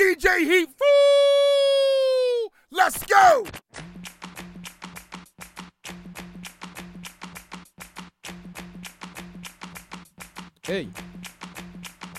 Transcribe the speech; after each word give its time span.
DJ 0.00 0.28
Heat 0.48 0.70
Fool! 0.78 2.48
Let's 2.72 3.04
go! 3.04 3.44
Hey 10.66 10.88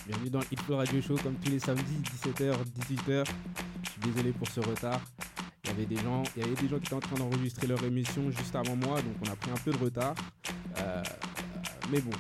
Bienvenue 0.05 0.29
dans 0.29 0.41
Hit 0.41 0.59
Radio 0.69 1.01
Show 1.01 1.15
comme 1.23 1.33
tous 1.43 1.49
les 1.49 1.57
samedis 1.57 1.81
17h 2.23 2.53
18h. 2.53 3.25
Je 3.81 3.89
suis 3.89 4.01
désolé 4.01 4.31
pour 4.31 4.47
ce 4.47 4.59
retard. 4.59 5.01
Il 5.63 5.71
y 5.71 5.73
avait 5.73 5.85
des 5.87 5.97
gens, 5.97 6.21
il 6.35 6.43
y 6.43 6.45
avait 6.45 6.61
des 6.61 6.67
gens 6.67 6.77
qui 6.77 6.85
étaient 6.85 6.93
en 6.93 6.99
train 6.99 7.15
d'enregistrer 7.15 7.65
leur 7.65 7.83
émission 7.83 8.29
juste 8.29 8.55
avant 8.55 8.75
moi, 8.75 9.01
donc 9.01 9.15
on 9.25 9.31
a 9.31 9.35
pris 9.35 9.49
un 9.49 9.57
peu 9.57 9.71
de 9.71 9.77
retard. 9.77 10.13
Euh, 10.77 11.01
mais 11.89 11.99
bon, 11.99 12.11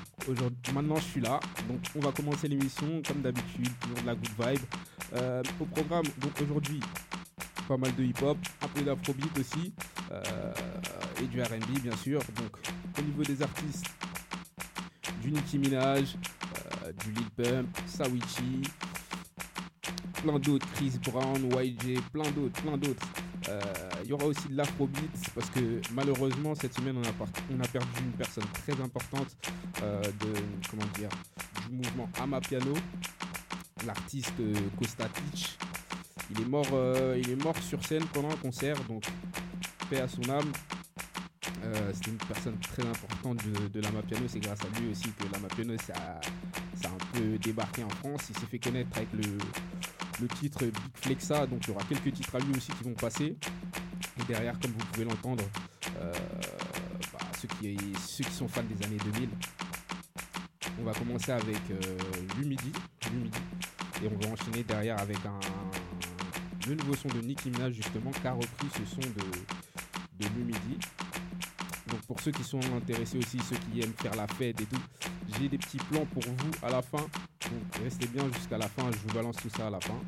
maintenant 0.73 0.95
je 0.97 1.01
suis 1.01 1.21
là, 1.21 1.39
donc 1.67 1.79
on 1.95 1.99
va 1.99 2.11
commencer 2.11 2.47
l'émission 2.47 3.01
comme 3.07 3.21
d'habitude, 3.21 3.69
toujours 3.79 4.01
de 4.01 4.05
la 4.05 4.15
good 4.15 4.29
vibe. 4.39 4.65
Euh, 5.13 5.43
au 5.59 5.65
programme, 5.65 6.05
donc 6.19 6.31
aujourd'hui, 6.41 6.79
pas 7.67 7.77
mal 7.77 7.93
de 7.95 8.03
hip-hop, 8.03 8.37
un 8.61 8.67
peu 8.67 8.81
d'afrobeat 8.81 9.37
aussi, 9.39 9.73
euh, 10.11 10.53
et 11.21 11.27
du 11.27 11.41
R&B 11.41 11.79
bien 11.81 11.95
sûr. 11.97 12.19
Donc 12.37 12.57
au 12.97 13.01
niveau 13.01 13.23
des 13.23 13.41
artistes, 13.41 13.85
du 15.21 15.31
Nicki 15.31 15.57
Minaj, 15.57 16.15
euh, 16.85 16.91
du 17.03 17.11
Lil 17.11 17.29
Pump, 17.31 17.67
Sawichi, 17.85 18.61
plein 20.23 20.39
d'autres, 20.39 20.67
Chris 20.75 20.93
Brown, 21.03 21.49
YJ, 21.59 21.99
plein 22.13 22.29
d'autres, 22.31 22.61
plein 22.61 22.77
d'autres. 22.77 23.07
Il 24.03 24.09
y 24.09 24.13
aura 24.13 24.25
aussi 24.25 24.47
de 24.47 24.55
l'afrobeat 24.55 25.31
parce 25.35 25.49
que 25.49 25.81
malheureusement 25.93 26.55
cette 26.55 26.73
semaine 26.73 26.97
on 26.97 27.59
a, 27.59 27.67
perdu 27.67 27.87
une 27.99 28.11
personne 28.11 28.45
très 28.65 28.79
importante 28.81 29.35
euh, 29.83 30.01
de 30.01 30.33
comment 30.69 30.85
dire 30.97 31.09
du 31.69 31.75
mouvement 31.75 32.09
Amapiano, 32.19 32.73
l'artiste 33.85 34.33
euh, 34.39 34.53
Costa 34.77 35.07
Pitch. 35.07 35.57
Il 36.31 36.41
est 36.41 36.47
mort, 36.47 36.67
euh, 36.73 37.19
il 37.21 37.29
est 37.29 37.43
mort 37.43 37.57
sur 37.57 37.83
scène 37.85 38.03
pendant 38.13 38.29
un 38.29 38.37
concert, 38.37 38.75
donc 38.87 39.03
paix 39.89 40.01
à 40.01 40.07
son 40.07 40.23
âme. 40.29 40.51
C'était 41.93 42.11
une 42.11 42.17
personne 42.17 42.57
très 42.57 42.83
importante 42.83 43.37
de, 43.45 43.67
de 43.67 43.81
l'Amapiano. 43.81 44.25
C'est 44.27 44.39
grâce 44.39 44.59
à 44.61 44.79
lui 44.79 44.89
aussi 44.91 45.09
que 45.11 45.31
l'Amapiano 45.31 45.75
ça, 45.77 45.93
ça 46.75 46.89
a 46.89 46.91
un 46.91 47.19
peu 47.19 47.37
débarqué 47.37 47.83
en 47.83 47.89
France. 47.89 48.29
Il 48.29 48.37
s'est 48.37 48.47
fait 48.47 48.57
connaître 48.57 48.89
avec 48.97 49.09
le, 49.13 49.37
le 50.21 50.27
titre 50.27 50.65
Big 50.65 50.73
Flexa. 50.95 51.45
Donc 51.47 51.59
il 51.63 51.69
y 51.69 51.73
aura 51.73 51.83
quelques 51.83 52.13
titres 52.13 52.35
à 52.35 52.39
lui 52.39 52.55
aussi 52.55 52.71
qui 52.71 52.83
vont 52.83 52.93
passer. 52.93 53.35
Derrière, 54.31 54.57
comme 54.61 54.71
vous 54.71 54.85
pouvez 54.93 55.03
l'entendre, 55.03 55.43
euh, 55.99 56.13
bah, 57.11 57.19
ceux, 57.37 57.49
qui, 57.49 57.77
ceux 57.99 58.23
qui 58.23 58.31
sont 58.31 58.47
fans 58.47 58.63
des 58.63 58.85
années 58.85 58.95
2000, 59.13 59.27
on 60.79 60.85
va 60.85 60.93
commencer 60.93 61.33
avec 61.33 61.59
euh, 61.69 61.97
Lumidi, 62.37 62.71
Lumidi. 63.11 63.39
Et 64.01 64.07
on 64.07 64.17
va 64.25 64.31
enchaîner 64.31 64.63
derrière 64.63 64.97
avec 65.01 65.17
un, 65.25 65.37
le 66.65 66.75
nouveau 66.75 66.95
son 66.95 67.09
de 67.09 67.19
Nicki 67.19 67.49
Minaj 67.49 67.73
justement 67.73 68.11
qui 68.11 68.25
a 68.25 68.31
repris 68.31 68.67
ce 68.73 68.85
son 68.85 69.01
de, 69.01 70.25
de. 70.25 70.29
Donc 71.89 71.99
pour 72.07 72.21
ceux 72.21 72.31
qui 72.31 72.45
sont 72.45 72.61
intéressés 72.77 73.17
aussi, 73.17 73.37
ceux 73.39 73.57
qui 73.57 73.81
aiment 73.81 73.93
faire 73.97 74.15
la 74.15 74.27
fête 74.27 74.61
et 74.61 74.65
tout, 74.65 74.81
j'ai 75.37 75.49
des 75.49 75.57
petits 75.57 75.79
plans 75.91 76.05
pour 76.05 76.23
vous 76.23 76.51
à 76.63 76.69
la 76.71 76.81
fin. 76.81 76.99
Donc 77.01 77.83
restez 77.83 78.07
bien 78.07 78.23
jusqu'à 78.33 78.57
la 78.57 78.69
fin, 78.69 78.89
je 78.93 78.97
vous 78.99 79.13
balance 79.13 79.35
tout 79.35 79.49
ça 79.49 79.67
à 79.67 79.71
la 79.71 79.81
fin. 79.81 79.99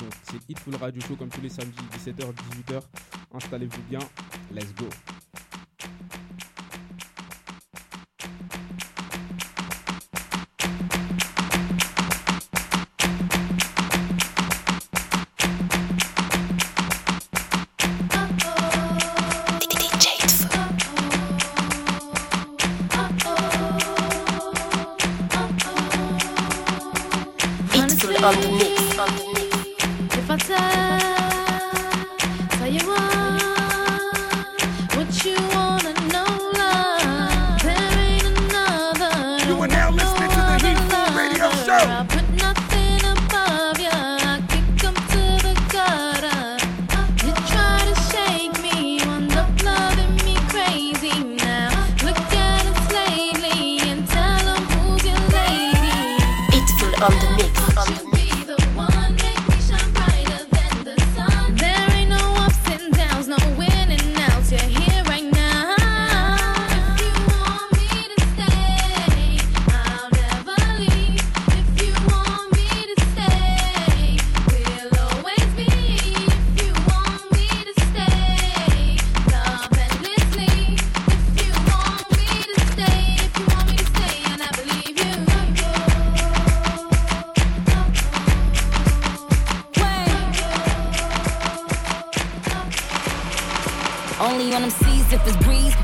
Donc 0.00 0.12
c'est 0.22 0.40
Hitful 0.48 0.76
Radio 0.76 1.00
Show 1.02 1.16
comme 1.16 1.28
tous 1.28 1.42
les 1.42 1.50
samedis 1.50 1.76
17h 1.98 2.32
18h. 2.32 2.82
Installez-vous 3.34 3.82
bien, 3.88 4.00
let's 4.52 4.74
go. 4.74 4.86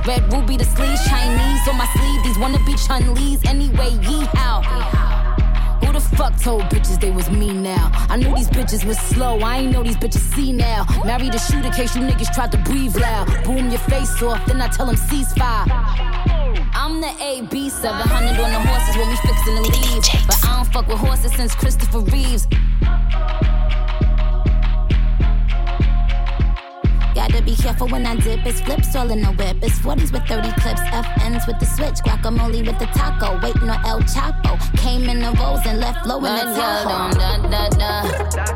Red 0.06 0.32
ruby 0.32 0.56
the 0.56 0.64
sleeves, 0.64 1.04
Chinese 1.08 1.66
on 1.68 1.76
my 1.76 1.86
sleeve. 1.86 2.22
These 2.22 2.38
wanna 2.38 2.60
be 2.64 2.74
Chun-Li's 2.76 3.44
anyway. 3.44 3.90
Yee 4.02 4.24
how? 4.34 4.62
Who 5.82 5.92
the 5.92 6.00
fuck 6.00 6.40
told 6.40 6.62
bitches 6.64 7.00
they 7.00 7.10
was 7.10 7.28
me 7.28 7.52
now? 7.52 7.90
I 8.08 8.16
knew 8.16 8.32
these 8.32 8.48
bitches 8.48 8.84
was 8.84 8.98
slow. 9.00 9.40
I 9.40 9.58
ain't 9.58 9.72
know 9.72 9.82
these 9.82 9.96
bitches 9.96 10.22
see 10.32 10.52
now. 10.52 10.86
Married 11.04 11.34
a 11.34 11.40
shooter 11.40 11.70
case 11.70 11.96
you 11.96 12.02
niggas 12.02 12.32
tried 12.32 12.52
to 12.52 12.58
breathe 12.58 12.94
loud. 12.96 13.26
Boom 13.42 13.68
your 13.68 13.80
face 13.80 14.22
off, 14.22 14.46
then 14.46 14.60
I 14.60 14.68
tell 14.68 14.86
them 14.86 14.94
ceasefire. 14.94 15.66
I'm 16.72 17.00
the 17.00 17.12
AB 17.20 17.68
700 17.68 18.38
on 18.38 18.52
the 18.52 18.60
horses 18.60 18.96
when 18.96 19.08
we 19.08 19.16
fixin' 19.16 19.56
to 19.56 19.62
leave. 19.62 20.02
But 20.28 20.38
I 20.44 20.56
don't 20.56 20.72
fuck 20.72 20.86
with 20.86 20.98
horses 20.98 21.32
since 21.34 21.52
Christopher 21.52 21.98
Reeves. 21.98 22.46
Be 27.56 27.62
careful 27.62 27.88
when 27.88 28.06
I 28.06 28.16
dip. 28.16 28.44
It's 28.46 28.60
flips 28.60 28.94
all 28.96 29.10
in 29.10 29.20
the 29.20 29.32
whip. 29.32 29.56
It's 29.62 29.78
40s 29.78 30.12
with 30.12 30.26
30 30.26 30.50
clips. 30.60 30.80
FNs 30.80 31.46
with 31.46 31.58
the 31.58 31.66
switch. 31.66 31.98
Guacamole 32.04 32.66
with 32.66 32.78
the 32.78 32.86
taco. 32.86 33.38
Waiting 33.42 33.68
on 33.70 33.84
El 33.86 34.00
Chapo. 34.00 34.56
Came 34.78 35.08
in 35.08 35.20
the 35.20 35.32
rolls 35.40 35.60
and 35.66 35.80
left 35.80 36.06
low 36.06 36.18
in 36.18 36.24
the 36.24 36.54
Tahoe. 36.54 37.10
da 37.18 37.36
da 37.48 37.68
da. 37.70 37.92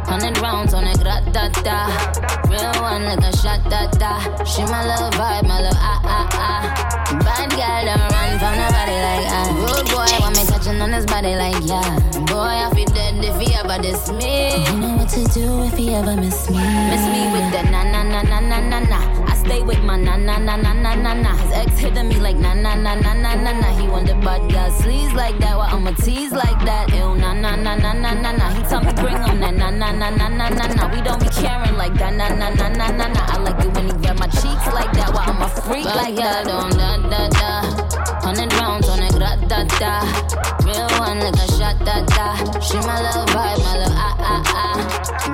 Hundred 0.06 0.38
rounds 0.38 0.74
on 0.74 0.84
it, 0.84 0.98
gra 1.00 1.20
da 1.32 1.48
da. 1.62 1.78
Real 2.48 2.82
one 2.82 3.04
like 3.04 3.20
a 3.20 3.36
shot 3.36 3.62
da 3.70 3.86
da. 4.02 4.44
She 4.44 4.62
my 4.64 4.84
little 4.86 5.10
vibe, 5.10 5.46
my 5.46 5.60
little 5.60 5.78
ah 5.78 6.00
ah 6.04 6.28
ah. 6.32 6.90
Bad 7.24 7.50
girl 7.50 7.84
don't 7.88 8.12
run 8.12 8.38
from 8.38 8.54
nobody 8.58 8.96
like 9.06 9.26
ah. 9.28 9.48
Rude 9.60 9.86
boy 9.90 10.10
want 10.20 10.36
me 10.36 10.44
touching 10.46 10.80
on 10.80 10.92
his 10.92 11.06
body 11.06 11.34
like 11.36 11.58
yeah. 11.64 11.98
Boy 12.26 12.54
I 12.64 12.70
feel 12.74 12.86
dead 12.86 13.24
if 13.24 13.36
he 13.40 13.54
ever 13.54 13.80
diss 13.82 14.10
me. 14.12 14.64
You 14.66 14.76
know 14.78 14.96
what 14.96 15.08
to 15.10 15.24
do 15.34 15.64
if 15.64 15.74
he 15.76 15.94
ever 15.94 16.16
miss 16.16 16.48
me. 16.50 16.56
Miss 16.90 17.04
me 17.06 17.20
with 17.32 17.48
the 17.52 17.62
na 17.70 17.82
na 17.84 18.02
na 18.02 18.22
na 18.22 18.40
na 18.40 18.58
na 18.60 18.80
na. 18.90 18.98
I 19.30 19.34
stay 19.36 19.62
with 19.62 19.82
my 19.82 19.96
na 19.96 20.16
na 20.16 20.36
na 20.38 20.56
na 20.56 20.72
na 20.72 20.92
na 20.94 21.12
na. 21.14 21.32
His 21.36 21.52
ex 21.52 21.78
hitting 21.78 22.08
me 22.08 22.16
like 22.18 22.36
na 22.36 22.52
na 22.54 22.74
na 22.74 22.94
na 22.94 23.12
na 23.14 23.34
na 23.34 23.52
na. 23.60 23.68
He 23.78 23.86
wonder 23.88 24.14
but 24.26 24.40
got 24.50 24.72
sleeves 24.72 25.14
like 25.14 25.38
that, 25.38 25.56
why 25.56 25.68
I'ma 25.70 25.92
tease 25.92 26.32
like 26.32 26.60
that? 26.68 26.90
Ew 26.90 27.14
na 27.14 27.32
na 27.32 27.56
na 27.56 27.74
na 27.76 27.92
na 27.92 28.10
na 28.14 28.30
na. 28.32 28.46
He 28.54 28.62
tell 28.70 28.82
me 28.82 28.92
bring 29.00 29.20
him 29.22 29.40
that 29.40 29.54
na 29.54 29.70
na 29.70 29.92
na 29.92 30.10
na 30.10 30.28
na 30.28 30.48
na 30.48 30.66
na. 30.76 30.82
We 30.92 31.00
don't 31.00 31.20
be 31.20 31.28
caring 31.28 31.76
like 31.76 31.94
that 31.94 32.14
na 32.20 32.28
na 32.28 32.48
na 32.50 32.68
na 32.68 32.86
na 32.98 33.06
na. 33.14 33.22
I 33.34 33.36
like 33.38 33.64
it 33.64 33.72
when 33.74 33.86
he 33.86 33.92
grab 34.02 34.18
my 34.18 34.26
cheeks 34.26 34.66
like 34.78 34.92
that, 34.98 35.14
why 35.14 35.24
I'm 35.30 35.40
a 35.42 35.48
freak 35.62 35.86
like 35.86 36.16
that. 36.16 36.44
Don't 36.46 36.74
da 36.76 36.96
da 37.12 37.28
da. 37.38 37.50
Hundred 38.26 38.52
rounds 38.54 38.88
on 38.88 38.99
it, 39.22 39.48
gra 39.48 39.48
da 39.48 39.64
da. 39.78 39.92
Real 40.64 40.88
one 40.98 41.20
like 41.20 41.34
a 41.34 41.46
shot 41.52 41.78
da 41.84 42.04
da. 42.06 42.60
She 42.60 42.76
my 42.78 43.00
little 43.02 43.26
vibe, 43.26 43.62
my 43.62 43.78
little 43.78 43.94
ah 43.96 44.16
ah 44.18 44.42
ah. 44.46 44.78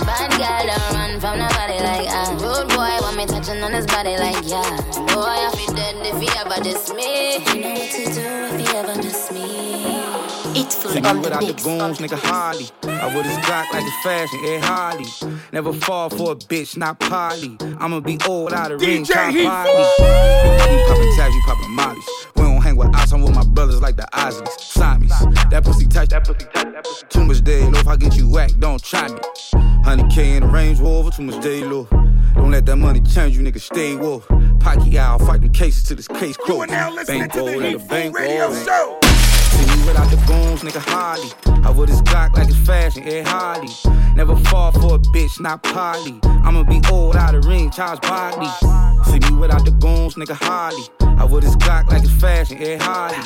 Bad 0.05 0.31
girl 0.39 0.63
don't 0.67 0.95
run 0.95 1.21
from 1.21 1.39
nobody 1.39 1.79
like 1.83 2.09
ah. 2.11 2.31
Rude 2.43 2.69
boy 2.69 2.95
want 3.03 3.17
me 3.17 3.27
touching 3.27 3.63
on 3.63 3.73
his 3.73 3.87
body 3.87 4.17
like 4.17 4.43
yeah. 4.45 4.77
Boy 5.15 5.37
I 5.47 5.51
feel 5.57 5.75
dead 5.75 5.95
if 6.07 6.21
he 6.21 6.29
ever 6.39 6.63
diss 6.63 6.93
me. 6.95 7.39
You 7.39 7.61
know 7.63 7.75
what 7.75 7.91
to 7.91 8.05
do 8.05 8.27
if 8.51 8.61
he 8.61 8.77
ever 8.77 9.03
diss 9.03 9.33
me. 9.33 9.47
Itful 10.57 10.91
See 10.91 11.03
on 11.03 11.21
without 11.21 11.41
the 11.41 11.49
mix. 11.49 11.63
goons, 11.63 11.99
nigga 11.99 12.19
Harley. 12.19 12.67
I 12.85 13.15
would 13.15 13.27
his 13.27 13.37
Glock 13.39 13.71
like 13.73 13.85
it's 13.85 14.03
fashion, 14.03 14.41
Ed 14.47 14.63
Harley. 14.65 15.05
Never 15.53 15.73
fall 15.73 16.09
for 16.09 16.33
a 16.33 16.35
bitch, 16.35 16.77
not 16.79 16.99
Polly. 16.99 17.59
I'ma 17.79 18.01
be 18.01 18.19
old 18.27 18.55
out 18.55 18.73
of 18.73 18.81
ring, 18.81 19.05
DJ 19.05 19.13
top 19.13 19.35
Heat 19.35 19.45
body. 19.45 19.71
I 19.71 20.85
poppin' 20.89 21.17
tabs, 21.17 21.35
you 21.35 21.43
poppin' 21.45 21.71
mollies. 21.73 22.26
Hang 22.77 22.89
with 22.91 22.97
us, 22.97 23.13
I'm 23.13 23.23
with 23.23 23.35
my 23.35 23.45
brothers 23.45 23.81
like 23.81 23.97
the 23.97 24.07
Isleys. 24.13 24.61
Siamese. 24.61 25.09
That 25.51 25.65
pussy 25.65 25.87
tight, 25.87 26.11
that 26.11 26.27
pussy 26.27 26.47
tight, 26.53 26.73
that 26.73 26.85
pussy 26.85 27.07
Too 27.09 27.25
much 27.25 27.43
day 27.43 27.63
low, 27.63 27.79
if 27.79 27.89
I 27.89 27.97
get 27.97 28.17
you 28.17 28.29
whacked, 28.29 28.61
don't 28.61 28.83
try 28.83 29.09
me. 29.09 29.19
100K 29.85 30.37
in 30.37 30.43
the 30.43 30.49
Range 30.49 30.79
Rover, 30.81 31.11
too 31.11 31.23
much 31.23 31.43
day 31.43 31.65
low. 31.65 31.85
Don't 32.35 32.51
let 32.51 32.67
that 32.67 32.77
money 32.77 33.01
change 33.01 33.37
you, 33.37 33.43
nigga, 33.43 33.61
stay 33.61 33.97
woke. 33.97 34.29
Pocky 34.61 34.99
out, 34.99 35.21
fighting 35.23 35.53
cases 35.53 35.85
till 35.85 35.97
this 35.97 36.09
case 36.09 36.37
You 36.39 36.45
closed. 36.45 36.71
are 36.71 36.73
now 36.73 36.93
listening 36.93 37.23
to 37.23 37.29
Bankroll 37.29 37.61
the 37.61 37.79
bankroll. 37.89 38.25
Radio 38.25 38.65
Show. 38.65 39.06
See 39.87 39.93
me 39.93 39.99
without 39.99 40.11
the 40.11 40.17
goons, 40.27 40.63
nigga 40.63 40.81
Harley. 40.81 41.31
I 41.65 41.71
would 41.71 41.89
his 41.89 42.03
Glock 42.03 42.37
like 42.37 42.49
it's 42.49 42.57
fashion, 42.57 43.05
Ed 43.05 43.27
Harley. 43.27 43.69
Never 44.17 44.35
fall 44.37 44.73
for 44.73 44.97
a 44.97 44.99
bitch, 44.99 45.39
not 45.41 45.63
Polly. 45.63 46.19
I'ma 46.25 46.65
be 46.65 46.81
old 46.91 47.15
out 47.15 47.35
of 47.35 47.45
ring, 47.45 47.71
Charles 47.71 48.01
Barkley. 48.01 48.49
See 49.05 49.21
me 49.21 49.39
without 49.39 49.65
the 49.65 49.71
goons, 49.71 50.15
nigga 50.15 50.35
Harley. 50.35 50.85
I 51.01 51.25
would 51.25 51.43
his 51.43 51.57
Glock 51.57 51.89
like 51.91 52.03
it's 52.03 52.13
fashion, 52.13 52.59
Ed 52.59 52.83
Harley. 52.83 53.19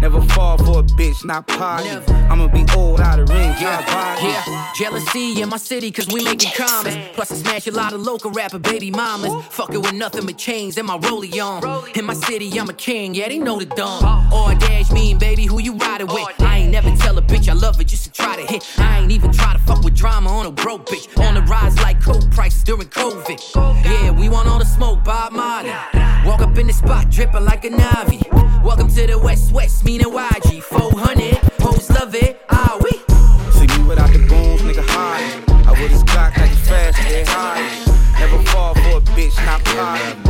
Never 0.00 0.20
fall 0.20 0.58
for 0.58 0.80
a 0.80 0.82
bitch, 0.82 1.24
not 1.24 1.46
Polly. 1.46 1.90
I'ma 2.30 2.48
be 2.48 2.64
old 2.76 3.00
out 3.00 3.18
of 3.18 3.28
ring, 3.28 3.54
Charles 3.58 3.86
Barkley. 3.86 4.28
Yeah, 4.28 4.72
jealousy 4.74 5.40
in 5.40 5.48
my 5.48 5.56
city, 5.56 5.90
cause 5.90 6.06
we 6.08 6.22
making 6.22 6.52
comments. 6.52 6.96
Plus, 7.14 7.32
I 7.32 7.34
smash 7.34 7.66
a 7.66 7.72
lot 7.72 7.92
of 7.92 8.00
local 8.00 8.30
rapper 8.30 8.58
baby 8.58 8.90
mamas. 8.90 9.32
Fucking 9.50 9.80
with 9.80 9.94
nothing 9.94 10.26
but 10.26 10.38
chains 10.38 10.76
and 10.76 10.86
my 10.86 10.98
rollie 10.98 11.40
on. 11.40 11.88
In 11.94 12.04
my 12.04 12.14
city, 12.14 12.58
I'm 12.58 12.68
a 12.68 12.74
king, 12.74 13.14
yeah, 13.14 13.28
they 13.28 13.38
know 13.38 13.58
the 13.58 13.66
dumb. 13.66 14.32
Or 14.32 14.54
dash 14.54 14.90
mean, 14.90 15.18
baby, 15.18 15.46
who 15.46 15.60
you 15.60 15.74
riding 15.74 16.05
with? 16.06 16.40
I 16.40 16.58
ain't 16.58 16.72
never 16.72 16.94
tell 16.96 17.16
a 17.18 17.22
bitch 17.22 17.48
I 17.48 17.52
love 17.52 17.76
her 17.76 17.84
just 17.84 18.04
to 18.04 18.12
try 18.12 18.36
to 18.36 18.42
hit. 18.52 18.64
I 18.78 19.00
ain't 19.00 19.12
even 19.12 19.32
try 19.32 19.52
to 19.52 19.58
fuck 19.60 19.82
with 19.82 19.94
drama 19.94 20.30
on 20.30 20.46
a 20.46 20.50
broke 20.50 20.86
bitch. 20.86 21.06
On 21.18 21.34
the 21.34 21.42
rise 21.42 21.76
like 21.78 22.00
coke 22.02 22.30
prices 22.30 22.62
during 22.64 22.88
COVID. 22.88 23.38
Yeah, 23.84 24.10
we 24.10 24.28
want 24.28 24.48
all 24.48 24.58
the 24.58 24.64
smoke, 24.64 25.04
Bob 25.04 25.32
Marley. 25.32 25.70
Walk 26.24 26.40
up 26.40 26.56
in 26.58 26.66
the 26.66 26.72
spot, 26.72 27.10
dripping 27.10 27.44
like 27.44 27.64
a 27.64 27.70
Navi. 27.70 28.22
Welcome 28.64 28.88
to 28.88 29.06
the 29.06 29.18
West 29.18 29.52
West, 29.52 29.84
meaning 29.84 30.08
YG. 30.08 30.62
400, 30.62 31.34
hoes 31.60 31.90
love 31.90 32.14
it, 32.14 32.40
ah, 32.50 32.78
we. 32.82 32.90
See 33.52 33.78
me 33.78 33.88
without 33.88 34.12
the 34.12 34.18
goons, 34.18 34.62
nigga 34.62 34.84
Harley. 34.88 35.64
I 35.66 35.70
would 35.70 35.90
his 35.90 36.04
Glock 36.04 36.36
like 36.36 36.50
it's 36.50 36.68
fast, 36.68 36.98
Ed 37.00 37.26
Harley. 37.28 37.86
Never 38.18 38.42
fall 38.50 38.74
for 38.74 38.98
a 38.98 39.00
bitch, 39.00 39.36
not 39.44 39.64
Polly. 39.64 40.25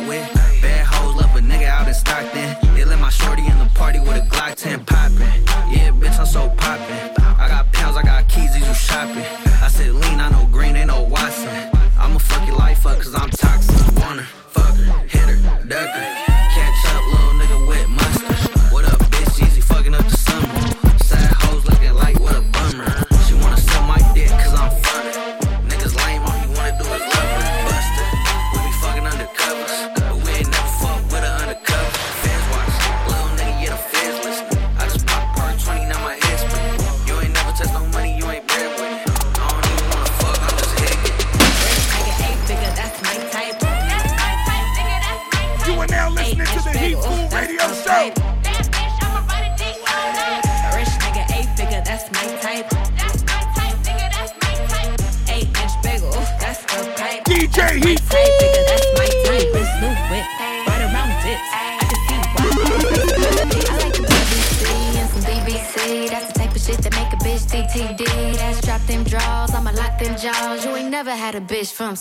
You 0.00 0.12
getting 0.12 0.37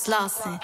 bitch 0.07 0.31
from 0.31 0.59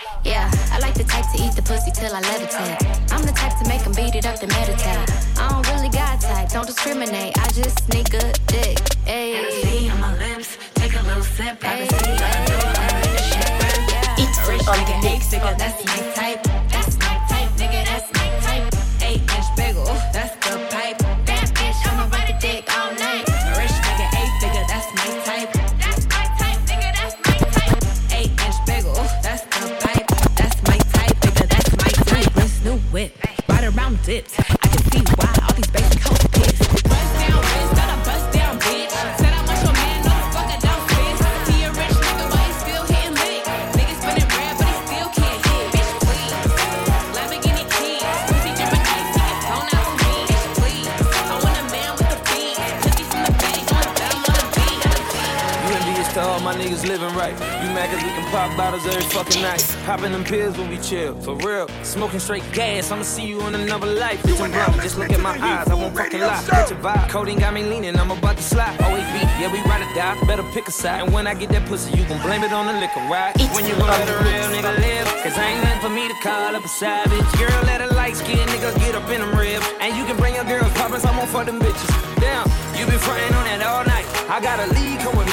my 56.54 56.64
niggas 56.64 56.86
living 56.88 57.14
right. 57.16 57.34
You 57.34 57.70
mad 57.74 57.90
cause 57.90 58.04
we 58.04 58.10
can 58.10 58.26
pop 58.32 58.56
bottles 58.58 58.86
every 58.86 59.04
fucking 59.04 59.42
night. 59.42 59.64
Popping 59.86 60.12
them 60.12 60.24
pills 60.24 60.58
when 60.58 60.70
we 60.70 60.78
chill, 60.78 61.16
for 61.22 61.36
real. 61.38 61.68
Smoking 61.84 62.20
straight 62.20 62.44
gas, 62.54 62.92
I'ma 62.92 63.04
see 63.04 63.26
you 63.26 63.42
in 63.48 63.56
another 63.56 63.88
life. 63.88 64.22
Bitch, 64.24 64.40
I'm 64.42 64.52
blind, 64.52 64.82
just 64.82 64.98
look 64.98 65.12
at 65.12 65.20
my 65.20 65.38
eyes, 65.40 65.68
I 65.70 65.74
won't 65.74 65.96
fucking 65.96 66.20
lie. 66.20 66.44
Catch 66.48 66.72
a 66.72 66.76
vibe, 66.76 67.10
codeine 67.10 67.40
got 67.40 67.54
me 67.54 67.64
leaning, 67.64 67.98
I'm 67.98 68.12
about 68.12 68.38
to 68.38 68.44
slide. 68.44 68.80
Always 68.82 69.06
be, 69.14 69.20
yeah, 69.42 69.52
we 69.52 69.60
ride 69.70 69.82
or 69.82 69.94
die, 69.96 70.16
better 70.26 70.44
pick 70.54 70.68
a 70.68 70.72
side. 70.72 71.04
And 71.04 71.14
when 71.14 71.28
I 71.28 71.34
get 71.34 71.50
that 71.50 71.66
pussy, 71.68 71.98
you 71.98 72.06
gon' 72.06 72.22
blame 72.22 72.44
it 72.44 72.54
on 72.54 72.68
the 72.68 72.74
liquor, 72.74 73.02
right? 73.10 73.34
When 73.54 73.66
you 73.66 73.74
gon' 73.76 73.90
let 73.90 74.10
a 74.10 74.18
real 74.24 74.48
nigga 74.54 74.78
live. 74.80 75.08
Cause 75.24 75.38
ain't 75.38 75.64
nothing 75.64 75.82
for 75.82 75.90
me 75.90 76.08
to 76.08 76.16
call 76.22 76.56
up 76.56 76.64
a 76.64 76.68
savage. 76.68 77.26
Girl, 77.40 77.62
let 77.64 77.82
a 77.82 77.88
light 77.96 78.16
skin 78.16 78.46
nigga 78.50 78.78
get 78.80 78.96
up 78.96 79.10
in 79.10 79.22
them 79.22 79.34
ribs. 79.38 79.66
And 79.80 79.96
you 79.98 80.06
can 80.06 80.18
bring 80.18 80.36
your 80.36 80.46
girls 80.46 80.72
poppin', 80.74 81.02
I'm 81.02 81.18
on 81.18 81.28
for 81.28 81.44
them 81.44 81.60
bitches. 81.60 81.90
Damn, 82.20 82.46
you 82.78 82.86
been 82.86 83.00
frontin' 83.00 83.34
on 83.34 83.46
that 83.46 83.62
all 83.66 83.86
night. 83.86 84.06
I 84.30 84.40
got 84.40 84.60
a 84.60 84.68
lead, 84.74 85.00
come 85.00 85.18
with 85.18 85.33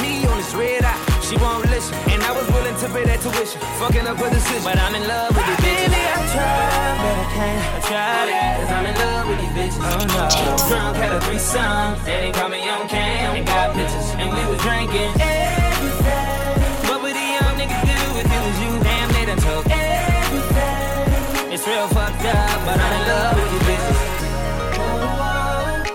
she 1.31 1.37
won't 1.39 1.63
listen. 1.71 1.95
And 2.11 2.19
I 2.27 2.31
was 2.35 2.43
willing 2.51 2.75
to 2.75 2.87
pay 2.91 3.07
that 3.07 3.23
tuition. 3.23 3.63
Fucking 3.79 4.03
up 4.03 4.19
her 4.19 4.27
decision. 4.27 4.67
But 4.67 4.75
I'm 4.75 4.91
in 4.99 5.07
love 5.07 5.31
with 5.31 5.47
these 5.47 5.63
bitches. 5.63 5.87
Baby, 5.87 6.03
I 6.11 6.19
tried, 6.27 6.95
but 6.99 7.15
I 7.15 7.27
can't. 7.31 7.63
I 7.71 7.79
tried 7.87 8.27
it. 8.27 8.51
Cause 8.59 8.71
I'm 8.75 8.85
in 8.91 8.95
love 8.99 9.23
with 9.31 9.39
these 9.39 9.55
bitches. 9.55 9.79
Oh 9.79 10.03
no. 10.11 10.27
Drunk 10.67 10.99
had 10.99 11.15
a 11.15 11.19
threesome. 11.23 11.95
They 12.03 12.27
didn't 12.27 12.35
call 12.35 12.51
me 12.51 12.59
on 12.67 12.83
cam. 12.91 13.39
And 13.39 13.47
got 13.47 13.71
bitches. 13.71 14.07
And 14.19 14.27
we 14.27 14.43
was 14.43 14.59
drinking. 14.59 15.11
Everything. 15.23 16.91
What 16.91 16.99
would 16.99 17.15
a 17.15 17.27
young 17.39 17.55
nigga 17.55 17.79
do 17.79 17.99
if 18.19 18.27
it 18.27 18.41
was 18.43 18.57
you? 18.59 18.71
Damn, 18.83 19.07
they 19.15 19.23
done 19.31 19.39
took 19.39 19.63
everything. 19.71 21.47
It's 21.55 21.63
real 21.63 21.87
fucked 21.95 22.27
up, 22.27 22.59
but 22.67 22.75
I'm 22.75 22.91
in 22.91 23.03
love 23.07 23.39
with 23.39 23.49
these 23.55 23.65
bitches. 23.71 23.99
Oh, 24.83 24.99
oh. 24.99 25.87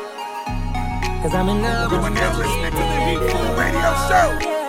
Cause 1.21 1.35
I'm 1.37 1.49
in 1.53 1.61
love 1.61 1.93
with 1.93 2.01
these 2.09 2.25
bitches. 2.25 2.41
listening 2.41 2.73
to 2.73 2.85
the 2.89 3.01
Heatfool 3.05 3.53
Radio 3.61 3.93
Show. 4.09 4.66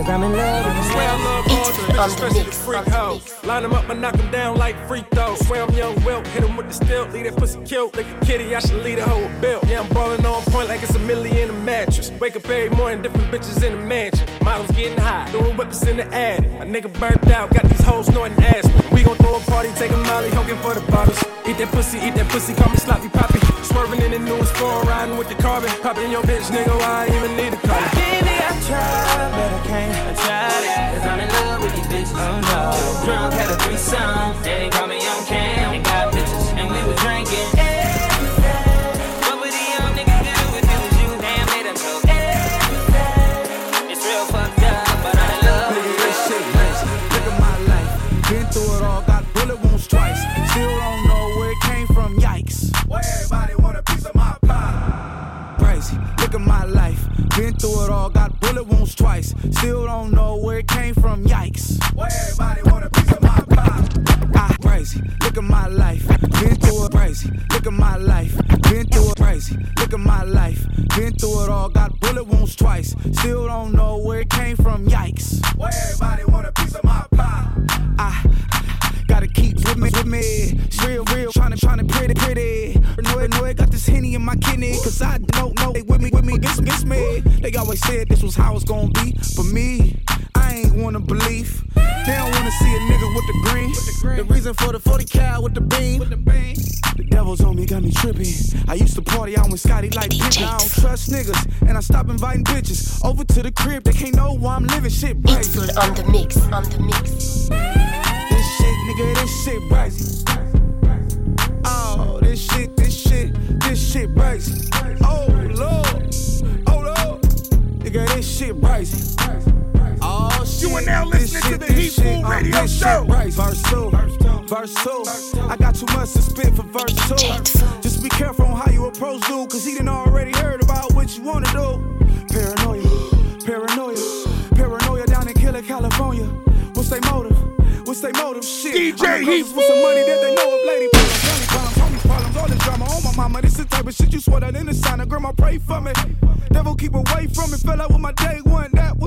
Cause 0.00 0.08
I'm 0.08 0.22
in 0.22 0.32
love 0.32 0.64
with 0.64 0.76
these 0.76 0.92
Swear 0.92 1.10
I 1.10 1.24
love 1.24 1.44
all 1.50 1.72
the 1.72 1.92
bitches, 1.92 2.06
especially 2.06 2.42
the 2.44 2.52
freak 2.52 2.86
hoes. 2.88 3.44
Line 3.44 3.62
them 3.64 3.74
up 3.74 3.86
and 3.90 4.00
knock 4.00 4.16
them 4.16 4.30
down 4.30 4.56
like 4.56 4.74
free 4.88 5.04
throws. 5.10 5.46
Swear 5.46 5.64
I'm 5.64 5.74
young 5.74 5.94
Wilt, 6.04 6.26
hit 6.28 6.42
him 6.42 6.56
with 6.56 6.68
the 6.68 6.72
stilt, 6.72 7.12
leave 7.12 7.24
that 7.24 7.36
pussy 7.36 7.62
killed. 7.66 7.94
Like 7.94 8.06
a 8.06 8.24
kitty, 8.24 8.54
I 8.56 8.60
should 8.60 8.82
lead 8.82 8.98
a 8.98 9.06
whole 9.06 9.28
bill. 9.42 9.60
Yeah, 9.66 9.82
I'm 9.82 9.88
ballin' 9.90 10.24
on 10.24 10.42
point 10.44 10.70
like 10.70 10.82
it's 10.82 10.94
a 10.94 10.98
million 11.00 11.36
in 11.36 11.50
a 11.50 11.52
mattress. 11.52 12.10
Wake 12.12 12.34
up 12.34 12.48
every 12.48 12.74
morning, 12.74 13.02
different 13.02 13.30
bitches 13.30 13.62
in 13.62 13.72
the 13.74 13.84
mansion. 13.84 14.26
Models 14.42 14.70
getting 14.70 14.96
high, 14.96 15.30
doing 15.32 15.54
whippers 15.54 15.82
in 15.82 15.98
the 15.98 16.06
attic. 16.14 16.46
A 16.46 16.64
nigga 16.64 16.90
burnt 16.98 17.30
out, 17.30 17.52
got 17.52 17.64
these 17.68 17.84
hoes 17.84 18.06
snorting 18.06 18.42
ass. 18.42 18.64
We 18.92 19.02
gon' 19.02 19.16
throw 19.16 19.36
a 19.36 19.40
party, 19.40 19.68
take 19.74 19.92
a 19.92 19.98
molly, 19.98 20.30
hogan 20.30 20.56
for 20.64 20.72
the 20.72 20.80
bottles. 20.90 21.22
Eat 21.46 21.58
that 21.58 21.68
pussy, 21.72 21.98
eat 21.98 22.14
that 22.14 22.28
pussy, 22.30 22.54
call 22.54 22.70
me 22.70 22.78
sloppy 22.78 23.10
poppy. 23.10 23.38
Swerving 23.64 24.00
in 24.00 24.12
the 24.12 24.18
newest 24.18 24.56
four, 24.56 24.80
riding 24.84 25.18
with 25.18 25.28
the 25.28 25.34
carbon. 25.42 25.68
Popping 25.82 26.10
your 26.10 26.22
bitch, 26.22 26.48
nigga, 26.48 26.72
I 26.80 27.04
ain't 27.04 27.14
even 27.16 27.36
need 27.36 27.52
a 27.52 27.60
car. 27.68 28.29
I 28.50 28.52
tried, 28.66 29.30
but 29.30 29.52
I 29.52 29.60
can't. 29.64 29.94
I 29.94 30.14
tried 30.26 30.64
it, 30.66 30.98
cause 30.98 31.06
I'm 31.06 31.20
in 31.20 31.28
love 31.28 31.62
with 31.62 31.74
these 31.76 31.86
bitches. 31.86 32.18
Oh 32.18 32.40
no. 32.50 33.06
Drunk 33.06 33.34
had 33.34 33.48
a 33.48 33.56
threesome. 33.62 34.42
They 34.42 34.66
didn't 34.66 34.72
call 34.72 34.88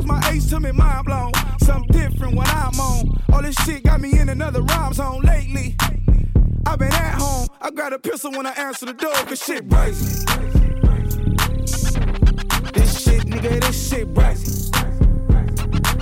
one. 0.05 0.19
My 0.19 0.29
ace 0.29 0.49
to 0.49 0.59
me. 0.59 0.71
Mind 0.71 1.05
blown. 1.05 1.31
Something 1.59 1.87
different 1.91 2.35
when 2.35 2.47
I'm 2.47 2.79
on. 2.79 3.21
All 3.31 3.41
this 3.41 3.55
shit 3.65 3.83
got 3.83 4.01
me 4.01 4.19
in 4.19 4.29
another 4.29 4.61
rhyme 4.61 4.93
zone 4.93 5.21
lately. 5.21 5.75
I've 6.65 6.79
been 6.79 6.93
at 6.93 7.15
home. 7.15 7.47
I 7.61 7.69
grab 7.71 7.93
a 7.93 7.99
pistol 7.99 8.31
when 8.31 8.45
I 8.45 8.51
answer 8.51 8.85
the 8.85 8.93
door, 8.93 9.13
cause 9.13 9.43
shit 9.43 9.69
crazy. 9.69 10.25
This 12.73 13.03
shit, 13.03 13.23
nigga, 13.25 13.61
this 13.61 13.89
shit 13.89 14.13
crazy. 14.13 14.71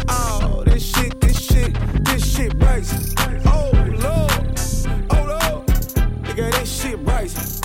Oh, 0.09 0.63
this 0.65 0.83
shit, 0.83 1.19
this 1.21 1.39
shit, 1.39 1.73
this 2.03 2.35
shit 2.35 2.59
crazy. 2.59 3.13
Oh, 3.45 3.71
Lord, 3.73 4.59
oh, 5.11 5.25
Lord. 5.27 5.67
Nigga, 6.23 6.51
this 6.51 6.81
shit 6.81 7.05
crazy. 7.05 7.60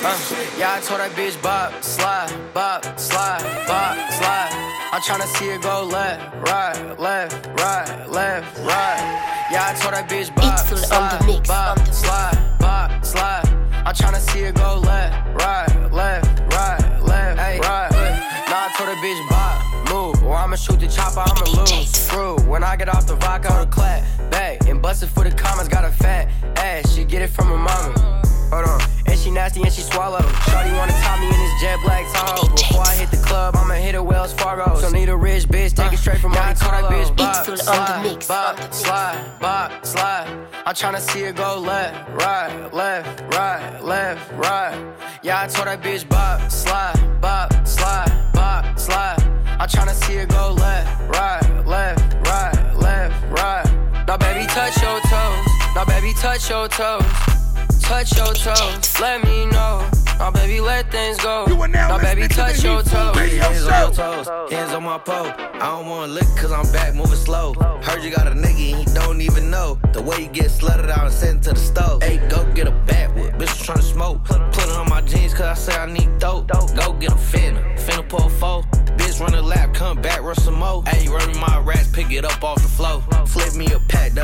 This 0.00 0.28
shit, 0.28 0.38
this 0.38 0.54
Uh, 0.54 0.58
yeah, 0.58 0.74
I 0.76 0.80
told 0.80 1.00
that 1.00 1.10
bitch 1.12 1.42
bop, 1.42 1.82
slide, 1.84 2.32
bop, 2.54 2.98
slide, 2.98 3.42
bop, 3.66 3.96
slide. 4.12 4.48
I'm 4.92 5.00
tryna 5.02 5.26
see 5.36 5.50
it 5.50 5.60
go 5.60 5.84
left, 5.84 6.34
right, 6.36 6.98
left, 6.98 7.46
right, 7.60 8.08
left, 8.08 8.58
right. 8.60 9.46
Yeah, 9.52 9.68
I 9.68 9.74
told 9.78 9.92
that 9.92 10.08
bitch 10.08 10.34
bop, 10.34 10.52
It's 10.54 10.62
full 10.68 10.78
on 10.78 10.84
slide, 10.84 11.44
bop, 11.46 11.68
on 11.70 11.76
the 11.76 11.84
mix. 11.84 11.98
slide, 11.98 12.56
bop, 12.60 13.04
slide. 13.04 13.46
I'm 13.84 13.94
tryna 13.94 14.20
see 14.20 14.40
it 14.40 14.54
go 14.54 14.78
left, 14.78 15.14
right, 15.34 15.92
left, 15.92 16.40
right, 16.54 17.02
left, 17.02 17.38
right. 17.60 17.90
Nah, 18.48 18.68
I 18.68 18.74
told 18.78 18.88
that 18.88 19.00
bitch 19.04 19.20
bop, 19.28 19.92
move, 19.92 20.24
or 20.24 20.34
I'ma 20.34 20.56
shoot 20.56 20.80
the 20.80 20.88
chopper, 20.88 21.20
I'ma 21.20 21.60
lose. 21.60 21.90
Screw, 21.90 22.36
when 22.48 22.64
I 22.64 22.74
get 22.76 22.88
off 22.88 23.06
the 23.06 23.16
rock, 23.16 23.44
I'ma 23.50 23.66
clap, 23.66 24.02
back, 24.30 24.66
and 24.66 24.80
bust 24.80 25.02
it 25.02 25.08
for 25.08 25.24
the 25.24 25.30
comments, 25.30 25.68
got 25.68 25.84
a 25.84 25.90
fat 25.90 26.30
ass, 26.56 26.94
she 26.94 27.04
get 27.04 27.20
it 27.20 27.28
from 27.28 27.48
her 27.48 27.58
mama. 27.58 28.29
Hold 28.50 28.66
on. 28.66 28.80
And 29.06 29.18
she 29.18 29.30
nasty 29.30 29.62
and 29.62 29.72
she 29.72 29.82
swallow. 29.82 30.20
Shorty 30.50 30.72
wanna 30.72 30.92
top 31.02 31.20
me 31.20 31.26
in 31.26 31.32
this 31.32 31.60
jet 31.60 31.78
black 31.84 32.04
Tahoe. 32.12 32.48
Before 32.54 32.82
I 32.82 32.94
hit 32.96 33.10
the 33.10 33.16
club, 33.18 33.56
I'ma 33.56 33.74
hit 33.74 33.94
a 33.94 34.02
Wells 34.02 34.32
Fargo. 34.32 34.78
So 34.80 34.90
need 34.90 35.08
a 35.08 35.16
rich 35.16 35.46
bitch, 35.48 35.74
take 35.74 35.92
it 35.92 35.98
straight 35.98 36.18
from 36.18 36.32
Carlo. 36.32 36.54
That 36.54 36.90
bitch 36.90 37.16
bop, 37.16 37.36
It's 37.36 37.46
full 37.46 37.52
on 37.52 37.58
the 37.58 37.86
slide, 37.86 38.02
mix, 38.02 38.26
bop, 38.26 38.48
on 38.48 38.56
the 38.56 38.62
mix. 38.62 38.76
slide, 38.78 39.40
bop, 39.40 39.86
slide. 39.86 40.28
I'm 40.66 40.74
tryna 40.74 41.00
see 41.00 41.20
it 41.20 41.36
go 41.36 41.58
left, 41.58 42.10
right, 42.10 42.74
left, 42.74 43.34
right, 43.34 43.84
left, 43.84 44.32
right. 44.32 44.94
Yeah, 45.22 45.42
I 45.42 45.46
told 45.46 45.68
that 45.68 45.82
bitch 45.82 46.08
bop, 46.08 46.50
slide, 46.50 47.20
bop, 47.20 47.66
slide, 47.66 48.32
bop, 48.32 48.78
slide. 48.78 49.22
I'm 49.60 49.68
tryna 49.68 49.94
see 49.94 50.14
it 50.14 50.28
go 50.28 50.52
left, 50.52 51.08
right, 51.08 51.66
left, 51.66 52.14
right, 52.26 52.76
left, 52.76 53.30
right. 53.30 54.06
Now 54.06 54.16
baby, 54.16 54.46
touch 54.46 54.80
your 54.82 55.00
toes. 55.02 55.46
Now 55.74 55.84
baby, 55.84 56.12
touch 56.14 56.50
your 56.50 56.66
toes. 56.68 57.39
Touch 57.80 58.16
your 58.16 58.32
toes, 58.34 59.00
let 59.00 59.24
me 59.24 59.46
know. 59.46 59.88
Now, 60.18 60.30
baby, 60.30 60.60
let 60.60 60.90
things 60.90 61.18
go. 61.18 61.46
You 61.48 61.60
are 61.60 61.68
now 61.68 61.98
baby, 61.98 62.22
listening 62.22 62.28
to 62.28 62.34
touch 62.34 62.64
your 62.64 62.82
toes. 62.82 63.16
Hands 63.16 63.66
on 63.66 63.80
your 63.80 63.92
toes, 63.92 64.52
hands 64.52 64.72
on 64.72 64.84
my 64.84 64.98
pole. 64.98 65.26
I 65.26 65.58
don't 65.58 65.86
wanna 65.86 66.12
lick 66.12 66.28
cause 66.36 66.52
I'm 66.52 66.70
back 66.72 66.94
moving 66.94 67.16
slow. 67.16 67.54
Heard 67.82 68.02
you 68.02 68.10
got 68.10 68.26
a 68.26 68.30
nigga 68.30 68.72
and 68.72 68.88
he 68.88 68.94
don't 68.94 69.20
even 69.20 69.50
know. 69.50 69.78
The 69.92 70.02
way 70.02 70.20
you 70.20 70.28
get 70.28 70.46
slutted 70.50 70.90
out 70.90 71.06
and 71.06 71.12
sent 71.12 71.44
to 71.44 71.50
the 71.50 71.58
stove. 71.58 72.02
Hey, 72.02 72.18
go 72.28 72.44
get 72.52 72.68
a 72.68 72.72
backwood, 72.86 73.32
bitch 73.34 73.64
tryna 73.66 73.82
smoke. 73.82 74.24
Put 74.24 74.40
it 74.40 74.76
on 74.76 74.88
my 74.88 75.00
jeans 75.02 75.34
cause 75.34 75.46
I 75.46 75.54
say 75.54 75.76
I 75.76 75.86
need 75.86 76.18
dope. 76.18 76.48
Go 76.48 76.92
get 76.94 77.12
a 77.12 77.16
finna, 77.16 77.78
finna 77.78 78.08
pull 78.08 78.28
four. 78.28 78.62
Bitch 78.98 79.20
run 79.20 79.34
a 79.34 79.42
lap, 79.42 79.74
come 79.74 80.00
back, 80.00 80.22
run 80.22 80.34
some 80.36 80.54
more. 80.54 80.84
Hey, 80.86 81.08
run 81.08 81.36
my 81.38 81.58
rats, 81.60 81.88
pick 81.90 82.12
it 82.12 82.24
up 82.24 82.44
off 82.44 82.60
the 82.60 82.68
floor. 82.68 83.02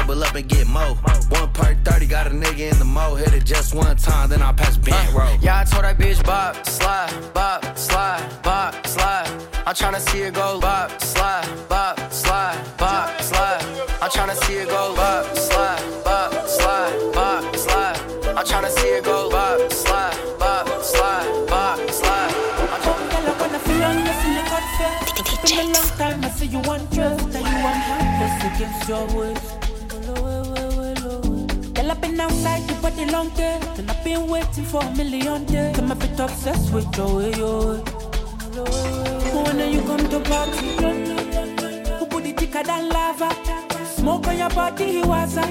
Double 0.07 0.23
up 0.23 0.35
and 0.35 0.49
get 0.49 0.67
mo. 0.69 0.95
One 1.31 1.53
per 1.53 1.75
30, 1.85 2.07
got 2.07 2.27
a 2.27 2.31
nigga 2.31 2.73
in 2.73 2.79
the 2.79 2.85
mo. 2.85 3.15
Hit 3.17 3.35
it 3.35 3.45
just 3.45 3.75
one 3.75 3.97
time, 3.97 4.29
then 4.29 4.43
I 4.43 4.53
pass 4.53 4.77
bent 4.77 5.15
uh, 5.15 5.19
roll. 5.19 5.37
Yeah, 5.41 5.61
I 5.61 5.65
told 5.65 5.85
that 5.85 5.99
bitch 5.99 6.25
bop, 6.25 6.65
slide, 6.67 7.13
bop, 7.35 7.77
slide, 7.77 8.43
bop, 8.43 8.87
slide. 8.87 9.29
I'm 9.67 9.75
tryna 9.75 10.01
see 10.01 10.23
it 10.23 10.35
go 10.35 10.61
bop, 10.61 11.01
slide, 11.01 11.49
bop, 11.69 12.13
slide, 12.13 12.59
bop, 12.79 13.21
slide. 13.21 13.63
I'm 14.01 14.11
tryna 14.11 14.37
see 14.45 14.55
it 14.55 14.69
go 14.69 14.95
bop, 14.95 15.37
slide, 15.37 16.05
bop, 16.05 16.33
slide, 16.47 17.13
bop, 17.13 17.57
slide. 17.57 17.99
I'm 18.39 18.45
tryna 18.47 18.71
see 18.71 18.89
it 18.89 19.05
go 19.05 19.31
bop, 19.31 19.73
slide, 19.73 20.39
bop, 20.39 20.83
slide, 20.85 21.47
bop, 21.49 21.91
slide. 21.91 22.35
I'm 22.73 22.81
tryna 22.81 23.11
Girl, 23.11 23.27
I 23.27 23.41
wanna 23.41 23.59
feel 23.59 23.83
on 23.83 23.99
you, 23.99 24.13
feel 24.23 24.39
it 24.39 24.47
confess. 24.47 25.43
It's 25.43 25.53
a 25.53 25.63
long 25.65 25.99
time, 25.99 26.25
I 26.25 26.31
see 26.31 26.47
you 26.47 26.61
want 26.61 26.93
trust, 26.93 27.25
and 27.25 27.35
you 27.35 27.59
want 27.65 27.81
helpless 27.91 28.55
against 28.55 28.89
your 28.89 29.07
words. 29.17 29.66
I've 31.97 32.03
been 32.03 32.21
outside, 32.21 32.69
your 32.69 32.79
body 32.83 33.07
long 33.07 33.31
day, 33.31 33.59
and 33.79 33.91
I've 33.91 34.05
been 34.05 34.26
waiting 34.26 34.65
for 34.65 34.83
a 34.83 34.95
million 34.97 35.47
days. 35.47 35.79
I'm 35.79 35.91
a 35.91 35.95
bit 35.95 36.21
obsessed 36.21 36.71
with 36.71 36.95
your 36.95 37.17
way, 37.17 37.31
way. 37.31 37.81
When 39.33 39.73
you 39.73 39.81
come 39.81 40.07
to 40.11 40.21
party, 40.21 40.67
who 41.99 42.07
put 42.07 42.26
it 42.26 42.38
thicker 42.38 42.62
than 42.62 42.91
lava? 42.91 43.31
Smoke 43.87 44.29
on 44.29 44.37
your 44.37 44.50
body, 44.50 44.85
he 44.85 45.03
was 45.03 45.38
a. 45.38 45.43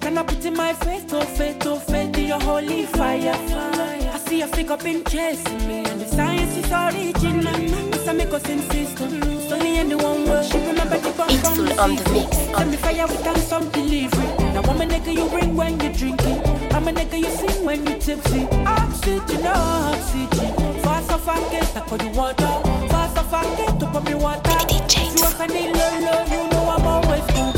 Can 0.00 0.18
I 0.18 0.24
put 0.24 0.44
in 0.44 0.54
my 0.54 0.72
face, 0.72 1.04
to 1.04 1.20
face, 1.20 1.56
to 1.58 1.76
face, 1.76 2.10
to 2.10 2.20
your 2.20 2.40
holy 2.40 2.86
fire? 2.86 3.32
I 3.32 4.18
see 4.26 4.38
your 4.40 4.48
figure 4.48 4.76
been 4.78 5.04
chasing 5.04 5.68
me, 5.68 5.84
and 5.84 6.00
the 6.00 6.08
science 6.08 6.56
is 6.56 6.72
original. 6.72 7.91
Miss 8.02 8.08
I 8.08 8.14
make 8.14 8.34
us 8.34 8.48
insist, 8.48 8.98
it's 9.00 9.52
only 9.52 9.78
in 9.78 9.88
the 9.88 9.96
one 9.96 10.24
word. 10.24 10.44
She 10.44 10.58
remember 10.58 10.98
the 10.98 11.12
bomb 11.12 11.30
It's 11.30 11.48
full 11.48 11.64
the 11.64 11.80
on 11.80 11.94
the 11.94 12.10
mix. 12.10 12.36
Send 12.36 12.70
me 12.72 12.76
fire 12.76 13.06
without 13.06 13.36
some 13.36 13.68
delivery. 13.70 14.26
Now 14.52 14.62
I'm 14.62 14.80
a 14.80 14.84
nigga 14.84 15.14
you 15.14 15.28
bring 15.28 15.54
when 15.54 15.78
you 15.78 15.92
drinking. 15.92 16.42
I'm 16.74 16.88
a 16.88 16.92
nigga 16.92 17.18
you 17.20 17.30
sing 17.30 17.64
when 17.64 17.86
you 17.86 17.96
tipsy. 18.00 18.48
Oxygen, 18.66 19.46
oxygen. 19.46 20.82
Fast 20.82 21.12
off 21.12 21.28
and 21.28 21.50
get, 21.52 21.76
I 21.76 21.80
call 21.86 22.02
you 22.02 22.10
water. 22.10 22.52
Fast 22.90 23.18
off 23.18 23.34
and 23.34 23.56
get, 23.56 23.78
to 23.78 23.86
put 23.86 24.04
me 24.04 24.14
water. 24.14 24.50
You 24.50 25.22
want 25.22 25.38
any 25.38 25.72
low, 25.72 26.00
low, 26.00 26.24
you 26.24 26.50
know 26.50 26.74
I'm 26.74 26.84
always. 26.84 27.51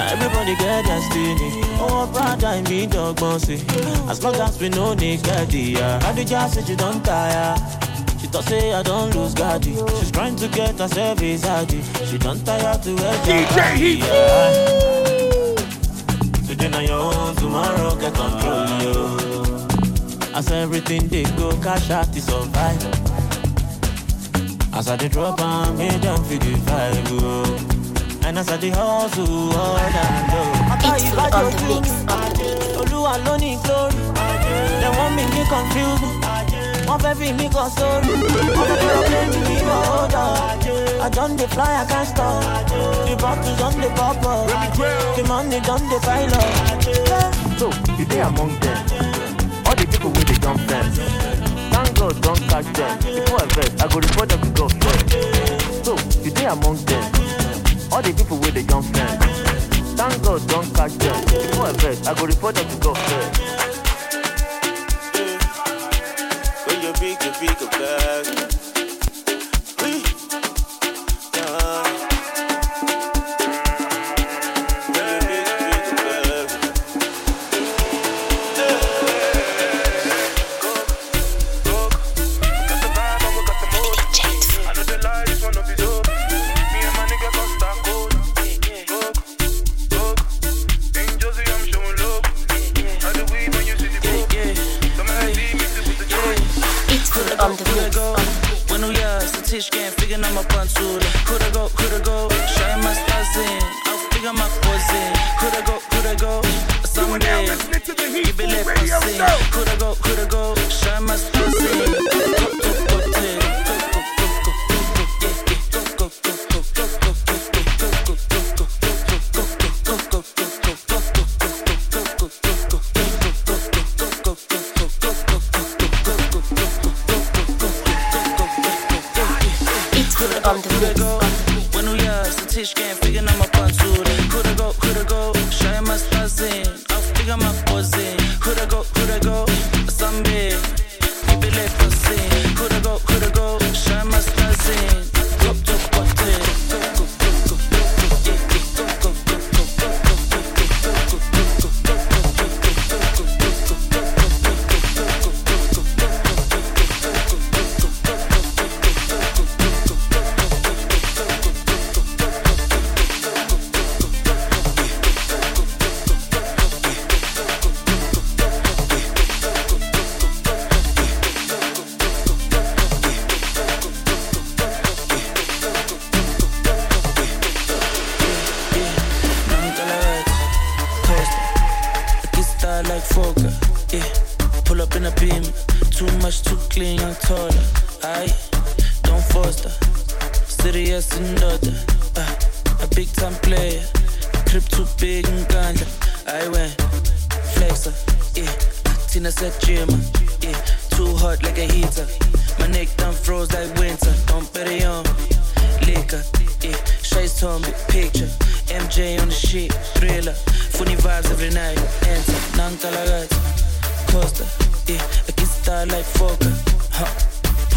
Everybody 0.00 0.56
get 0.56 0.84
destiny. 0.84 1.50
Oh, 1.78 2.08
brother, 2.12 2.46
I 2.46 2.62
mean 2.62 2.88
dog 2.90 3.16
bossy. 3.20 3.54
Eh? 3.54 4.10
As 4.10 4.22
long 4.22 4.34
as 4.36 4.60
we 4.60 4.68
know 4.68 4.94
get 4.94 5.48
the 5.48 5.76
I 5.82 6.12
do 6.14 6.24
just 6.24 6.54
say 6.54 6.64
she 6.64 6.76
don't 6.76 7.04
tire. 7.04 7.56
She 8.20 8.26
thought 8.26 8.44
say 8.44 8.72
I 8.72 8.82
don't 8.82 9.14
lose 9.14 9.34
God. 9.34 9.66
Eh? 9.66 9.74
She's 9.98 10.10
trying 10.10 10.36
to 10.36 10.48
get 10.48 10.78
herself 10.78 11.22
is 11.22 11.44
hardy. 11.44 11.78
Eh? 11.80 12.04
She 12.06 12.18
don't 12.18 12.44
tire 12.44 12.78
to 12.78 12.94
wear 12.94 13.14
DJ 13.24 13.74
Heat. 13.76 14.04
Today 16.46 16.68
now 16.68 16.80
your 16.80 17.14
own, 17.14 17.34
tomorrow 17.36 17.94
get 17.96 18.14
control 18.14 18.68
you. 18.82 20.34
As 20.34 20.50
everything 20.52 21.08
they 21.08 21.24
go, 21.36 21.50
cash 21.62 21.90
out 21.90 22.12
to 22.12 22.20
survive. 22.20 22.84
As 24.72 24.88
I 24.88 24.96
dey 24.96 25.08
drop 25.08 25.40
and 25.40 25.76
make 25.76 26.00
them 26.00 26.22
feel 26.24 26.38
the 26.38 26.52
vibe, 26.64 27.20
oh. 27.22 27.69
And 28.22 28.38
as 28.38 28.48
I 28.48 28.56
dey 28.58 28.70
hustle, 28.70 29.26
oh, 29.28 29.56
all 29.56 29.76
that 29.76 30.22
low. 30.30 30.94
It's 30.94 31.10
full 31.10 31.20
on 31.20 31.50
the 31.50 31.62
mix. 31.68 31.90
Olúwa 32.80 33.18
ló 33.24 33.36
ní 33.38 33.56
glory. 33.64 33.96
They 34.80 34.90
want 34.96 35.14
me 35.16 35.24
to 35.34 35.42
confuse 35.50 36.00
me. 36.02 36.10
Wọ́n 36.86 36.98
fẹ́ 37.02 37.14
fi 37.18 37.28
mí 37.38 37.46
kan 37.54 37.68
sórí. 37.76 38.12
Wọ́n 38.56 38.66
fẹ́ 38.68 38.76
fi 38.80 38.88
ọ̀pẹ 39.00 39.20
mi 39.32 39.40
ní 39.48 39.56
hold 39.66 40.14
on. 40.14 40.30
I 41.02 41.08
don 41.08 41.36
dey 41.36 41.46
fly, 41.46 41.72
I 41.82 41.84
can't 41.90 42.08
stop. 42.08 42.42
The 43.06 43.16
bottles 43.22 43.58
don 43.58 43.72
dey 43.80 43.90
pop 43.96 44.24
up. 44.26 44.46
The 45.16 45.22
money 45.28 45.60
don 45.60 45.80
dey 45.90 46.00
pile 46.06 46.34
up. 46.40 46.50
So, 47.58 47.66
you 47.98 48.04
dey 48.04 48.20
among 48.20 48.52
them. 48.60 48.78
All 49.66 49.74
the 49.74 49.86
people 49.90 50.10
with 50.10 50.26
the 50.28 50.34
jump 50.42 50.60
fence. 50.68 50.98
Thank 51.72 51.98
God 51.98 52.14
don't 52.22 52.42
catch 52.50 52.66
them. 52.78 52.98
Before 52.98 53.42
I 53.42 53.46
vex, 53.54 53.70
I 53.82 53.86
go 53.88 53.98
report 54.00 54.28
them 54.28 54.40
to 54.42 54.50
God 54.58 54.72
first. 54.82 55.06
So, 55.84 55.92
you 56.24 56.30
dey 56.30 56.46
among 56.46 56.76
them. 56.84 57.04
All 57.92 58.02
the 58.02 58.12
people 58.12 58.38
with 58.38 58.54
the 58.54 58.62
jump 58.62 58.86
fence. 58.94 59.24
Thank 59.98 60.22
God 60.22 60.46
don't 60.48 60.74
catch 60.74 60.92
them. 60.94 61.24
Before 61.24 61.66
I 61.66 61.72
I 62.06 62.14
go 62.14 62.26
report 62.26 62.54
them 62.54 62.68
to 62.68 62.76
God 62.76 62.98
first. 62.98 63.40
When 66.66 66.80
you 66.82 66.92
pick, 66.92 67.24
you 67.24 67.32
pick 67.40 67.60
a 67.60 67.66
bag. 67.66 68.49
Coulda 109.18 109.76
go, 109.76 109.94
coulda 109.96 110.26
go, 110.26 110.59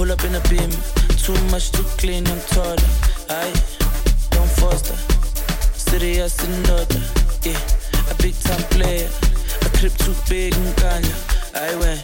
Pull 0.03 0.11
up 0.11 0.25
in 0.25 0.35
a 0.35 0.41
beam, 0.49 0.69
too 1.15 1.39
much 1.47 1.71
to 1.71 1.81
clean, 1.95 2.27
I'm 2.27 2.41
taller. 2.51 2.75
I 3.29 3.47
don't 4.35 4.51
foster, 4.59 4.97
serious 5.79 6.43
and 6.43 6.69
order. 6.71 6.99
Yeah, 7.41 7.55
a 8.11 8.15
big 8.15 8.35
time 8.43 8.63
player, 8.63 9.07
a 9.61 9.69
trip 9.77 9.95
too 9.95 10.13
big 10.27 10.53
in 10.57 10.73
Ghana. 10.75 11.07
I 11.55 11.73
went 11.79 12.03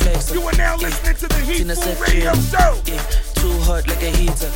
flex. 0.00 0.32
You 0.32 0.40
are 0.48 0.56
now 0.56 0.78
yeah. 0.80 0.88
to 0.88 1.28
the 1.28 1.40
Heatfool 1.44 2.00
Radio 2.08 2.32
Show. 2.48 2.80
Yeah, 2.88 3.04
too 3.36 3.52
hot 3.68 3.86
like 3.86 4.02
a 4.02 4.10
heater. 4.16 4.50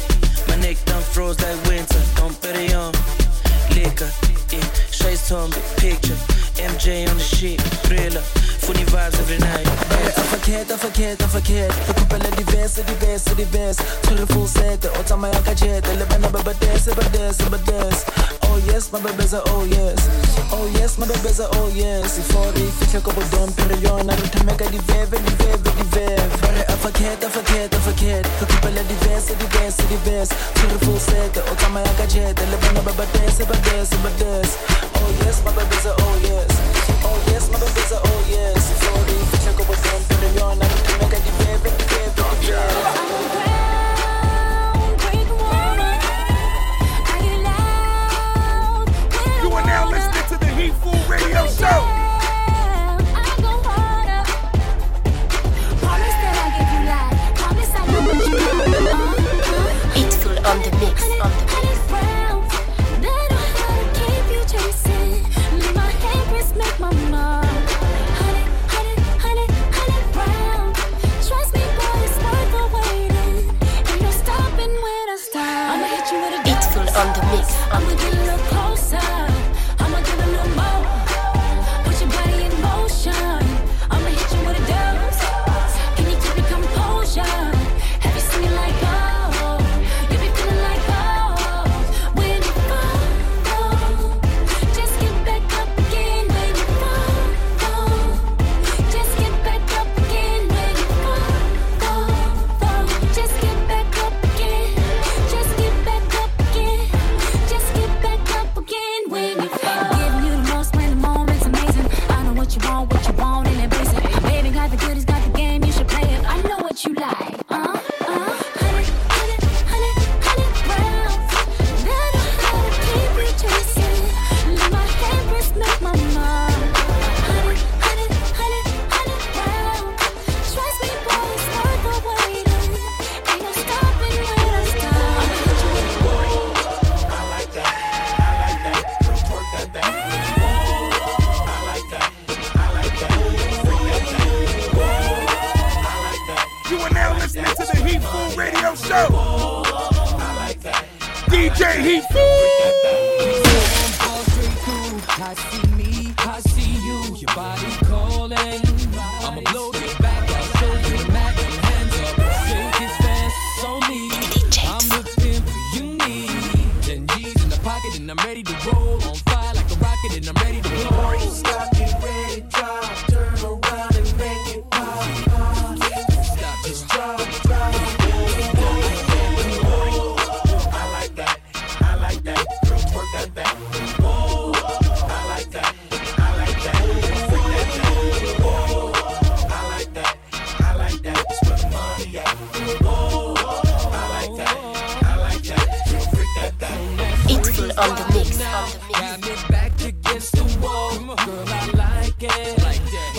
My 0.49 0.57
neck 0.57 0.79
done 0.87 1.03
froze 1.03 1.39
like 1.43 1.63
winter. 1.69 2.01
Don't 2.17 2.41
bet 2.41 2.57
it 2.57 2.73
on 2.73 2.95
liquor. 3.77 4.09
Yeah, 4.49 4.65
Shay's 4.91 5.29
home, 5.29 5.51
big 5.51 5.69
picture. 5.77 6.17
MJ 6.57 7.07
on 7.11 7.19
the 7.19 7.23
sheet, 7.23 7.61
thriller 7.85 8.25
funny 8.65 8.85
vibes 8.85 9.19
every 9.21 9.39
night. 9.39 9.67
Yeah. 9.67 10.21
I 10.21 10.25
forget, 10.33 10.71
I 10.73 10.77
forget, 10.77 11.23
I 11.23 11.27
forget. 11.29 11.71
Ukupela 11.89 12.31
diverse, 12.37 12.83
diverse, 12.83 13.25
diverse. 13.37 13.81
Tuli 14.03 14.27
full 14.27 14.47
set, 14.47 14.81
otama 14.99 15.29
yakajet. 15.29 15.85
Elebana 15.89 16.29
babadese, 16.31 16.95
babadese, 16.95 17.43
babadese 17.51 18.44
oh 18.55 18.63
yes, 18.71 18.93
my 18.93 19.01
baby's 19.03 19.33
a 19.35 19.43
oh 19.51 19.65
yes. 19.65 19.99
Oh 20.53 20.67
yes, 20.79 20.97
my 20.99 21.07
baby's 21.07 21.41
a 21.41 21.49
oh 21.59 21.69
yes. 21.75 22.19
Before 22.19 22.51
they 22.53 22.71
fix 22.79 22.95
a 22.95 23.01
couple 23.01 23.27
dumb 23.35 23.51
period, 23.59 23.83
I 23.85 24.15
don't 24.15 24.47
make 24.47 24.61
a 24.63 24.71
diveve, 24.71 25.11
diveve, 25.11 25.59
diveve. 25.59 26.31
But 26.41 26.71
I 26.71 26.77
forget, 26.79 27.19
I 27.25 27.29
forget, 27.29 27.75
I 27.75 27.79
forget. 27.83 28.23
The 28.39 28.47
people 28.47 28.71
are 28.71 28.87
diverse, 28.87 29.27
diverse, 29.35 29.77
diverse. 29.91 30.31
Beautiful 30.55 30.99
set, 30.99 31.37
oh 31.39 31.57
come 31.59 31.77
on, 31.77 31.83
I 31.83 31.93
got 31.99 32.09
jet. 32.09 32.37
The 32.37 32.47
Lebanon, 32.47 32.85
but 32.85 33.11
this, 33.19 33.43
but 33.43 33.61
this, 33.67 33.91
but 34.03 34.15
this. 34.23 34.51
Oh 35.03 35.11
yes, 35.27 35.43
my 35.45 35.51
baby's 35.59 35.87
a 35.87 35.93
oh 35.99 36.17
yes. 36.23 36.51
Oh 37.03 37.19
yes, 37.35 37.51
my 37.51 37.59
baby's 37.59 37.91
a 37.91 37.99
oh 37.99 38.21
yes. 38.31 38.61
Before 38.71 39.03
they 39.03 39.19
fix 39.35 39.43
a 39.51 39.53
couple 39.59 39.75
dumb 39.83 40.03
period, 40.15 40.39
I 40.39 40.55
don't 40.55 40.99
make 41.03 41.15
a 41.15 41.21
diveve, 41.27 41.75
diveve, 41.75 42.15
diveve. 42.15 43.44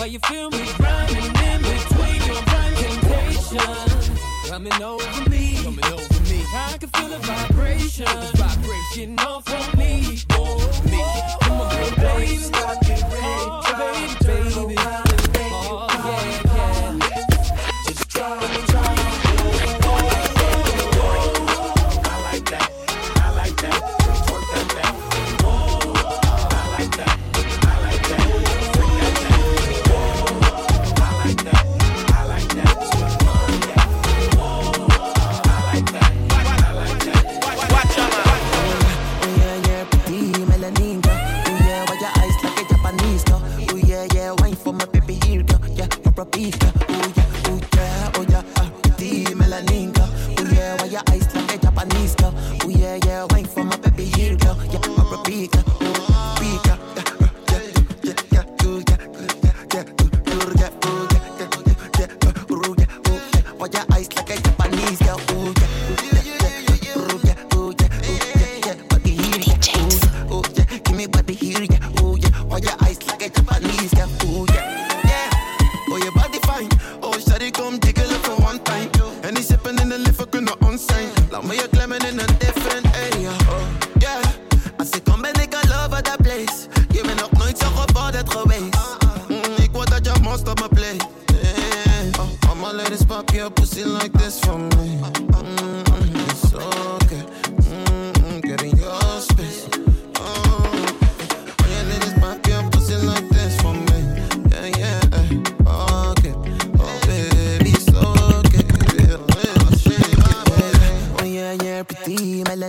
But 0.06 0.12
you 0.12 0.20
feel 0.20 0.50
me 0.50 0.62
running 0.78 1.24
in 1.24 1.62
between 1.62 2.22
your 2.26 2.40
temptations. 2.76 4.10
Coming 4.48 4.80
over 4.80 5.28
me. 5.28 5.56
Coming 5.64 5.84
over 5.86 6.22
me. 6.30 6.44
I 6.54 6.76
can 6.78 6.88
feel 6.90 7.08
the 7.08 7.18
vibration. 7.18 8.04
The 8.04 8.30
vibration 8.36 9.18
off 9.18 9.48
of 9.48 9.76
me. 9.76 10.20
Oh, 10.30 10.58
me. 10.84 11.02
Come 11.40 11.60
on, 11.60 11.94
baby. 11.96 12.36
Stop 12.36 12.82
it, 12.82 12.86
baby. 12.86 13.20
Oh, 13.20 14.66
baby. 14.68 15.05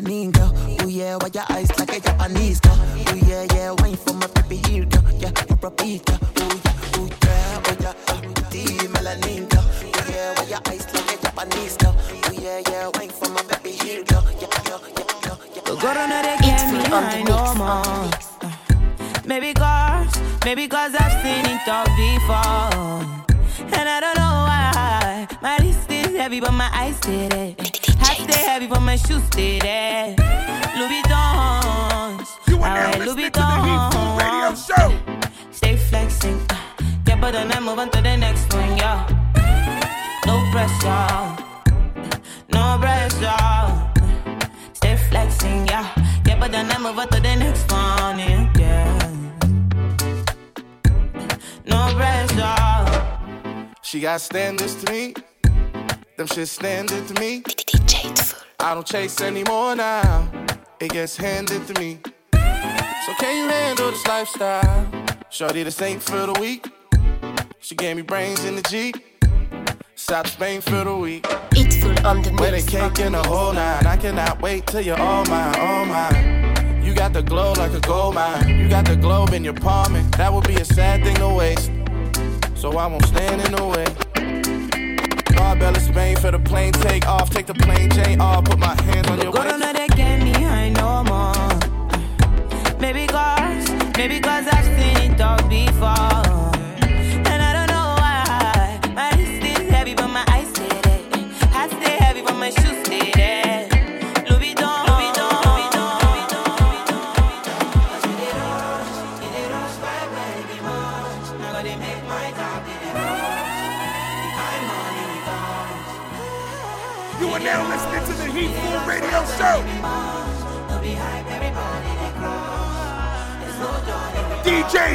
Pretty 0.01 0.31
melanin 0.31 0.31
girl. 0.31 0.51
Oh, 0.81 0.87
yeah, 0.87 1.17
why 1.17 1.29
your 1.33 1.43
eyes 1.49 1.79
like 1.79 1.95
a 1.95 1.99
Japanese 1.99 2.59
girl? 2.59 2.77
Oh, 2.77 3.15
yeah, 3.27 3.45
yeah, 3.53 3.71
wine 3.79 3.95
for 3.95 4.13
my 4.13 4.27
baby 4.27 4.57
here, 4.67 4.85
girl. 4.85 5.03
Yeah, 5.19 5.31
proper 5.31 5.69
beat, 5.71 6.05
girl. 6.05 6.19
Oh, 6.21 7.09
yeah, 7.23 7.61
oh, 7.65 7.77
yeah, 7.79 7.93
oh, 8.09 8.21
yeah, 8.51 8.87
melanin 8.93 9.49
girl. 9.49 9.63
Oh, 9.63 10.05
yeah, 10.09 10.33
why 10.35 10.43
your 10.45 10.59
eyes 10.67 10.93
like 10.93 11.13
a 11.13 11.21
Japanese 11.21 11.77
girl? 11.77 11.95
Oh, 11.97 12.31
yeah, 12.31 12.61
yeah, 12.69 12.89
wine 12.95 13.09
for 13.09 13.29
my 13.29 13.43
baby 13.43 13.71
here, 13.71 14.03
girl. 14.03 14.23
Yeah, 14.39 14.47
yeah, 14.67 14.79
yeah, 14.95 15.07
yeah, 15.25 15.37
yeah. 15.55 15.61
The 15.63 15.75
girl 15.75 15.93
don't 15.93 16.09
know 16.09 16.21
they 16.21 16.37
get 16.41 16.71
me 16.71 16.79
high 16.85 17.23
no 17.23 17.53
more. 17.55 18.09
Maybe 19.25 19.53
cause, 19.53 20.21
maybe 20.45 20.67
cause 20.67 20.95
I've 20.95 21.21
seen 21.21 21.45
it 21.45 21.67
all 21.67 21.85
before. 21.85 23.25
And 23.77 23.89
I 23.89 23.99
don't 23.99 24.15
know 24.15 24.35
why. 24.47 25.27
My 25.41 25.57
wrist 25.57 25.91
is 25.91 26.15
heavy, 26.15 26.39
but 26.39 26.53
my 26.53 26.69
eyes 26.73 26.95
stay 26.97 27.27
there. 27.27 27.76
Hat 28.27 28.33
stay 28.33 28.43
heavy, 28.45 28.67
but 28.67 28.81
my 28.81 28.95
shoes 28.95 29.23
stay 29.25 29.59
there. 29.59 30.15
Louis 30.77 31.01
Vuittons. 31.03 32.27
Alright, 32.51 32.99
Louis 32.99 33.29
Vuittons. 33.29 34.57
Stay 35.51 35.75
flexing. 35.77 36.39
uh, 36.49 36.55
Get 37.05 37.21
better 37.21 37.37
and 37.37 37.65
move 37.65 37.79
on 37.79 37.89
to 37.89 38.01
the 38.01 38.17
next 38.17 38.53
one, 38.53 38.77
yeah. 38.77 39.07
No 40.25 40.43
pressure. 40.51 41.35
No 42.51 42.77
pressure. 42.79 43.91
Stay 44.73 44.97
flexing, 45.09 45.67
yeah. 45.67 45.87
Get 46.23 46.39
better 46.39 46.57
and 46.57 46.83
move 46.83 46.99
on 46.99 47.07
to 47.09 47.19
the 47.19 47.35
next 47.35 47.71
one, 47.71 48.19
yeah. 48.19 48.51
yeah. 48.57 49.11
No 51.65 51.93
pressure. 51.95 53.73
She 53.81 53.99
got 54.01 54.21
standards 54.21 54.75
to 54.83 54.91
me. 54.91 55.13
Them 56.17 56.25
shit 56.25 56.47
standard 56.47 57.07
to 57.09 57.21
me. 57.21 57.43
I 58.59 58.73
don't 58.73 58.87
chase 58.87 59.21
anymore 59.21 59.75
now. 59.75 60.27
It 60.79 60.89
gets 60.89 61.15
handed 61.15 61.67
to 61.67 61.79
me. 61.79 61.99
So 62.33 63.13
can 63.19 63.37
you 63.37 63.47
handle 63.47 63.91
this 63.91 64.07
lifestyle? 64.07 64.91
Shorty, 65.29 65.61
this 65.61 65.79
ain't 65.79 66.01
for 66.01 66.25
the 66.25 66.33
weak. 66.39 66.65
She 67.59 67.75
gave 67.75 67.97
me 67.97 68.01
brains 68.01 68.43
in 68.45 68.55
the 68.55 68.63
Jeep. 68.63 68.95
South 69.93 70.27
Spain 70.27 70.59
for 70.59 70.83
the 70.83 70.95
week. 70.95 71.23
It's 71.51 71.77
full 71.77 71.91
on 72.07 72.23
the 72.23 72.31
With 72.31 72.65
a 72.65 72.67
cake 72.67 72.99
and 73.05 73.15
a 73.15 73.21
whole 73.21 73.53
nine. 73.53 73.85
I 73.85 73.95
cannot 73.95 74.41
wait 74.41 74.65
till 74.65 74.81
you're 74.81 74.99
all 74.99 75.23
mine, 75.25 75.55
all 75.59 75.85
mine. 75.85 76.83
You 76.83 76.95
got 76.95 77.13
the 77.13 77.21
glow 77.21 77.53
like 77.53 77.73
a 77.73 77.79
gold 77.81 78.15
mine. 78.15 78.59
You 78.59 78.67
got 78.67 78.85
the 78.85 78.95
globe 78.95 79.33
in 79.33 79.43
your 79.43 79.53
palm, 79.53 79.93
and 79.93 80.11
that 80.15 80.33
would 80.33 80.47
be 80.47 80.55
a 80.55 80.65
sad 80.65 81.03
thing 81.03 81.15
to 81.17 81.29
waste. 81.29 81.69
So 82.59 82.75
I 82.75 82.87
won't 82.87 83.05
stand 83.05 83.39
in 83.41 83.51
the 83.51 83.63
way. 83.63 84.16
Marbella 85.37 85.79
Spain 85.79 86.15
for 86.17 86.31
the 86.31 86.39
plane 86.39 86.73
take 86.73 87.07
off. 87.07 87.29
Take 87.29 87.45
the 87.45 87.53
plane 87.53 87.89
chain 87.91 88.19
off. 88.21 88.45
Put 88.45 88.59
my 88.59 88.75
hands 88.83 89.07
on 89.09 89.21
your 89.21 89.31
waist. 89.31 89.47
don't 89.47 89.59
know 89.59 89.73
they 89.73 89.87
get 89.87 90.21
me 90.21 90.33
high 90.33 90.69
no 90.69 91.03
more. 91.03 92.79
Maybe 92.79 93.07
cause, 93.07 93.69
maybe 93.97 94.19
cause 94.19 94.47
I've 94.47 94.65
seen 94.77 95.11
it 95.11 95.21
all 95.21 95.41
before. 95.47 96.26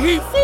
DJ 0.03 0.33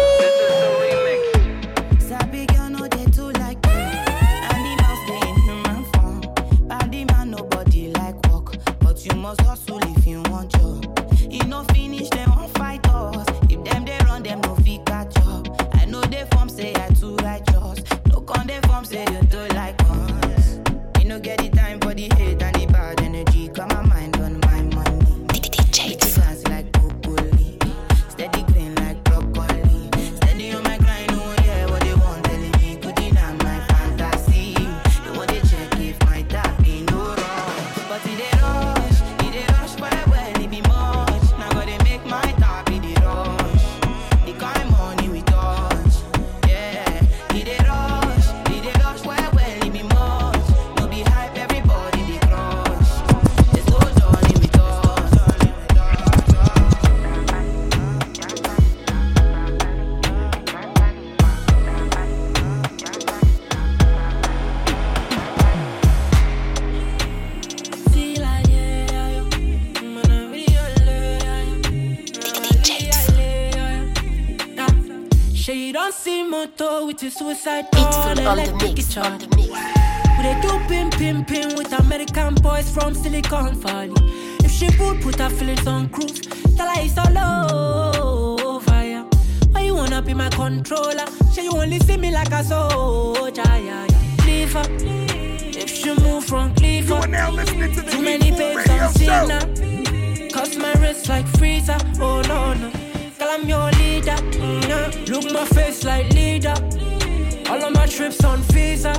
see 76.56 76.64
moto 76.64 76.86
with 76.86 77.02
your 77.02 77.10
suicide 77.10 77.66
It's 77.72 77.82
door. 77.82 77.92
full 78.14 78.28
on 78.28 78.36
the 78.36 78.54
mix, 78.64 78.94
guitar. 78.94 79.12
on 79.12 79.18
the 79.18 79.26
mix. 79.36 79.48
We 80.16 80.22
they 80.24 80.40
do 80.40 80.58
pim 80.68 80.90
pim 80.90 81.24
pim 81.24 81.56
with 81.56 81.72
American 81.72 82.34
boys 82.36 82.70
from 82.70 82.94
Silicon 82.94 83.54
Valley. 83.60 83.92
If 84.44 84.50
she 84.50 84.66
would 84.78 85.00
put 85.02 85.18
her 85.20 85.30
feelings 85.30 85.66
on 85.66 85.88
cruise, 85.90 86.20
tell 86.56 86.68
her 86.68 86.80
it's 86.82 86.98
all 86.98 87.18
over. 88.46 88.84
Yeah. 88.84 89.04
Why 89.52 89.62
you 89.62 89.74
wanna 89.74 90.02
be 90.02 90.14
my 90.14 90.28
controller? 90.30 91.06
She 91.32 91.44
you 91.44 91.52
only 91.52 91.78
see 91.80 91.96
me 91.96 92.10
like 92.12 92.32
a 92.32 92.42
soldier. 92.44 93.42
Yeah, 93.46 93.86
yeah. 93.86 94.24
Leave 94.26 94.52
her. 94.54 94.64
If 95.60 95.70
she 95.70 95.94
move 95.94 96.24
from 96.24 96.54
Cleaver, 96.54 96.94
you 96.94 97.00
are 97.02 97.06
now 97.06 97.30
listening 97.30 97.72
to 97.74 97.82
the 97.82 97.90
too 97.90 98.02
many 98.02 98.30
babes 98.30 98.68
on 98.70 98.92
Cena. 98.92 100.30
Cause 100.32 100.56
my 100.56 100.72
wrist 100.74 101.08
like 101.08 101.26
freezer. 101.38 101.78
Oh 102.00 102.22
no 102.22 102.54
no. 102.54 102.87
Girl, 103.28 103.36
I'm 103.36 103.48
your 103.48 103.70
leader. 103.72 104.16
Mm, 104.40 104.68
yeah. 104.68 105.12
Look 105.12 105.32
my 105.32 105.44
face 105.44 105.84
like 105.84 106.08
leader. 106.14 106.54
All 107.50 107.62
of 107.62 107.74
my 107.74 107.84
trips 107.86 108.24
on 108.24 108.40
visa. 108.52 108.92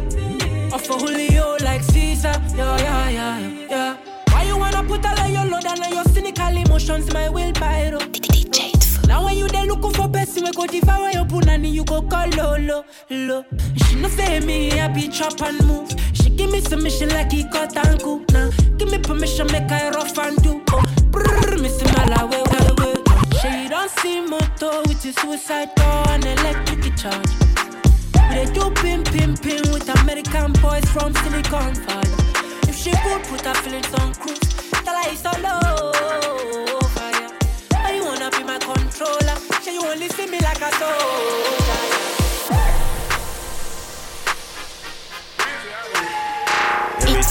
Off 0.72 0.86
for 0.86 1.00
Julio 1.00 1.58
like 1.62 1.82
Caesar. 1.84 2.34
Yeah, 2.56 2.78
yeah, 2.78 3.10
yeah, 3.10 3.68
yeah. 3.70 3.98
Why 4.30 4.44
you 4.44 4.56
wanna 4.58 4.84
put 4.84 5.04
all 5.04 5.20
of 5.20 5.30
your 5.32 5.46
load 5.46 5.66
and 5.66 5.80
all 5.80 5.94
your 5.94 6.04
cynical 6.06 6.56
emotions 6.56 7.12
my 7.12 7.28
wheelbarrow? 7.28 8.00
Now 9.08 9.26
when 9.26 9.36
you 9.36 9.48
there 9.48 9.66
looking 9.66 9.94
for 9.94 10.08
person 10.08 10.44
we 10.44 10.52
go 10.52 10.68
devour 10.68 11.10
your 11.10 11.26
punani 11.26 11.62
me, 11.62 11.70
you 11.70 11.84
go 11.84 12.04
call 12.04 12.30
Lolo, 12.30 12.86
lo. 13.10 13.46
She 13.88 13.96
no 13.96 14.10
say 14.10 14.40
me, 14.42 14.80
I 14.80 14.90
be 14.90 15.08
chop 15.08 15.42
and 15.42 15.66
move. 15.66 15.92
She 16.14 16.30
give 16.30 16.52
me 16.52 16.62
some 16.62 16.84
mission 16.84 17.10
like 17.10 17.32
he 17.32 17.46
got 17.46 17.76
and 17.76 18.00
cool. 18.00 18.24
Now, 18.32 18.52
give 18.78 18.92
me 18.92 19.00
permission, 19.00 19.48
make 19.48 19.72
I 19.72 19.90
rough 19.90 20.18
and 20.20 20.40
do. 20.44 20.62
Oh, 20.70 20.84
brrr, 21.10 21.60
missing 21.60 21.90
all 22.00 22.14
our 22.14 22.28
way, 22.28 22.38
way, 22.38 22.38
way. 22.38 22.39
She 23.70 23.76
don't 23.76 23.92
see 24.00 24.22
motor 24.22 24.82
with 24.88 25.04
his 25.04 25.14
suicide 25.18 25.76
door 25.76 26.04
and 26.10 26.26
electric 26.26 26.96
charge. 26.98 27.30
They 28.32 28.52
do 28.52 28.72
pim 28.72 29.04
pim 29.04 29.36
pim 29.38 29.62
with 29.72 29.88
American 30.02 30.54
boys 30.54 30.86
from 30.86 31.14
Silicon 31.14 31.76
Valley. 31.76 32.10
If 32.68 32.76
she 32.76 32.90
would 32.90 33.24
put 33.26 33.42
her 33.42 33.54
feelings 33.62 33.94
on 33.94 34.16
cruise, 34.16 34.40
tell 34.72 34.96
her 34.96 35.12
it's 35.12 35.24
all 35.24 35.36
over. 35.36 35.92
Yeah. 36.98 37.30
I 37.76 37.94
you 37.94 38.06
wanna 38.06 38.32
be 38.32 38.44
my 38.44 38.58
controller, 38.58 39.38
she 39.62 39.76
you 39.76 39.86
only 39.86 40.10
see 40.10 40.26
me 40.26 40.40
like 40.40 40.62
a 40.62 40.72
soldier. 40.80 41.59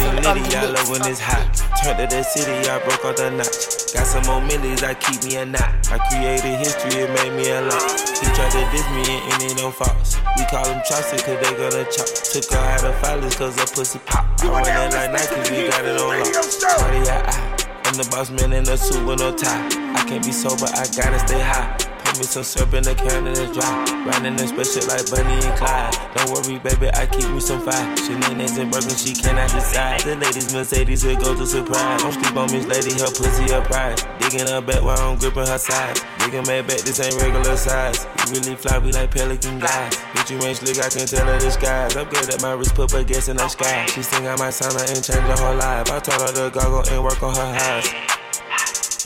Everything 0.01 0.23
litty, 0.23 0.55
I 0.55 0.67
love 0.71 0.89
when 0.91 1.03
it's 1.11 1.19
hot. 1.19 1.43
Turned 1.83 1.99
to 1.99 2.07
the 2.07 2.23
city, 2.23 2.55
I 2.71 2.79
broke 2.87 3.05
all 3.05 3.15
the 3.15 3.31
notch. 3.35 3.91
Got 3.91 4.07
some 4.07 4.23
more 4.31 4.41
millies, 4.47 4.83
I 4.83 4.95
keep 4.95 5.25
me 5.25 5.37
a 5.37 5.45
knot. 5.45 5.75
I 5.91 5.99
created 6.07 6.55
history, 6.55 7.03
it 7.03 7.11
made 7.19 7.35
me 7.35 7.51
a 7.51 7.63
lot. 7.67 7.83
He 8.07 8.31
tried 8.31 8.55
to 8.55 8.63
diss 8.71 8.87
me 8.95 9.03
and 9.03 9.43
it 9.43 9.59
don't 9.59 9.75
false. 9.75 10.15
We 10.39 10.45
call 10.47 10.63
them 10.71 10.81
chopsticks 10.87 11.27
cause 11.27 11.39
they 11.43 11.51
gonna 11.51 11.83
chop. 11.91 12.07
Took 12.07 12.47
her 12.47 12.63
out 12.63 12.85
of 12.85 12.95
filers 13.03 13.37
cause 13.37 13.59
her 13.59 13.67
pussy 13.75 13.99
pop. 14.07 14.25
I 14.39 14.47
run 14.47 14.63
it 14.63 14.95
like 14.95 15.11
Nike, 15.11 15.51
we 15.51 15.67
got 15.67 15.85
it 15.85 15.99
on 15.99 16.15
lock. 17.03 17.35
I'm 17.83 17.95
the 17.99 18.07
boss 18.11 18.31
man 18.31 18.53
in 18.53 18.69
a 18.69 18.77
suit 18.77 19.05
with 19.05 19.19
no 19.19 19.35
tie. 19.35 19.67
I 19.99 20.05
can't 20.07 20.25
be 20.25 20.31
sober, 20.31 20.67
I 20.79 20.87
gotta 20.95 21.19
stay 21.27 21.43
high. 21.43 21.88
Me 22.19 22.25
some 22.25 22.43
syrup 22.43 22.75
in 22.75 22.83
the 22.83 22.99
can 22.99 23.31
and 23.31 23.39
it's 23.39 23.55
dry. 23.55 23.87
Riding 24.03 24.35
the 24.35 24.51
special 24.51 24.83
like 24.91 25.07
Bonnie 25.07 25.39
and 25.39 25.55
Clyde. 25.55 25.95
Don't 26.19 26.35
worry, 26.35 26.59
baby, 26.59 26.91
I 26.99 27.07
keep 27.07 27.31
me 27.31 27.39
some 27.39 27.63
fire. 27.63 27.95
Shenanigans 27.95 28.59
and 28.59 28.75
broken, 28.75 28.91
she 28.99 29.15
cannot 29.15 29.47
decide. 29.55 30.03
The 30.03 30.19
ladies 30.19 30.51
Mercedes 30.53 31.07
will 31.07 31.15
go 31.15 31.39
to 31.39 31.47
surprise. 31.47 32.03
Don't 32.03 32.11
sleep 32.11 32.35
on 32.35 32.51
Miss 32.51 32.67
Lady, 32.67 32.99
her 32.99 33.07
pussy 33.15 33.47
a 33.55 33.63
prize. 33.63 34.03
Digging 34.19 34.51
her 34.51 34.59
back 34.59 34.83
while 34.83 34.99
I'm 34.99 35.15
gripping 35.15 35.47
her 35.47 35.63
side. 35.63 35.95
Digging 36.19 36.43
my 36.43 36.59
back, 36.67 36.83
this 36.83 36.99
ain't 36.99 37.15
regular 37.23 37.55
size. 37.55 38.03
You 38.27 38.43
really 38.43 38.59
fly, 38.59 38.83
we 38.83 38.91
like 38.91 39.15
pelican 39.15 39.63
guys. 39.63 39.95
Bitch, 40.11 40.35
you 40.35 40.43
ain't 40.43 40.59
slick, 40.59 40.83
I 40.83 40.91
can 40.91 41.07
tell 41.07 41.23
her 41.23 41.39
disguise. 41.39 41.95
At 41.95 42.43
my 42.43 42.59
wrist, 42.59 42.75
put 42.75 42.91
her 42.99 43.05
gas 43.05 43.29
in 43.29 43.37
the 43.37 43.47
sky. 43.47 43.87
She 43.95 44.03
sing 44.03 44.27
I 44.27 44.35
might 44.35 44.59
sign 44.59 44.75
her 44.75 44.83
and 44.91 44.99
change 45.07 45.23
her 45.23 45.39
whole 45.39 45.55
life. 45.55 45.87
I 45.87 46.03
told 46.03 46.19
her 46.19 46.35
to 46.35 46.51
goggle 46.51 46.83
and 46.91 46.99
work 46.99 47.23
on 47.23 47.31
her 47.31 47.47
eyes. 47.47 48.18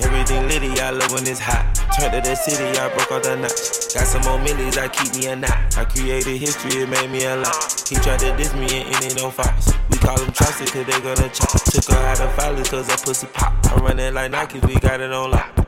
Everything 0.01 0.49
litty, 0.49 0.81
I 0.81 0.89
love 0.89 1.13
when 1.13 1.27
it's 1.27 1.39
hot. 1.39 1.69
Turned 1.99 2.15
to 2.15 2.21
the 2.27 2.35
city, 2.35 2.65
I 2.79 2.89
broke 2.97 3.13
out 3.13 3.25
the 3.25 3.37
notch. 3.37 3.93
Got 3.93 4.07
some 4.09 4.23
more 4.23 4.39
millies, 4.41 4.79
I 4.79 4.89
keep 4.89 5.15
me 5.15 5.27
a 5.27 5.37
knot. 5.37 5.77
I 5.77 5.85
created 5.85 6.39
history, 6.39 6.81
it 6.81 6.89
made 6.89 7.11
me 7.11 7.25
a 7.25 7.37
lot. 7.37 7.85
He 7.87 7.97
tried 7.97 8.21
to 8.21 8.35
diss 8.35 8.55
me 8.55 8.89
and, 8.89 9.05
it 9.05 9.17
don't 9.17 9.35
false. 9.35 9.71
We 9.91 9.99
call 9.99 10.17
them 10.17 10.33
trusted 10.33 10.73
cause 10.73 10.87
they 10.87 11.01
gonna 11.01 11.29
chop. 11.29 11.61
Took 11.69 11.85
her 11.93 12.07
out 12.07 12.21
of 12.21 12.31
filers 12.33 12.71
cause 12.71 12.91
her 12.91 12.97
pussy 13.05 13.27
pop. 13.35 13.53
I 13.67 13.77
run 13.77 13.99
it 13.99 14.15
like 14.15 14.31
Nike, 14.31 14.61
we 14.61 14.77
got 14.77 15.03
it 15.03 15.13
on 15.13 15.31
lock. 15.31 15.62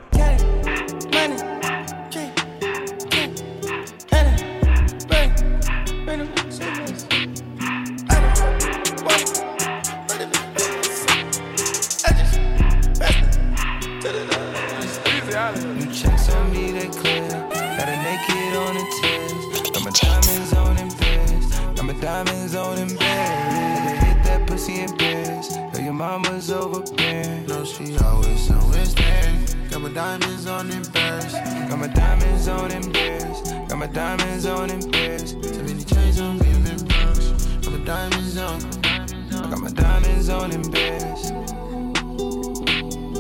Mama's 25.95 26.51
overbearing. 26.51 27.47
No, 27.47 27.65
she 27.65 27.97
always, 27.99 28.51
always 28.51 28.95
there. 28.95 29.39
Got 29.71 29.83
my 29.83 29.89
diamonds 29.91 30.47
on 30.47 30.71
in 30.71 30.83
birds. 30.83 31.33
Got 31.33 31.79
my 31.79 31.87
diamonds 31.87 32.49
on 32.49 32.71
in 32.73 32.93
beds. 32.93 33.51
Got 33.69 33.79
my 33.79 33.87
diamonds 33.87 34.47
on 34.47 34.71
in 34.71 34.91
beds. 34.91 35.35
Too 35.35 35.63
many 35.63 35.85
chains 35.85 36.21
on 36.21 36.39
me 36.39 36.51
and 36.51 36.67
them 36.67 36.89
pearls. 36.89 37.47
Got 37.65 37.73
my 37.79 37.85
diamonds 37.85 38.37
on. 38.39 38.61
I 38.85 39.51
got 39.51 39.61
my 39.61 39.71
diamonds 39.71 40.29
on 40.29 40.51
in 40.53 40.63
beds. 40.71 41.31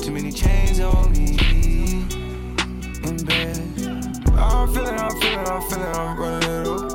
Too 0.04 0.10
many 0.10 0.32
chains 0.32 0.80
on 0.80 1.12
me 1.12 1.38
in 3.04 3.14
ah, 3.14 3.24
bed. 3.24 3.56
I'm 4.36 4.74
feeling, 4.74 4.98
I'm 4.98 5.20
feeling, 5.20 5.46
I'm 5.46 5.62
feeling, 5.70 5.94
I'm 5.94 6.18
running 6.18 6.50
it 6.50 6.66
up. 6.66 6.90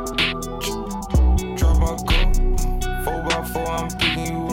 Drop 1.57 1.75
my 1.79 1.95
cup, 2.09 2.35
four 3.05 3.19
by 3.23 3.43
four, 3.53 3.67
I'm 3.67 3.87
picking 3.97 4.35
you 4.35 4.48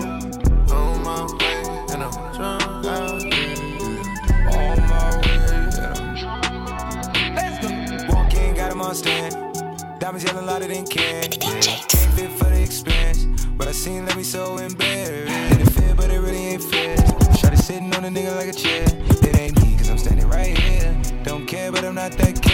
in, 8.87 8.95
got 8.95 9.11
him 9.11 9.21
on 9.21 9.31
stand. 9.33 10.01
Diamonds 10.01 10.25
yelling 10.25 10.47
louder 10.47 10.67
than 10.69 10.87
can. 10.87 11.31
Can't 11.31 12.13
fit 12.15 12.31
for 12.33 12.45
the 12.45 12.63
expense, 12.63 13.25
but 13.57 13.69
I 13.69 13.73
seen 13.73 14.05
let 14.07 14.17
me 14.17 14.23
so 14.23 14.59
embarrassed. 14.59 15.61
It 15.61 15.71
fit, 15.71 15.97
but 15.97 16.11
it 16.11 16.19
really 16.21 16.47
ain't 16.47 16.63
fair. 16.63 16.97
Shawty 17.37 17.59
sitting 17.59 17.95
on 17.95 18.05
a 18.05 18.09
nigga 18.09 18.37
like 18.37 18.49
a 18.49 18.53
chair. 18.53 18.85
It 18.85 19.37
ain't 19.37 19.63
me, 19.63 19.77
cause 19.77 19.91
I'm 19.91 19.99
standing 19.99 20.29
right 20.29 20.57
here. 20.57 20.97
Don't 21.25 21.47
care, 21.47 21.73
but 21.73 21.85
I'm 21.85 21.95
not 21.95 22.13
that 22.13 22.46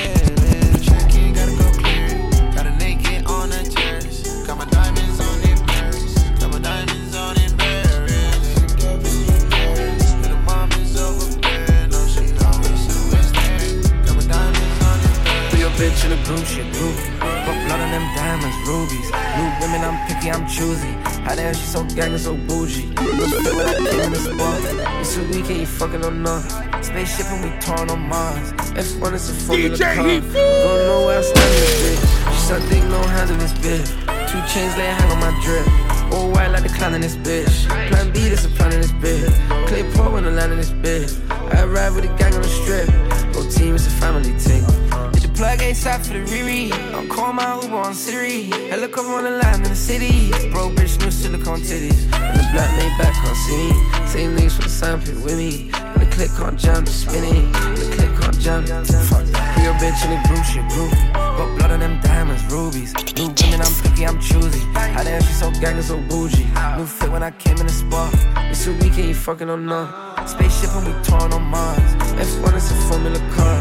the 16.17 16.25
group, 16.25 16.45
shit 16.45 16.67
groovy. 16.77 17.09
Put 17.45 17.57
blood 17.65 17.81
on 17.81 17.91
them 17.91 18.07
diamonds, 18.15 18.57
rubies. 18.69 19.09
New 19.37 19.49
women, 19.61 19.81
I'm 19.81 19.97
picky, 20.07 20.31
I'm 20.31 20.47
choosy. 20.47 20.93
How 21.25 21.35
the 21.35 21.43
hell 21.43 21.55
she 21.55 21.65
so 21.65 21.85
gang 21.85 22.13
and 22.13 22.21
so 22.21 22.37
bougie? 22.37 22.89
Look 23.17 23.31
fit 23.43 23.55
when 23.57 23.67
I 23.67 23.75
came 23.77 24.01
in 24.01 24.13
the 24.13 24.21
spot. 24.21 24.61
It's 25.01 25.17
a 25.17 25.23
weekend, 25.25 25.61
you 25.61 25.67
fucking 25.67 26.05
on 26.05 26.27
us. 26.27 26.53
Spaceship 26.87 27.27
and 27.33 27.45
we 27.45 27.51
torn 27.61 27.89
on 27.89 28.01
Mars. 28.09 28.53
F1 28.77 29.13
is 29.15 29.31
a 29.31 29.35
formula 29.35 29.77
DJ 29.77 29.95
car. 29.95 30.05
Don't 30.05 30.87
know 30.89 31.07
where 31.07 31.19
I 31.19 31.23
stand 31.23 31.53
this 31.57 31.75
bitch. 31.81 32.33
She 32.33 32.41
suck 32.41 32.63
dick, 32.69 32.85
no 32.85 33.01
hands 33.15 33.31
in 33.31 33.39
this 33.39 33.53
bitch. 33.65 33.89
Two 34.29 34.41
chains 34.53 34.77
lay 34.77 34.87
hang 34.87 35.11
on 35.13 35.21
my 35.21 35.33
drip. 35.43 35.67
All 36.13 36.31
white 36.31 36.49
like 36.49 36.65
the 36.65 36.69
clown 36.69 36.95
in 36.95 37.01
this 37.01 37.17
bitch. 37.17 37.67
Plan 37.89 38.13
B, 38.13 38.29
this 38.29 38.45
a 38.45 38.49
plan 38.51 38.73
in 38.73 38.81
this 38.81 38.93
bitch. 38.93 39.33
Clay 39.67 39.85
pour 39.95 40.11
when 40.11 40.27
I 40.27 40.31
land 40.31 40.53
in 40.53 40.59
this 40.59 40.73
bitch. 40.73 41.17
I 41.31 41.65
ride 41.65 41.95
with 41.95 42.05
the 42.05 42.15
gang 42.17 42.35
on 42.35 42.43
the 42.43 42.49
strip. 42.49 43.12
Whole 43.43 43.51
team 43.51 43.75
is 43.75 43.89
a 43.89 43.91
family 43.91 44.31
thing. 44.39 44.63
Did 45.11 45.23
the 45.23 45.33
plug 45.35 45.59
ASAP 45.59 46.07
for 46.07 46.13
the 46.13 46.23
Riri? 46.31 46.71
I'm 46.95 47.09
calling 47.09 47.35
my 47.35 47.61
Uber 47.61 47.75
on 47.75 47.93
Siri. 47.93 48.45
Helicopter 48.71 49.11
on 49.11 49.25
the 49.25 49.31
line 49.33 49.57
in 49.57 49.63
the 49.65 49.75
city. 49.75 50.31
Bro, 50.53 50.71
bitch, 50.71 51.01
new 51.03 51.11
silicone 51.11 51.59
titties. 51.59 52.05
And 52.15 52.39
the 52.39 52.47
black 52.53 52.71
made 52.79 52.97
back 53.03 53.15
see 53.35 53.57
me. 53.57 54.07
Same 54.07 54.37
niggas 54.37 54.53
from 54.53 54.63
the 54.63 54.69
sandpit 54.69 55.17
with 55.25 55.37
me. 55.37 55.71
And 55.75 56.03
the 56.03 56.07
click 56.15 56.31
can't 56.39 56.57
jump, 56.57 56.87
just 56.87 57.01
spinning. 57.03 57.51
The 57.51 57.91
click 57.97 58.21
can't 58.21 58.39
jump. 58.39 58.69
Fuck 59.11 59.25
that. 59.35 59.59
Your 59.65 59.75
bitch 59.83 60.05
in 60.07 60.11
the 60.15 60.29
group, 60.29 60.45
shit 60.47 60.63
groovy. 60.71 61.13
Got 61.13 61.59
blood 61.59 61.71
on 61.73 61.81
them 61.81 62.01
diamonds, 62.01 62.45
rubies. 62.47 62.95
New 63.17 63.35
women, 63.43 63.61
I'm 63.61 63.75
picky, 63.83 64.07
I'm 64.07 64.21
choosy. 64.21 64.61
How 64.95 65.03
the 65.03 65.11
hell 65.11 65.21
she 65.21 65.33
so 65.33 65.51
gang 65.61 65.83
so 65.83 65.99
bougie? 66.03 66.47
New 66.77 66.87
fit 66.87 67.11
when 67.11 67.25
I 67.25 67.33
came 67.33 67.59
in 67.59 67.67
the 67.67 67.73
spot. 67.73 68.15
It's 68.53 68.69
a 68.69 68.73
weekend, 68.75 69.09
you 69.09 69.15
fucking 69.15 69.51
on 69.51 69.67
none. 69.67 70.12
Spaceship 70.27 70.71
and 70.77 70.87
we 70.87 70.93
torn 71.03 71.33
on 71.33 71.43
Mars. 71.43 71.79
F1 72.17 72.57
is 72.57 72.71
a 72.71 72.75
formula 72.89 73.19
car. 73.35 73.61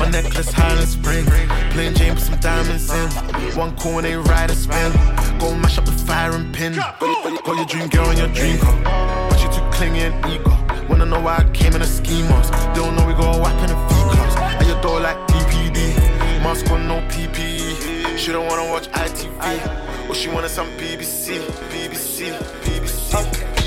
My 0.00 0.10
necklace 0.10 0.52
Highland 0.52 0.88
Spring. 0.88 1.24
Plain 1.70 1.94
Jane, 1.94 2.14
put 2.14 2.22
some 2.22 2.38
diamonds 2.40 2.90
in. 2.90 3.08
One 3.56 3.76
corner, 3.76 4.08
ain't 4.08 4.28
ride 4.28 4.50
a 4.50 4.54
spin. 4.54 4.92
Go 5.38 5.54
mash 5.54 5.78
up 5.78 5.86
the 5.86 5.92
fire 5.92 6.32
and 6.32 6.54
pin. 6.54 6.74
Got 6.74 7.56
your 7.56 7.66
dream 7.66 7.88
girl 7.88 8.10
in 8.10 8.18
your 8.18 8.28
dream 8.28 8.58
car. 8.58 9.28
But 9.30 9.40
you 9.42 9.48
too 9.48 9.64
clingy 9.72 10.00
and 10.00 10.14
ego. 10.26 10.50
Wanna 10.88 11.06
know 11.06 11.20
why 11.20 11.38
I 11.38 11.44
came 11.52 11.74
in 11.74 11.82
a 11.82 11.86
schemers. 11.86 12.50
Don't 12.74 12.94
know 12.96 13.06
we 13.06 13.14
go 13.14 13.38
whack 13.40 13.58
in 13.64 13.70
a 13.70 13.88
V 13.88 13.94
class. 14.12 14.36
At 14.60 14.66
your 14.66 14.80
door 14.82 15.00
like 15.00 15.16
DPD. 15.28 15.96
Mask 16.42 16.70
on, 16.70 16.86
no 16.86 17.00
PPE. 17.08 18.18
She 18.18 18.32
don't 18.32 18.46
wanna 18.46 18.70
watch 18.70 18.88
ITV. 18.88 20.08
Or 20.08 20.14
she 20.14 20.28
wanted 20.28 20.50
some 20.50 20.68
BBC. 20.76 21.38
BBC. 21.70 22.32
BBC. 22.62 23.63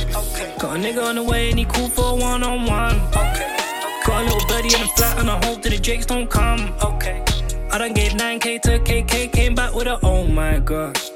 Got 0.59 0.77
a 0.77 0.79
nigga 0.79 1.03
on 1.03 1.15
the 1.15 1.23
way 1.23 1.49
and 1.49 1.59
he 1.59 1.65
cool 1.65 1.89
for 1.89 2.11
a 2.11 2.15
one 2.15 2.43
on 2.43 2.65
one. 2.65 2.97
Got 3.11 4.21
a 4.21 4.23
little 4.23 4.47
birdie 4.47 4.73
in 4.73 4.81
the 4.81 4.91
flat 4.95 5.19
and 5.19 5.29
I 5.29 5.45
hope 5.45 5.61
that 5.61 5.69
the 5.69 5.77
Jakes 5.77 6.05
don't 6.05 6.29
come. 6.29 6.73
Okay. 6.83 7.23
I 7.71 7.77
done 7.77 7.93
gave 7.93 8.13
9k 8.13 8.61
to 8.61 8.79
KK, 8.79 9.31
came 9.31 9.53
back 9.53 9.75
with 9.75 9.87
a 9.87 9.99
oh 10.03 10.25
my 10.25 10.59
gosh. 10.59 11.11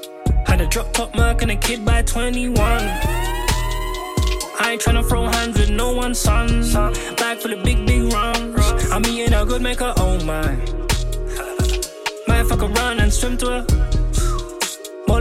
Had 0.46 0.60
a 0.60 0.66
drop 0.66 0.92
top 0.92 1.14
mark 1.16 1.42
and 1.42 1.50
a 1.50 1.56
kid 1.56 1.84
by 1.84 2.02
21. 2.02 2.58
I 2.58 4.72
ain't 4.72 4.80
tryna 4.80 5.08
throw 5.08 5.26
hands 5.26 5.58
with 5.58 5.70
no 5.70 5.92
one, 5.92 6.14
son. 6.14 6.62
Bag 7.16 7.38
full 7.38 7.52
of 7.52 7.64
big, 7.64 7.84
big 7.86 8.12
rounds. 8.12 8.92
I'm 8.92 9.04
eating 9.06 9.34
a 9.34 9.44
good 9.44 9.62
maker, 9.62 9.92
oh 9.96 10.22
my. 10.24 10.58
I 12.52 12.56
could 12.56 12.76
run 12.76 13.00
and 13.00 13.10
swim 13.10 13.38
to 13.38 13.46
her. 13.46 13.91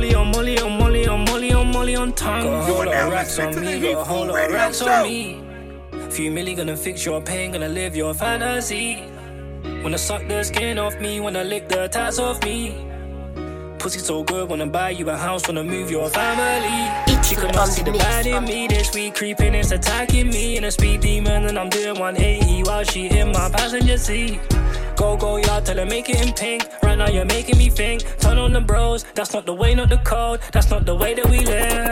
Molly 0.01 0.15
on 0.15 0.31
Molly 0.31 0.57
on 0.57 0.77
Molly 0.79 1.07
on 1.07 1.25
Molly 1.25 1.53
on 1.53 1.67
Molly 1.71 1.95
on 1.95 2.11
tongue. 2.13 2.41
Got 2.41 2.87
a 2.87 2.97
whole 2.97 3.11
racks 3.11 3.37
on 3.37 3.61
me, 3.61 3.79
got 3.79 4.01
a 4.01 4.03
whole 4.03 4.25
lot 4.25 4.45
of 4.45 4.51
racks 4.51 4.81
on 4.81 5.03
me. 5.03 5.43
Few 6.09 6.31
milli 6.31 6.57
gonna 6.57 6.75
fix 6.75 7.05
your 7.05 7.21
pain, 7.21 7.51
gonna 7.51 7.69
live 7.69 7.95
your 7.95 8.15
fantasy. 8.15 9.03
Wanna 9.83 9.99
suck 9.99 10.27
the 10.27 10.43
skin 10.43 10.79
off 10.79 10.99
me, 10.99 11.19
wanna 11.19 11.43
lick 11.43 11.69
the 11.69 11.87
tats 11.87 12.17
off 12.17 12.43
me. 12.43 12.83
Pussy 13.77 13.99
so 13.99 14.23
good, 14.23 14.49
wanna 14.49 14.65
buy 14.65 14.89
you 14.89 15.07
a 15.07 15.15
house, 15.15 15.47
wanna 15.47 15.63
move 15.63 15.91
your 15.91 16.09
family. 16.09 16.89
She 17.21 17.35
could 17.35 17.53
not 17.53 17.67
see 17.67 17.83
the 17.83 17.91
bad 17.91 18.25
in 18.25 18.43
me 18.45 18.65
this 18.65 18.91
week, 18.95 19.13
creeping, 19.13 19.53
it's 19.53 19.71
attacking 19.71 20.29
me. 20.29 20.57
In 20.57 20.63
a 20.63 20.71
speed 20.71 21.01
demon, 21.01 21.45
and 21.45 21.59
I'm 21.59 21.69
doing 21.69 21.99
180 21.99 22.63
while 22.63 22.83
she 22.83 23.07
in 23.07 23.31
my 23.31 23.51
passenger 23.51 23.99
seat. 23.99 24.39
Go, 25.01 25.17
go, 25.17 25.37
y'all, 25.37 25.59
tell 25.63 25.77
her 25.77 25.85
make 25.87 26.11
it 26.11 26.21
in 26.21 26.31
pink. 26.31 26.63
Right 26.83 26.95
now, 26.95 27.09
you're 27.09 27.25
making 27.25 27.57
me 27.57 27.71
think. 27.71 28.03
Turn 28.19 28.37
on 28.37 28.53
the 28.53 28.61
bros, 28.61 29.03
that's 29.15 29.33
not 29.33 29.47
the 29.47 29.53
way, 29.53 29.73
not 29.73 29.89
the 29.89 29.97
code. 29.97 30.41
That's 30.51 30.69
not 30.69 30.85
the 30.85 30.95
way 30.95 31.15
that 31.15 31.25
we 31.25 31.39
live. 31.39 31.87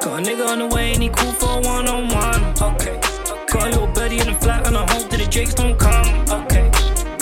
Got 0.00 0.18
a 0.18 0.22
nigga 0.24 0.48
on 0.48 0.58
the 0.58 0.66
way, 0.66 0.92
and 0.92 1.00
he 1.04 1.08
cool 1.08 1.30
for 1.34 1.60
one 1.60 1.86
on 1.86 2.08
one. 2.08 2.42
Okay. 2.60 2.98
Got 3.46 3.62
a 3.62 3.70
little 3.70 3.86
birdie 3.86 4.18
in 4.18 4.26
the 4.26 4.34
flat, 4.34 4.66
and 4.66 4.76
I 4.76 4.92
hope 4.92 5.08
that 5.08 5.20
the 5.20 5.26
jakes 5.26 5.54
don't 5.54 5.78
come. 5.78 6.08
Okay. 6.42 6.68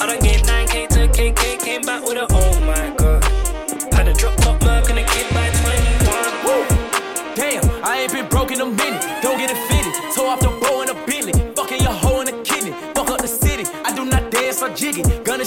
I 0.01 0.07
done 0.07 0.21
gave 0.21 0.41
9k 0.41 0.89
to 0.89 1.09
KK, 1.09 1.63
came 1.63 1.83
back 1.83 2.03
with 2.03 2.17
a 2.17 2.27
oh 2.31 2.61
my 2.61 2.97
god. 2.97 3.04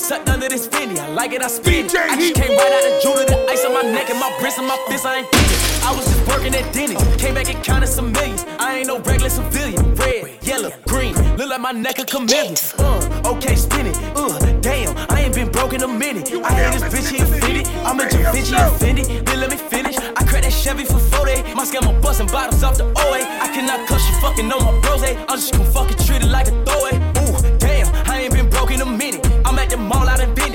Sucked 0.07 0.29
under 0.29 0.47
this 0.47 0.65
Fendi. 0.69 0.97
I 0.97 1.09
like 1.09 1.33
it, 1.33 1.43
I 1.43 1.47
spin 1.47 1.85
it. 1.85 1.93
I 1.93 2.15
just 2.15 2.35
came 2.35 2.55
right 2.55 2.71
out 2.71 2.83
the 2.87 2.99
jewelry, 3.03 3.25
the 3.25 3.35
ice 3.51 3.65
on 3.65 3.73
my 3.73 3.81
neck 3.81 4.09
and 4.09 4.17
my 4.17 4.31
wrist 4.41 4.57
and 4.57 4.65
my 4.65 4.77
fist. 4.87 5.05
I 5.05 5.17
ain't 5.17 5.29
thinking. 5.33 5.59
I 5.83 5.91
was 5.91 6.05
just 6.07 6.25
working 6.29 6.55
at 6.55 6.73
Denny's. 6.73 7.03
Came 7.17 7.33
back 7.33 7.49
and 7.53 7.61
counted 7.61 7.87
some 7.87 8.13
millions. 8.13 8.45
I 8.57 8.77
ain't 8.77 8.87
no 8.87 8.99
regular 8.99 9.29
civilian. 9.29 9.95
Red, 9.95 10.39
yellow, 10.41 10.71
green. 10.87 11.13
Look 11.35 11.49
like 11.49 11.59
my 11.59 11.73
neck 11.73 11.99
a 11.99 12.05
chameleon. 12.05 12.55
Uh, 12.79 13.33
okay, 13.35 13.55
spin 13.55 13.87
it. 13.87 13.97
Uh, 14.15 14.39
damn, 14.61 14.95
I 15.11 15.23
ain't 15.23 15.35
been 15.35 15.51
broke 15.51 15.73
in 15.73 15.83
a 15.83 15.87
minute. 15.89 16.31
I 16.31 16.53
hate 16.53 16.79
this 16.79 16.87
bitch, 16.87 17.11
he 17.11 17.17
offended. 17.21 17.67
I'm 17.83 17.99
a 17.99 18.03
bitch, 18.03 18.47
he 18.47 18.55
offended. 18.55 19.25
Then 19.27 19.41
let 19.41 19.49
me 19.51 19.57
finish. 19.57 19.97
I 19.97 20.23
cracked 20.23 20.45
that 20.47 20.53
Chevy 20.53 20.85
for 20.85 20.99
40. 20.99 21.53
My 21.53 21.65
scam, 21.65 21.83
I'm 21.83 21.99
busting 21.99 22.27
bottles 22.27 22.63
off 22.63 22.77
the 22.77 22.85
OA. 22.85 23.27
I 23.43 23.51
cannot 23.53 23.85
cuss 23.89 24.07
you 24.07 24.15
fucking 24.21 24.49
on 24.53 24.63
my 24.63 24.79
bros. 24.79 25.03
I'm 25.03 25.35
just 25.35 25.51
gonna 25.51 25.69
fucking 25.69 25.97
treat 26.05 26.23
it 26.23 26.29
like 26.29 26.47
a 26.47 26.55
throwaway. 26.63 26.95
Ooh, 26.95 27.57
damn, 27.59 27.93
I 28.09 28.21
ain't 28.21 28.33
been 28.33 28.49
broke 28.49 28.71
in 28.71 28.79
a 28.79 28.85
minute. 28.85 29.16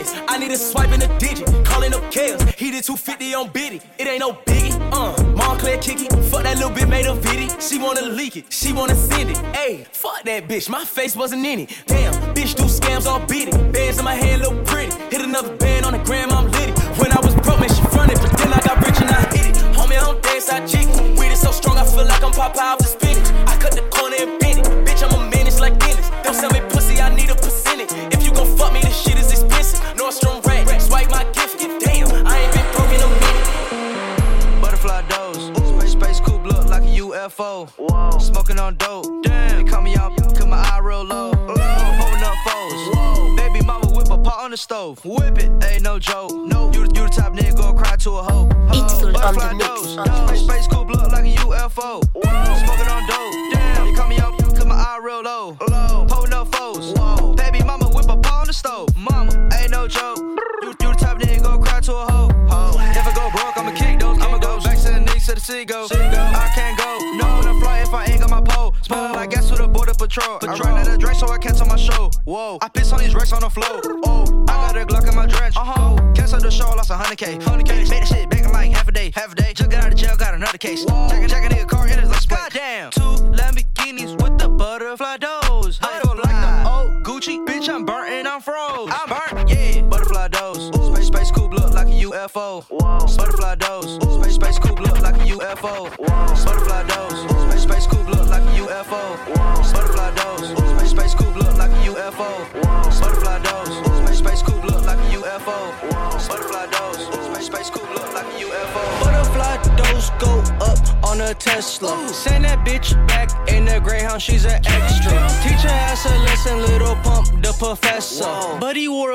Business. 0.02 0.22
I 0.28 0.38
need 0.38 0.50
a 0.50 0.56
swipe 0.56 0.90
and 0.90 1.02
a 1.02 1.18
digit. 1.18 1.46
Calling 1.64 1.94
up 1.94 2.02
Kales. 2.12 2.42
He 2.54 2.70
did 2.70 2.84
250 2.84 3.34
on 3.34 3.48
Biddy. 3.50 3.80
It 3.98 4.06
ain't 4.06 4.20
no 4.20 4.32
biggie. 4.32 4.72
Uh, 4.92 5.22
Montclair 5.34 5.78
kick. 5.78 5.98
Fuck 6.30 6.42
that 6.44 6.56
little 6.56 6.70
bit 6.70 6.88
made 6.88 7.06
a 7.06 7.14
viddy. 7.14 7.48
She 7.60 7.78
wanna 7.78 8.02
leak 8.02 8.36
it. 8.36 8.52
She 8.52 8.72
wanna 8.72 8.94
send 8.94 9.30
it. 9.30 9.36
Ayy, 9.54 9.86
fuck 9.86 10.22
that 10.24 10.48
bitch. 10.48 10.68
My 10.68 10.84
face 10.84 11.16
wasn't 11.16 11.44
in 11.46 11.60
it. 11.60 11.82
Damn, 11.86 12.12
bitch 12.34 12.54
do 12.54 12.64
scams 12.64 13.06
all 13.06 13.22
it. 13.30 13.72
Bands 13.72 13.98
in 13.98 14.04
my 14.04 14.14
hand 14.14 14.42
look 14.42 14.64
pretty. 14.66 14.92
Hit 15.10 15.22
another 15.22 15.56
band 15.56 15.86
on 15.86 15.92
the 15.92 15.98
gram, 15.98 16.30
I'm 16.30 16.50
litty. 16.50 16.81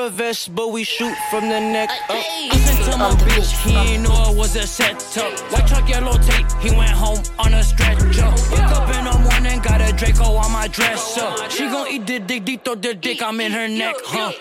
A 0.08 0.10
vest, 0.10 0.55
but 0.55 0.72
we 0.72 0.84
shoot 0.84 1.16
from 1.30 1.49
the 1.49 1.60
neck 1.60 1.89
up. 2.10 2.16
I 2.16 2.58
sent 2.66 2.91
to 2.91 2.97
my 2.97 3.12
bitch, 3.28 3.51
he 3.64 3.76
ain't 3.76 4.03
know 4.03 4.32
it 4.32 4.38
was 4.38 4.55
a 4.55 4.66
setup. 4.66 5.38
White 5.51 5.68
truck, 5.68 5.89
yellow 5.89 6.18
tape, 6.18 6.47
he 6.62 6.72
went 6.72 6.91
home 6.91 7.22
on 7.39 7.53
a 7.53 7.64
stretcher. 7.64 8.05
Wake 8.51 8.72
up 8.78 8.88
in 8.95 9.03
the 9.03 9.30
morning, 9.30 9.60
got 9.60 9.82
a 9.82 9.91
Draco 9.93 10.24
on 10.24 10.51
my 10.51 10.68
dresser. 10.68 11.30
She 11.49 11.66
gon' 11.68 11.88
eat 11.89 12.08
the 12.08 12.20
dick, 12.20 12.45
deep 12.45 12.64
throw 12.64 12.76
the 12.76 12.93
dick, 12.93 13.22
I'm 13.22 13.41
in 13.41 13.51
her 13.51 13.68
neck, 13.68 13.95
huh? 14.05 14.32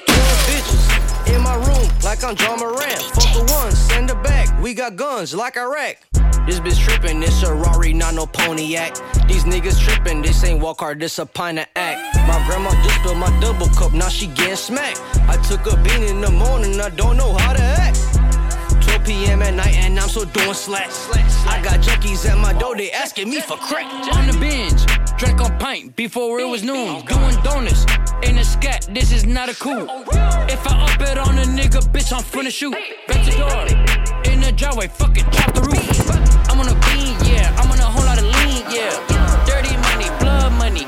Bitches 0.46 1.34
in 1.34 1.42
my 1.42 1.56
room, 1.56 1.90
like 2.04 2.22
I'm 2.22 2.36
John 2.36 2.60
Moran. 2.60 2.98
Fuck 3.14 3.32
the 3.34 3.52
one, 3.52 3.72
send 3.72 4.10
her 4.10 4.22
back. 4.22 4.62
We 4.62 4.72
got 4.72 4.94
guns 4.94 5.34
like 5.34 5.56
Iraq. 5.56 5.96
This 6.46 6.60
bitch 6.60 6.78
trippin', 6.78 7.18
this 7.18 7.42
a 7.42 7.52
Rari, 7.52 7.92
not 7.92 8.14
no 8.14 8.26
Pontiac. 8.26 8.94
These 9.26 9.44
niggas 9.44 9.80
trippin', 9.80 10.22
this 10.22 10.44
ain't 10.44 10.60
walk 10.60 10.78
hard, 10.78 11.00
this 11.00 11.18
a 11.18 11.26
pint 11.26 11.58
of 11.58 11.66
act. 11.74 12.15
Grandma 12.46 12.70
just 12.84 13.00
spilled 13.00 13.18
my 13.18 13.40
double 13.40 13.68
cup, 13.70 13.92
now 13.92 14.08
she 14.08 14.28
getting 14.28 14.56
smacked. 14.56 15.00
I 15.28 15.36
took 15.48 15.66
a 15.66 15.76
bean 15.82 16.04
in 16.04 16.20
the 16.20 16.30
morning, 16.30 16.80
I 16.80 16.90
don't 16.90 17.16
know 17.16 17.34
how 17.34 17.52
to 17.52 17.62
act. 17.62 17.98
12 18.82 19.04
p.m. 19.04 19.42
at 19.42 19.54
night 19.54 19.74
and 19.74 19.98
I'm 19.98 20.08
still 20.08 20.26
doing 20.26 20.54
slack. 20.54 20.88
I 21.46 21.60
got 21.62 21.80
junkies 21.80 22.28
at 22.28 22.38
my 22.38 22.52
door, 22.52 22.76
they 22.76 22.92
asking 22.92 23.30
me 23.30 23.40
for 23.40 23.56
crack. 23.56 23.86
On 24.14 24.26
the 24.28 24.36
binge, 24.38 24.86
drank 25.18 25.40
on 25.40 25.58
pint 25.58 25.96
before 25.96 26.38
it 26.38 26.48
was 26.48 26.62
noon. 26.62 27.04
Doing 27.06 27.36
donuts 27.42 27.84
in 28.22 28.38
a 28.38 28.44
scat, 28.44 28.88
this 28.92 29.12
is 29.12 29.26
not 29.26 29.48
a 29.48 29.54
cool. 29.56 29.86
If 30.48 30.66
I 30.66 30.86
up 30.86 31.00
it 31.00 31.18
on 31.18 31.38
a 31.38 31.42
nigga, 31.42 31.80
bitch, 31.90 32.12
I'm 32.12 32.22
finna 32.22 32.50
shoot. 32.50 32.76
Bet 33.08 33.24
the 33.26 33.32
door 33.42 34.32
in 34.32 34.40
the 34.40 34.52
driveway, 34.52 34.86
fuck 34.86 35.18
it, 35.18 35.26
chop 35.32 35.52
the 35.52 35.62
roof. 35.62 36.10
I'm 36.48 36.60
on 36.60 36.68
a 36.68 36.74
bean, 36.86 37.16
yeah. 37.28 37.54
I'm 37.58 37.70
on 37.72 37.78
a 37.78 37.82
whole 37.82 38.04
lot 38.04 38.18
of 38.18 38.24
lean, 38.24 38.62
yeah. 38.70 38.94
Dirty 39.46 39.76
money, 39.88 40.08
blood 40.20 40.52
money, 40.52 40.84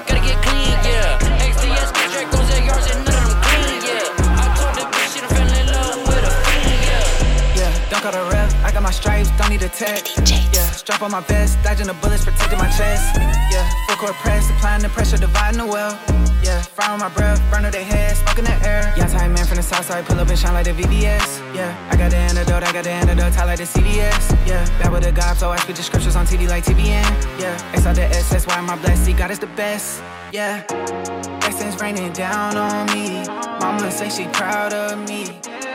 don't 9.38 9.50
need 9.50 9.62
a 9.62 9.68
tech. 9.68 10.04
Yeah, 10.52 10.68
strap 10.74 11.02
on 11.02 11.12
my 11.12 11.20
vest, 11.20 11.58
dodging 11.62 11.86
the 11.86 11.94
bullets, 11.94 12.24
protecting 12.24 12.58
my 12.58 12.68
chest. 12.68 13.16
Yeah, 13.50 13.64
full 13.86 13.96
court 13.96 14.14
press, 14.16 14.50
applying 14.50 14.82
the 14.82 14.88
pressure, 14.88 15.16
dividing 15.16 15.58
the 15.58 15.66
well. 15.66 15.98
Yeah, 16.42 16.60
fry 16.62 16.90
on 16.90 16.98
my 16.98 17.08
breath, 17.08 17.40
burn 17.50 17.62
their 17.62 17.84
head, 17.84 18.16
smoke 18.16 18.38
in 18.38 18.44
the 18.44 18.56
air. 18.66 18.92
Yeah, 18.96 19.06
tight 19.06 19.28
man 19.28 19.46
from 19.46 19.56
the 19.56 19.62
south 19.62 19.86
side, 19.86 20.04
pull 20.06 20.18
up 20.18 20.28
and 20.28 20.38
shine 20.38 20.54
like 20.54 20.64
the 20.66 20.72
VVS. 20.72 21.54
Yeah, 21.54 21.88
I 21.90 21.96
got 21.96 22.10
the 22.10 22.16
antidote, 22.16 22.62
I 22.62 22.72
got 22.72 22.84
the 22.84 22.90
antidote, 22.90 23.32
tie 23.32 23.44
like 23.44 23.58
the 23.58 23.64
CDS. 23.64 24.30
Yeah, 24.46 24.64
bad 24.78 24.92
with 24.92 25.04
the 25.04 25.12
God, 25.12 25.36
so 25.36 25.50
I 25.50 25.56
speak 25.58 25.76
the 25.76 25.82
scriptures 25.82 26.16
on 26.16 26.26
TD 26.26 26.48
like 26.48 26.64
TBN. 26.64 27.06
Yeah, 27.40 27.72
X 27.72 27.86
out 27.86 27.94
the 27.96 28.02
SSY, 28.02 28.66
my 28.66 28.76
blessing, 28.76 29.16
God 29.16 29.30
is 29.30 29.38
the 29.38 29.46
best. 29.48 30.02
Yeah, 30.32 30.64
blessings 31.58 31.80
raining 31.80 32.12
down 32.12 32.56
on 32.56 32.86
me. 32.94 33.26
Mama 33.60 33.90
say 33.90 34.08
she 34.08 34.28
proud 34.28 34.72
of 34.72 34.96
me. 35.08 35.26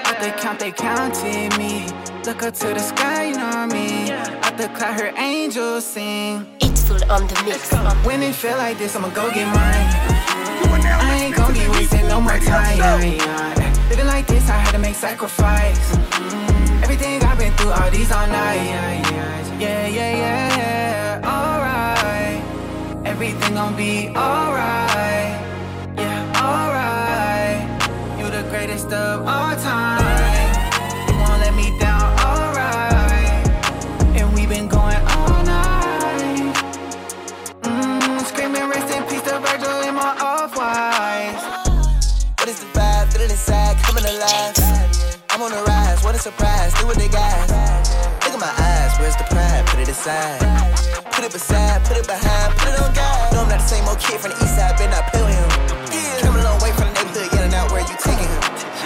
I 0.05 0.17
they 0.21 0.31
count, 0.41 0.59
they 0.59 0.71
counted 0.71 1.57
me. 1.57 1.88
Look 2.25 2.41
up 2.43 2.53
to 2.55 2.67
the 2.67 2.79
sky, 2.79 3.25
you 3.25 3.36
know 3.36 3.67
me. 3.67 4.11
Out 4.11 4.57
the 4.57 4.69
cloud, 4.69 4.99
her 5.01 5.11
angels 5.17 5.86
sing. 5.86 6.47
It's 6.61 6.88
full 6.88 7.03
on 7.11 7.27
the 7.27 7.43
mix. 7.43 7.73
When 8.05 8.23
it 8.23 8.34
feel 8.34 8.55
like 8.57 8.77
this, 8.77 8.95
I'ma 8.95 9.09
go 9.09 9.29
get 9.34 9.47
mine. 9.47 9.89
I 10.86 11.23
ain't 11.25 11.36
gon' 11.36 11.53
be 11.53 11.67
wasting 11.69 12.07
no 12.07 12.21
more 12.21 12.39
time. 12.39 12.77
Living 13.89 14.07
like 14.07 14.25
this, 14.27 14.49
I 14.49 14.57
had 14.63 14.71
to 14.71 14.79
make 14.79 14.95
sacrifice. 14.95 15.95
Mm, 15.95 16.84
Everything 16.84 17.21
I've 17.23 17.38
been 17.38 17.51
through, 17.57 17.71
all 17.71 17.91
these 17.91 18.11
all 18.11 18.27
night. 18.27 19.03
Yeah, 19.59 19.88
yeah, 19.88 19.88
yeah, 19.88 20.57
yeah. 20.59 21.31
Alright. 21.34 23.05
Everything 23.05 23.55
gon' 23.55 23.75
be 23.75 24.07
alright. 24.15 25.43
What 46.94 47.02
they 47.02 47.10
got. 47.10 47.50
Look 48.22 48.38
at 48.38 48.39
my 48.39 48.54
eyes, 48.54 48.94
where's 49.00 49.18
the 49.18 49.26
pride? 49.34 49.66
Put 49.66 49.80
it 49.82 49.89
aside. 49.89 50.39
Put 51.10 51.26
it 51.26 51.32
beside, 51.32 51.82
put 51.86 51.98
it 51.98 52.06
behind, 52.06 52.54
put 52.58 52.70
it 52.70 52.80
on 52.82 52.94
God. 52.94 53.34
No, 53.34 53.41
I'm 53.41 53.50
not 53.50 53.60
the 53.60 53.66
same 53.66 53.86
old 53.89 54.00
kid 54.00 54.22
from 54.22 54.32
the 54.32 54.38
east 54.38 54.56
side, 54.56 54.78
better 54.78 54.94
not 54.94 55.10
play 55.10 55.26
with 55.26 55.34
him. 55.34 55.50
Yeah. 55.89 56.22
Coming 56.22 56.41
a 56.41 56.46
long 56.46 56.62
way 56.62 56.72
from 56.78 56.94
the 56.94 57.02
neighborhood, 57.02 57.34
yelling 57.34 57.54
out 57.54 57.72
where 57.72 57.82
you 57.82 57.98
taking 57.98 58.30
him. 58.30 58.41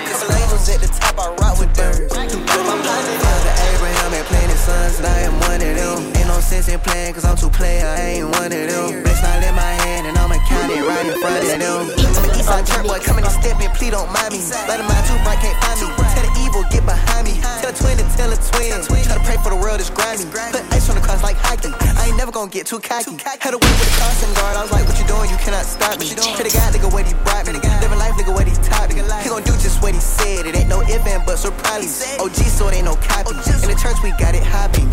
Couple 0.08 0.32
angels 0.40 0.70
at 0.72 0.80
the 0.80 0.88
top, 0.88 1.20
I 1.20 1.36
rock 1.36 1.60
with 1.60 1.72
birds. 1.76 2.16
I'm 2.16 2.28
blinded. 2.32 3.20
Father 3.20 3.54
Abraham 3.76 4.12
had 4.16 4.26
plenty 4.32 4.56
sons, 4.56 4.98
and 5.00 5.08
I 5.08 5.20
am 5.28 5.36
one 5.44 5.60
of 5.60 5.76
them. 5.76 6.17
No 6.38 6.46
sense 6.46 6.70
in 6.70 6.78
playing, 6.78 7.18
cause 7.18 7.26
I'm 7.26 7.34
too 7.34 7.50
player, 7.50 7.82
I 7.82 8.22
ain't 8.22 8.30
one 8.30 8.54
of 8.54 8.62
them. 8.70 9.02
Bless 9.02 9.26
not 9.26 9.42
in 9.42 9.58
my 9.58 9.74
hand, 9.82 10.06
and 10.06 10.14
I'ma 10.22 10.38
count 10.46 10.70
it 10.70 10.86
right 10.86 11.02
in 11.02 11.18
front 11.18 11.42
of 11.42 11.50
them. 11.50 11.90
I'm 11.90 12.30
an 12.30 12.38
Eastside 12.38 12.62
church 12.62 12.86
boy, 12.86 13.02
coming 13.02 13.26
and 13.26 13.34
stepping, 13.42 13.74
please 13.74 13.90
don't 13.90 14.06
mind 14.14 14.38
me. 14.38 14.46
Let 14.70 14.78
of 14.78 14.86
mine 14.86 15.02
too 15.10 15.18
bright, 15.26 15.42
can't 15.42 15.58
find 15.66 15.82
me. 15.82 15.90
Tell 15.98 16.22
the 16.30 16.34
evil, 16.38 16.62
get 16.70 16.86
behind 16.86 17.26
me. 17.26 17.42
Tell 17.42 17.74
a 17.74 17.78
twin 17.82 17.98
to 17.98 18.06
tell 18.14 18.30
a 18.30 18.38
twin. 18.38 18.70
Try 18.86 19.18
to 19.18 19.26
pray 19.26 19.42
for 19.42 19.50
the 19.50 19.58
world, 19.58 19.82
it's 19.82 19.90
grimy. 19.90 20.30
Put 20.30 20.62
ice 20.70 20.86
on 20.94 20.94
the 20.94 21.02
cross 21.02 21.26
like 21.26 21.42
hockey. 21.42 21.74
I 21.74 22.14
ain't 22.14 22.22
never 22.22 22.30
gonna 22.30 22.54
get 22.54 22.70
too 22.70 22.86
cocky. 22.86 23.18
Had 23.18 23.58
a 23.58 23.58
win 23.58 23.74
with 23.82 23.90
a 23.90 23.98
crossing 23.98 24.30
guard, 24.38 24.54
I 24.54 24.62
was 24.62 24.70
like, 24.70 24.86
what 24.86 24.94
you 25.02 25.10
doing? 25.10 25.34
You 25.34 25.42
cannot 25.42 25.66
stop 25.66 25.98
me. 25.98 26.06
Pray 26.38 26.46
to 26.46 26.54
God, 26.54 26.70
nigga, 26.70 26.86
what 26.94 27.10
he 27.10 27.18
brought 27.26 27.50
me. 27.50 27.58
Living 27.82 27.98
life, 27.98 28.14
nigga, 28.14 28.30
what 28.30 28.46
he 28.46 28.54
taught 28.62 28.94
me. 28.94 29.02
He 29.26 29.34
gon' 29.34 29.42
do 29.42 29.58
just 29.58 29.82
what 29.82 29.98
he 29.98 30.02
said. 30.06 30.46
It 30.46 30.54
ain't 30.54 30.70
no 30.70 30.86
if 30.86 31.02
and 31.02 31.26
buts 31.26 31.50
or 31.50 31.52
probably. 31.66 31.90
OG, 32.22 32.38
so 32.46 32.70
it 32.70 32.78
ain't 32.78 32.86
no 32.86 32.94
copy. 33.02 33.34
In 33.34 33.74
the 33.74 33.78
church, 33.82 33.98
we 34.06 34.14
got 34.22 34.38
it 34.38 34.46
hopping. 34.46 34.86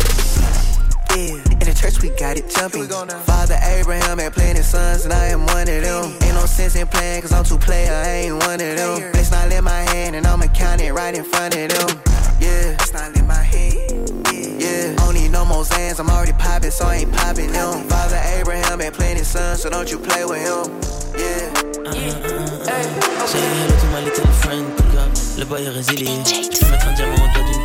Yeah, 1.15 1.39
in 1.47 1.63
the 1.63 1.73
church 1.73 2.01
we 2.03 2.09
got 2.19 2.35
it 2.35 2.49
jumping. 2.49 2.87
Father 3.23 3.57
Abraham 3.63 4.19
had 4.19 4.33
plenty 4.33 4.61
sons, 4.61 5.05
and 5.05 5.13
I 5.13 5.27
am 5.27 5.45
one 5.45 5.63
of 5.63 5.81
them. 5.81 6.11
Ain't 6.21 6.35
no 6.35 6.45
sense 6.45 6.75
in 6.75 6.87
playing, 6.87 7.21
cause 7.21 7.31
I'm 7.31 7.45
too 7.45 7.57
player, 7.57 7.93
I 7.93 8.27
ain't 8.27 8.43
one 8.43 8.59
of 8.59 8.75
them. 8.75 9.11
It's 9.15 9.31
not 9.31 9.49
in 9.49 9.63
my 9.63 9.81
hand, 9.95 10.17
and 10.17 10.27
I'ma 10.27 10.47
count 10.47 10.81
it 10.81 10.91
right 10.91 11.15
in 11.15 11.23
front 11.23 11.55
of 11.55 11.69
them. 11.69 12.01
Yeah, 12.41 12.75
it's 12.75 12.91
not 12.91 13.15
in 13.15 13.25
my 13.25 13.41
head. 13.41 14.11
Yeah, 14.59 14.93
don't 14.95 15.13
need 15.13 15.31
no 15.31 15.45
more 15.45 15.63
Zans, 15.63 16.01
I'm 16.01 16.09
already 16.09 16.33
popping, 16.33 16.71
so 16.71 16.85
I 16.85 16.95
ain't 16.95 17.13
popping 17.13 17.51
them. 17.53 17.87
Father 17.87 18.19
Abraham 18.35 18.81
had 18.81 18.93
plenty 18.93 19.23
sons, 19.23 19.61
so 19.61 19.69
don't 19.69 19.89
you 19.89 19.99
play 19.99 20.25
with 20.25 20.41
him. 20.43 20.67
Yeah. 21.15 21.47
uh, 21.79 21.91
uh, 21.91 21.95
uh, 21.95 22.67
hey, 22.67 22.83
okay. 22.91 23.25
Say 23.25 23.39
hello 23.39 23.79
to 23.79 23.87
my 23.87 24.01
little 24.03 24.27
friend, 24.43 24.67
Puka. 24.75 25.07
Le 25.39 25.45
boy 25.45 25.63
est 25.63 25.69
résilié. 25.69 26.11
Je 26.25 26.59
peux 26.59 26.71
mettre 26.71 26.87
un 26.87 26.93
diamant 26.93 27.15
au 27.15 27.17
doigt 27.17 27.43
d'une 27.45 27.53
tente. 27.53 27.61
Je 27.61 27.64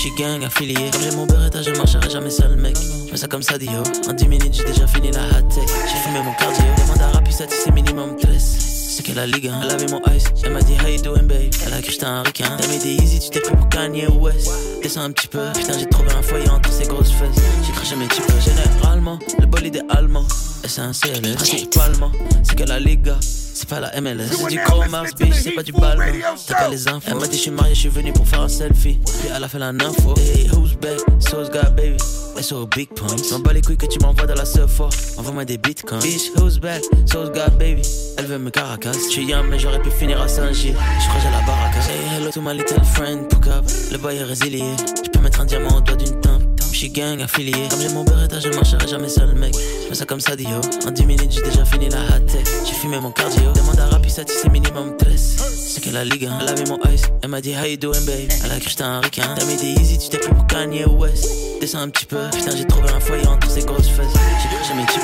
suis 0.00 0.10
gang 0.12 0.42
affilié. 0.42 0.90
Comme 0.90 1.02
j'ai 1.02 1.14
mon 1.14 1.26
beretta, 1.26 1.60
je 1.60 1.70
marcherai 1.72 2.08
jamais 2.08 2.30
seul, 2.30 2.56
mec. 2.56 2.74
Je 3.10 3.16
ça 3.16 3.26
comme 3.26 3.42
ça, 3.42 3.58
Dio. 3.58 3.82
En 4.08 4.14
10 4.14 4.28
minutes, 4.28 4.54
j'ai 4.54 4.64
déjà 4.64 4.86
fini 4.86 5.10
la 5.10 5.20
hot 5.20 5.42
tech. 5.54 5.68
J'ai 5.88 5.98
fumé 5.98 6.22
mon 6.24 6.32
cardio. 6.32 6.64
Demande 6.78 7.02
à 7.02 7.08
Rappi, 7.08 7.32
c'est 7.32 7.70
minimum 7.70 8.16
13. 8.16 8.42
C'est 8.96 9.02
qu'elle 9.02 9.18
a 9.18 9.26
Ligue 9.26 9.48
1. 9.48 9.60
Elle 9.62 9.70
avait 9.70 9.88
mon 9.88 10.00
ice. 10.16 10.24
Elle 10.42 10.52
m'a 10.52 10.62
dit, 10.62 10.72
how 10.82 10.88
you 10.88 11.02
doing, 11.02 11.24
babe? 11.24 11.52
Elle 11.66 11.74
a 11.74 11.82
cru 11.82 11.92
j'étais 11.92 12.04
un 12.04 12.22
ricain. 12.22 12.56
Elle 12.62 12.68
m'a 12.68 12.76
dit, 12.78 12.96
easy, 12.96 13.20
tu 13.20 13.28
t'es 13.28 13.40
pris 13.40 13.54
pour 13.54 13.68
Kanye 13.68 14.06
West. 14.06 14.50
Descends 14.82 15.02
un 15.02 15.12
petit 15.12 15.28
peu. 15.28 15.52
Putain, 15.54 15.78
j'ai 15.78 15.86
trouvé 15.86 16.10
un 16.12 16.22
foyer 16.22 16.48
entre 16.48 16.72
ces 16.72 16.86
grosses 16.86 17.12
fesses. 17.12 17.44
J'ai 17.66 17.72
craché 17.72 17.94
mes 17.96 18.08
types. 18.08 18.24
Généralement, 18.42 19.18
le 19.38 19.44
bolide 19.44 19.76
est 19.76 19.94
allemand. 19.96 20.24
Et 20.62 20.68
c'est 20.68 20.80
un 20.80 20.92
CLS. 20.92 21.36
Principalement, 21.36 22.12
c'est 22.42 22.56
que 22.56 22.64
la 22.64 22.78
Liga. 22.78 23.16
C'est 23.60 23.68
pas 23.68 23.80
la 23.80 24.00
MLS, 24.00 24.28
c'est 24.32 24.46
du 24.48 24.58
Mars, 24.90 25.10
bitch, 25.18 25.34
c'est 25.42 25.50
pas 25.50 25.62
du 25.62 25.72
ballon. 25.72 26.02
T'as 26.46 26.54
pas 26.54 26.68
les 26.68 26.88
infos. 26.88 27.08
Elle 27.08 27.18
m'a 27.18 27.26
dit, 27.26 27.36
je 27.36 27.42
suis 27.42 27.50
marié, 27.50 27.74
je 27.74 27.80
suis 27.80 27.88
venu 27.90 28.10
pour 28.10 28.26
faire 28.26 28.40
un 28.40 28.48
selfie. 28.48 28.98
Puis 29.04 29.28
elle 29.34 29.44
a 29.44 29.48
fait 29.48 29.58
la 29.58 29.68
info. 29.68 30.14
Hey, 30.16 30.48
who's 30.50 30.74
back? 30.76 30.98
So's 31.18 31.50
got 31.50 31.76
baby. 31.76 31.98
SO 32.40 32.66
big 32.66 32.88
points. 32.94 33.30
M'en 33.32 33.40
bats 33.40 33.52
les 33.52 33.60
couilles 33.60 33.76
que 33.76 33.84
tu 33.84 33.98
m'envoies 33.98 34.26
dans 34.26 34.34
la 34.34 34.46
surf. 34.46 34.80
Envoie-moi 35.18 35.44
des 35.44 35.58
bitcoins. 35.58 36.00
Bitch, 36.00 36.30
who's 36.36 36.58
back? 36.58 36.82
So's 37.04 37.30
got 37.30 37.50
baby. 37.58 37.82
Elle 38.16 38.26
veut 38.26 38.38
me 38.38 38.50
caracas. 38.50 38.94
Je 38.94 39.10
suis 39.10 39.24
young, 39.26 39.46
mais 39.50 39.58
j'aurais 39.58 39.82
pu 39.82 39.90
finir 39.90 40.22
à 40.22 40.28
Saint-Gilles. 40.28 40.74
Je 40.74 41.08
crois 41.08 41.20
que 41.20 41.26
j'ai 41.26 41.30
la 41.30 41.42
baraka. 41.46 41.82
Say 41.82 41.92
hello 42.16 42.30
to 42.30 42.40
my 42.40 42.54
little 42.56 42.82
friend, 42.82 43.28
Pook 43.28 43.46
up. 43.48 43.66
Le 43.92 43.98
boy 43.98 44.16
est 44.16 44.24
résilié. 44.24 44.64
Je 45.04 45.10
peux 45.10 45.20
mettre 45.20 45.42
un 45.42 45.44
diamant 45.44 45.76
au 45.76 45.80
doigt 45.82 45.96
d'une 45.96 46.18
tempe. 46.20 46.29
Je 46.80 46.86
suis 46.86 46.94
gang 46.94 47.20
affilié. 47.20 47.68
Comme 47.68 47.82
j'ai 47.82 47.90
mon 47.90 48.04
beretta, 48.04 48.40
je 48.40 48.48
marcherai 48.48 48.88
jamais 48.88 49.10
seul, 49.10 49.34
mec. 49.34 49.54
Je 49.54 49.88
fais 49.90 49.94
ça 49.96 50.06
comme 50.06 50.18
ça, 50.18 50.34
Dio. 50.34 50.62
En 50.86 50.90
10 50.90 51.04
minutes, 51.04 51.30
j'ai 51.30 51.42
déjà 51.42 51.62
fini 51.62 51.90
la 51.90 51.98
hot 51.98 52.20
tech. 52.26 52.42
J'ai 52.66 52.72
fumé 52.72 52.98
mon 52.98 53.10
cardio. 53.10 53.52
Demande 53.52 53.78
à 53.80 53.86
Rappi, 53.88 54.08
ça 54.08 54.22
c'est 54.26 54.48
minimum 54.48 54.96
13. 54.96 55.20
C'est 55.74 55.82
qu'elle 55.82 55.98
a 55.98 56.06
Ligue 56.06 56.24
1. 56.24 56.38
Elle 56.40 56.48
avait 56.48 56.64
mon 56.70 56.78
ice. 56.90 57.02
Elle 57.22 57.28
m'a 57.28 57.42
dit, 57.42 57.52
how 57.54 57.66
you 57.66 57.76
doing, 57.76 58.00
babe? 58.06 58.30
Elle 58.42 58.52
a 58.52 58.54
cru 58.54 58.64
que 58.64 58.70
j'étais 58.70 58.82
un 58.82 59.00
ricain. 59.00 59.34
T'as 59.36 59.44
mis 59.44 59.56
des 59.56 59.78
easy, 59.78 59.98
tu 59.98 60.08
t'es 60.08 60.16
pris 60.16 60.32
pour 60.32 60.46
Kanye 60.46 60.86
West. 60.86 61.28
Descends 61.60 61.80
un 61.80 61.90
petit 61.90 62.06
peu. 62.06 62.30
Putain, 62.32 62.56
j'ai 62.56 62.64
trouvé 62.64 62.88
un 62.88 63.00
foyer 63.00 63.26
entre 63.26 63.50
ces 63.50 63.60
grosses 63.60 63.90
fesses. 63.90 64.06
J'ai 64.40 64.48
cru 64.48 64.64
jamais 64.66 64.86
tu 64.86 65.00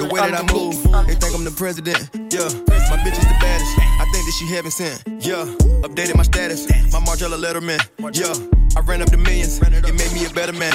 The 0.00 0.12
way 0.12 0.20
that 0.20 0.42
I 0.42 0.52
move, 0.52 0.80
they 1.08 1.16
think 1.16 1.34
I'm 1.34 1.44
the 1.44 1.50
president. 1.50 2.08
Yeah, 2.30 2.46
my 2.88 2.98
bitch 3.02 3.18
is 3.18 3.26
the 3.26 3.34
baddest. 3.40 3.78
I 3.98 4.04
think 4.12 4.26
that 4.26 4.34
she 4.38 4.46
heaven 4.46 4.70
sent. 4.70 5.02
Yeah, 5.20 5.44
updated 5.82 6.14
my 6.14 6.22
status. 6.22 6.68
My 6.92 7.00
Margiela 7.00 7.36
Letterman. 7.36 7.80
Yeah, 8.12 8.34
I 8.76 8.80
ran 8.80 9.02
up 9.02 9.10
the 9.10 9.16
millions. 9.16 9.58
It 9.62 9.94
made 9.94 10.12
me 10.12 10.26
a 10.26 10.30
better 10.30 10.52
man. 10.52 10.72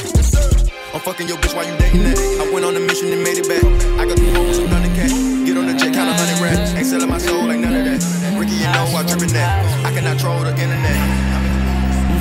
I'm 0.93 1.01
fucking 1.01 1.27
your 1.27 1.37
bitch 1.37 1.53
while 1.55 1.67
you 1.67 1.77
dating 1.77 2.03
that. 2.03 2.17
I 2.17 2.49
went 2.51 2.65
on 2.65 2.75
a 2.75 2.79
mission 2.79 3.11
and 3.11 3.23
made 3.23 3.37
it 3.37 3.47
back. 3.47 3.63
I 3.99 4.05
got 4.05 4.17
two 4.17 4.31
homes 4.31 4.57
from 4.57 4.67
Thundercat. 4.69 5.45
Get 5.45 5.57
on 5.57 5.67
the 5.67 5.73
jet, 5.73 5.93
count 5.93 6.09
a 6.09 6.13
hundred 6.13 6.41
racks. 6.41 6.73
Ain't 6.73 6.85
selling 6.85 7.09
my 7.09 7.17
soul 7.17 7.45
like 7.45 7.59
none 7.59 7.75
of 7.75 7.83
that. 7.83 8.39
Ricky, 8.39 8.55
you 8.55 8.71
know 8.71 8.87
I 8.95 9.03
trippin' 9.03 9.33
that. 9.33 9.85
I 9.85 9.91
cannot 9.91 10.17
troll 10.17 10.39
the 10.39 10.51
internet. 10.51 11.38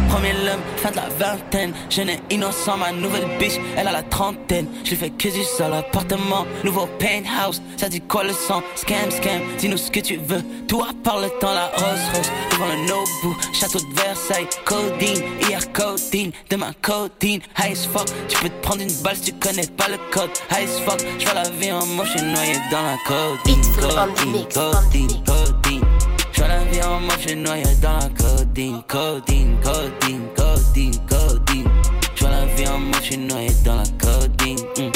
Premier 0.08 0.32
lum, 0.32 0.60
fin 0.76 0.90
de 0.90 0.96
la 0.96 1.08
vingtaine. 1.18 1.72
Jeune 1.90 2.10
et 2.10 2.20
innocent, 2.30 2.76
ma 2.76 2.92
nouvelle 2.92 3.28
bitch, 3.38 3.54
elle 3.76 3.88
a 3.88 3.92
la 3.92 4.02
trentaine. 4.02 4.66
Je 4.84 4.90
lui 4.90 4.96
fais 4.96 5.10
que 5.10 5.28
du 5.28 5.44
seul 5.44 5.72
appartement, 5.72 6.46
nouveau 6.64 6.88
penthouse. 6.98 7.62
Ça 7.76 7.88
dit 7.88 8.00
quoi 8.00 8.24
le 8.24 8.32
sang? 8.32 8.62
Scam, 8.74 9.10
scam, 9.10 9.40
dis-nous 9.58 9.76
ce 9.76 9.90
que 9.90 10.00
tu 10.00 10.16
veux. 10.16 10.42
Tout 10.66 10.82
à 10.82 10.92
part 11.04 11.20
le 11.20 11.28
temps, 11.40 11.52
la 11.52 11.66
rose 11.66 12.04
rose. 12.14 12.30
Devant 12.50 12.66
le 12.66 12.88
Nobu, 12.88 13.36
château 13.52 13.78
de 13.78 13.94
Versailles. 13.94 14.48
Codeine, 14.64 15.22
hier 15.48 15.72
codeine, 15.72 16.32
demain 16.50 16.72
codeine. 16.82 17.40
High 17.58 17.72
as 17.72 17.86
fuck, 17.86 18.06
tu 18.28 18.38
peux 18.38 18.48
te 18.48 18.62
prendre 18.62 18.82
une 18.82 19.02
balle 19.02 19.16
si 19.16 19.32
tu 19.32 19.38
connais 19.38 19.66
pas 19.66 19.88
le 19.88 19.98
code. 20.10 20.30
High 20.50 20.68
as 20.68 20.80
fuck, 20.84 21.00
je 21.18 21.24
vois 21.24 21.34
la 21.34 21.48
vie 21.50 21.72
en 21.72 21.84
motion 21.86 22.22
noyé 22.22 22.54
dans 22.70 22.82
la 22.82 22.96
codeine. 23.06 23.62
Codeine, 23.78 24.46
codeine, 24.52 25.22
codeine. 25.24 25.87
Je 25.87 25.87
vois 26.38 26.48
la 26.48 26.64
vie 26.64 26.82
en 26.82 27.00
moi, 27.00 27.14
je 27.26 27.34
noyé 27.34 27.64
dans 27.82 27.98
la 27.98 28.08
codeine, 28.08 28.82
codeine, 28.88 29.56
codeine, 29.62 30.28
codeine. 30.36 31.68
Je 32.14 32.20
vois 32.20 32.30
la 32.30 32.46
vie 32.46 32.68
en 32.68 32.78
moi, 32.78 32.98
je 33.02 33.16
noyé 33.16 33.50
dans 33.64 33.76
la 33.76 33.84
codeine. 34.00 34.58
mm. 34.78 34.92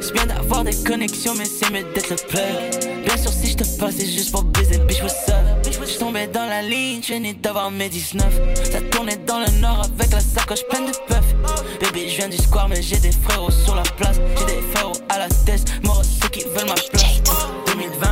C'est 0.00 0.12
bien 0.12 0.26
d'avoir 0.26 0.64
des 0.64 0.74
connexions, 0.74 1.34
mais 1.36 1.44
c'est 1.44 1.70
mieux 1.70 1.84
d'être 1.94 2.10
le 2.10 2.16
plug. 2.16 3.04
Bien 3.04 3.16
sûr, 3.16 3.32
si 3.32 3.50
je 3.50 3.56
te 3.56 3.64
passe, 3.78 3.96
c'est 3.98 4.06
juste 4.06 4.32
pour 4.32 4.44
baiser, 4.44 4.78
bitch, 4.78 5.02
what's 5.02 5.28
up? 5.28 5.50
Je 5.64 5.98
tombais 5.98 6.26
dans 6.28 6.46
la 6.46 6.62
ligne, 6.62 7.00
je 7.02 7.14
venais 7.14 7.34
d'avoir 7.34 7.70
mes 7.70 7.88
19. 7.88 8.24
Ça 8.70 8.80
tournait 8.90 9.16
dans 9.26 9.40
le 9.40 9.50
nord 9.60 9.82
avec 9.82 10.12
la 10.12 10.20
sacoche 10.20 10.64
pleine 10.68 10.86
de 10.86 10.92
puff. 11.06 11.34
Bébé, 11.80 12.08
je 12.08 12.16
viens 12.16 12.28
du 12.28 12.36
square, 12.36 12.68
mais 12.68 12.80
j'ai 12.82 12.98
des 12.98 13.12
frérots 13.12 13.50
sur 13.50 13.74
la 13.74 13.82
place. 13.82 14.20
J'ai 14.38 14.46
des 14.46 14.62
frérots 14.72 14.92
à 15.08 15.18
la 15.18 15.28
tête, 15.28 15.64
moi 15.84 16.02
ceux 16.02 16.28
qui 16.28 16.44
veulent 16.44 16.68
ma 16.68 16.74
place. 16.74 17.22
2022, 17.66 18.09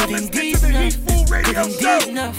Coding 0.00 0.30
19. 0.30 0.96
Coding 1.44 1.78
19. 1.78 2.32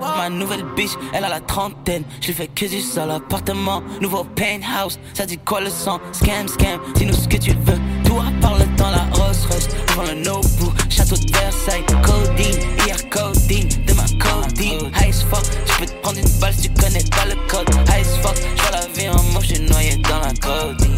Ma 0.00 0.28
nouvelle 0.28 0.64
bitch, 0.74 0.90
elle 1.12 1.24
a 1.24 1.28
la 1.28 1.40
trentaine. 1.40 2.02
Je 2.20 2.28
lui 2.28 2.34
fais 2.34 2.48
que 2.48 2.66
du 2.66 2.80
seul 2.80 3.10
appartement. 3.10 3.82
Nouveau 4.00 4.24
penthouse, 4.24 4.98
ça 5.14 5.26
dit 5.26 5.38
quoi 5.38 5.60
le 5.60 5.70
sang? 5.70 6.00
Scam, 6.12 6.48
scam, 6.48 6.80
dis-nous 6.96 7.14
ce 7.14 7.28
que 7.28 7.36
tu 7.36 7.50
veux. 7.52 7.78
Tout 8.04 8.18
à 8.18 8.30
part 8.40 8.58
le 8.58 8.64
temps, 8.76 8.90
la 8.90 9.04
Rolls 9.16 9.36
Royce. 9.48 9.68
Devant 9.88 10.02
le 10.02 10.14
Nobu, 10.24 10.76
château 10.88 11.16
de 11.16 11.32
Versailles. 11.32 11.84
Codeine, 12.02 12.60
hier 12.84 13.08
codeine, 13.08 13.68
demain 13.86 14.06
codeine. 14.18 14.90
High 14.96 15.10
as 15.10 15.22
fuck, 15.22 15.44
tu 15.66 15.78
peux 15.78 15.86
te 15.86 15.92
prendre 16.02 16.18
une 16.18 16.40
balle 16.40 16.54
si 16.54 16.68
tu 16.68 16.74
connais 16.82 17.04
pas 17.10 17.26
le 17.26 17.36
code. 17.48 17.68
High 17.88 18.00
as 18.00 18.16
fuck, 18.20 18.36
je 18.56 18.62
vois 18.62 18.72
la 18.72 18.86
vie 18.88 19.08
en 19.08 19.22
moi, 19.32 19.40
je 19.42 19.54
suis 19.54 19.60
noyé 19.60 19.96
dans 19.96 20.20
la 20.20 20.32
codeine, 20.34 20.89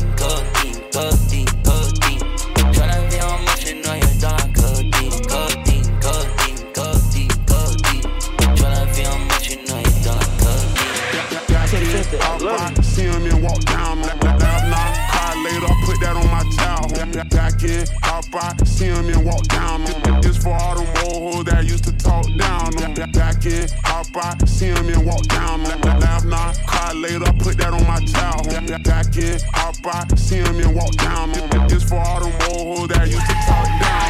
out, 24.17 24.49
see 24.49 24.67
him 24.67 24.89
and 24.89 25.07
walk 25.07 25.23
down. 25.25 25.63
Laugh 25.65 26.25
now, 26.25 26.53
cry 26.67 26.93
later, 26.93 27.33
put 27.39 27.57
that 27.59 27.73
on 27.73 27.87
my 27.87 28.01
towel. 28.07 28.43
Back 28.83 29.17
in, 29.17 29.39
hop 29.53 29.77
out, 29.87 30.19
see 30.19 30.37
him 30.37 30.59
and 30.61 30.75
walk 30.75 30.93
down. 30.97 31.33
This 31.69 31.85
for 31.85 31.97
all 31.97 32.21
them 32.21 32.33
old 32.51 32.79
hoes 32.79 32.89
that 32.89 33.09
used 33.09 33.27
to 33.27 33.35
talk 33.47 33.69
down. 33.81 34.03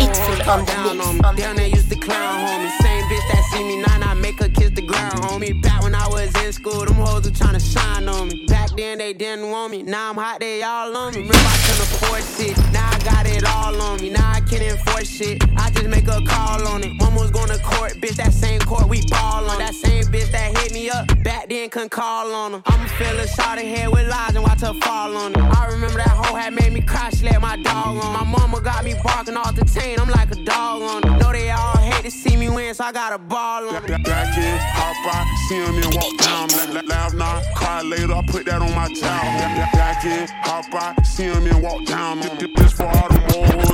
It's 0.00 0.18
full 0.18 0.50
on 0.50 0.64
the 0.64 1.22
mix. 1.22 1.38
Down 1.40 1.56
there 1.56 1.68
used 1.68 1.90
to 1.90 1.96
clown, 1.96 2.46
homie. 2.46 2.70
Same 2.82 3.04
bitch 3.04 3.32
that 3.32 3.44
see 3.52 3.62
me 3.64 3.82
now, 3.82 4.10
I 4.10 4.14
make 4.14 4.38
her 4.40 4.48
kiss 4.48 4.70
the 4.70 4.82
ground, 4.82 5.20
homie. 5.22 5.60
Back 5.62 5.82
when 5.82 5.94
I 5.94 6.06
was 6.08 6.34
in 6.44 6.52
school, 6.52 6.84
them 6.84 6.94
hoes 6.94 7.24
were 7.24 7.30
tryna 7.30 7.60
shine 7.60 8.08
on 8.08 8.28
me. 8.28 8.53
Then 8.76 8.98
they 8.98 9.12
didn't 9.12 9.50
want 9.50 9.70
me, 9.70 9.84
now 9.84 10.10
I'm 10.10 10.16
hot, 10.16 10.40
they 10.40 10.60
all 10.64 10.96
on 10.96 11.14
me. 11.14 11.20
Remember 11.20 11.36
I 11.38 11.58
couldn't 11.64 11.82
afford 11.82 12.24
shit, 12.24 12.58
now 12.72 12.90
I 12.90 12.98
got 13.04 13.24
it 13.24 13.44
all 13.46 13.80
on 13.80 14.00
me. 14.00 14.10
Now 14.10 14.32
I 14.32 14.40
can't 14.40 14.62
enforce 14.62 15.08
shit, 15.08 15.44
I 15.56 15.70
just 15.70 15.86
make 15.86 16.08
a 16.08 16.20
call 16.26 16.66
on 16.66 16.82
it. 16.82 17.00
One 17.00 17.14
was 17.14 17.30
going 17.30 17.50
to 17.50 17.58
court, 17.58 17.92
bitch, 18.00 18.16
that 18.16 18.32
same 18.32 18.58
court 18.60 18.88
we 18.88 19.00
ball 19.06 19.48
on. 19.48 19.58
That 19.58 19.74
same 19.74 20.04
bitch 20.06 20.30
that 20.32 20.58
hit 20.58 20.72
me 20.72 20.90
up, 20.90 21.06
back 21.22 21.48
then 21.48 21.70
couldn't 21.70 21.90
call 21.90 22.34
on 22.34 22.54
her. 22.54 22.62
I'ma 22.66 22.86
fill 22.98 23.20
a 23.20 23.28
shot 23.28 23.58
of 23.58 23.64
head 23.64 23.90
with 23.90 24.08
lies 24.08 24.34
and 24.34 24.42
watch 24.42 24.62
her 24.62 24.74
fall 24.82 25.16
on 25.16 25.32
it. 25.32 25.38
I 25.38 25.66
remember 25.66 25.98
that 25.98 26.08
hoe 26.08 26.34
had 26.34 26.52
made 26.52 26.72
me 26.72 26.80
cry, 26.80 27.10
she 27.10 27.26
let 27.26 27.40
my 27.40 27.56
dog 27.62 27.96
on. 28.02 28.12
My 28.12 28.24
mama 28.24 28.60
got 28.60 28.84
me 28.84 28.94
barking 29.04 29.36
off 29.36 29.54
the 29.54 29.64
chain, 29.66 30.00
I'm 30.00 30.10
like 30.10 30.32
a 30.32 30.44
dog 30.44 30.82
on 30.82 31.04
it. 31.04 31.18
Know 31.20 31.30
they 31.30 31.50
all 31.50 31.76
hate 31.78 32.02
to 32.02 32.10
see 32.10 32.36
me 32.36 32.48
win, 32.48 32.74
so 32.74 32.82
I 32.82 32.90
got 32.90 33.12
a 33.12 33.18
ball 33.18 33.68
on 33.68 33.84
it. 33.84 34.73
Out, 35.06 35.26
see 35.48 35.56
him 35.56 35.76
and 35.76 35.94
walk 35.94 36.16
down. 36.18 36.48
La- 36.50 36.72
la- 36.80 36.86
Laugh 36.86 37.14
now, 37.14 37.42
cry 37.54 37.82
later, 37.82 38.14
I 38.14 38.22
put 38.22 38.46
that 38.46 38.62
on 38.62 38.74
my 38.74 38.88
towel. 38.94 39.38
Back 39.72 40.04
in, 40.04 40.28
hop 40.42 40.72
out, 40.74 41.06
see 41.06 41.24
him 41.24 41.46
and 41.46 41.62
walk 41.62 41.84
down. 41.86 42.20
This 42.20 42.72
for 42.72 42.84
all 42.86 43.08
them 43.08 43.24
old 43.34 43.73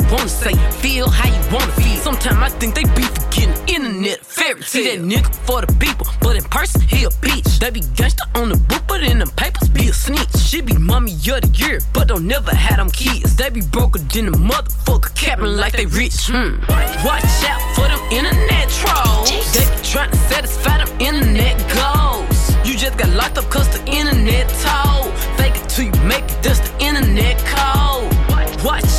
you 0.00 0.12
wanna 0.12 0.28
say, 0.28 0.54
feel 0.80 1.08
how 1.08 1.28
you 1.28 1.54
wanna 1.54 1.72
feel. 1.72 1.96
Sometimes 1.96 2.38
I 2.38 2.48
think 2.58 2.74
they 2.74 2.84
be 2.94 3.02
forgetting 3.02 3.54
internet 3.68 4.24
fairy. 4.24 4.62
See 4.62 4.84
that 4.96 5.04
nigga 5.04 5.32
for 5.46 5.60
the 5.60 5.72
people, 5.74 6.06
but 6.20 6.36
in 6.36 6.44
person 6.44 6.80
he 6.82 7.04
a 7.04 7.08
bitch. 7.08 7.58
They 7.58 7.70
be 7.70 7.80
gangster 7.94 8.24
on 8.34 8.48
the 8.50 8.56
book, 8.56 8.82
but 8.88 9.02
in 9.02 9.18
them 9.18 9.30
papers 9.36 9.68
be 9.68 9.88
a 9.88 9.92
snitch. 9.92 10.34
She 10.38 10.60
be 10.60 10.76
mommy 10.76 11.12
of 11.12 11.42
the 11.42 11.50
year, 11.54 11.80
but 11.92 12.08
don't 12.08 12.26
never 12.26 12.54
have 12.54 12.76
them 12.76 12.90
kids. 12.90 13.36
They 13.36 13.50
be 13.50 13.60
broker 13.60 14.00
than 14.00 14.28
a 14.28 14.32
motherfucker, 14.32 15.14
capping 15.14 15.56
like 15.56 15.72
they 15.74 15.86
rich. 15.86 16.28
Hmm. 16.28 16.60
Watch 17.04 17.24
out 17.50 17.62
for 17.74 17.88
them 17.88 18.00
internet 18.10 18.68
trolls. 18.80 19.30
They 19.52 19.64
be 19.64 19.82
trying 19.82 20.10
to 20.10 20.16
satisfy 20.30 20.78
them 20.78 20.90
internet 21.00 21.56
goals. 21.74 22.38
You 22.64 22.76
just 22.76 22.96
got 22.96 23.10
locked 23.10 23.38
up 23.38 23.50
cause 23.50 23.68
the 23.68 23.84
internet 23.86 24.48
told. 24.64 25.12
Fake 25.36 25.56
it 25.56 25.68
till 25.68 25.86
you 25.86 25.96
make 26.04 26.24
it, 26.24 26.42
that's 26.42 26.60
the 26.60 26.72
internet 26.84 27.38
code. 27.46 28.10
Watch 28.64 28.89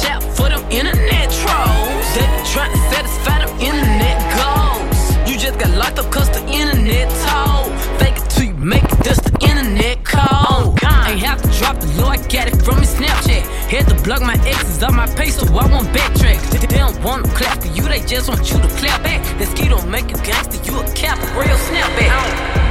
internet 0.72 1.28
trolls. 1.30 2.08
They 2.16 2.26
be 2.32 2.40
trying 2.48 2.72
to 2.72 2.82
satisfy 2.90 3.44
them 3.44 3.52
internet 3.60 4.18
goals. 4.40 5.30
You 5.30 5.38
just 5.38 5.60
got 5.60 5.72
locked 5.78 6.00
up 6.00 6.12
cause 6.12 6.30
the 6.30 6.44
internet 6.48 7.12
told. 7.28 7.72
Fake 8.00 8.18
it 8.18 8.30
till 8.30 8.46
you 8.46 8.56
make 8.56 8.84
it, 8.84 9.00
that's 9.04 9.22
the 9.22 9.36
internet 9.44 10.04
code. 10.06 10.24
Oh, 10.24 10.76
ain't 11.12 11.20
have 11.20 11.42
to 11.42 11.50
drop 11.60 11.80
the 11.80 11.88
low, 12.00 12.08
I 12.08 12.18
got 12.18 12.48
it 12.48 12.56
from 12.64 12.80
his 12.80 12.96
Snapchat. 12.96 13.44
Had 13.68 13.88
to 13.88 13.96
block 14.04 14.22
my 14.22 14.36
exes 14.48 14.82
off 14.84 14.94
my 14.94 15.08
page 15.16 15.34
so 15.34 15.46
I 15.54 15.68
won't 15.68 15.88
backtrack. 15.90 16.40
They 16.52 16.78
don't 16.78 16.98
want 17.04 17.26
to 17.26 17.32
clap 17.32 17.62
for 17.62 17.68
you, 17.68 17.84
they 17.84 18.00
just 18.02 18.30
want 18.30 18.50
you 18.50 18.58
to 18.60 18.68
clap 18.80 19.04
back. 19.04 19.22
That 19.38 19.48
ski 19.52 19.68
don't 19.68 19.90
make 19.90 20.10
you 20.10 20.18
gangster, 20.24 20.60
you 20.64 20.80
a 20.80 20.84
cap, 20.94 21.20
real 21.36 21.58
snapback. 21.68 22.12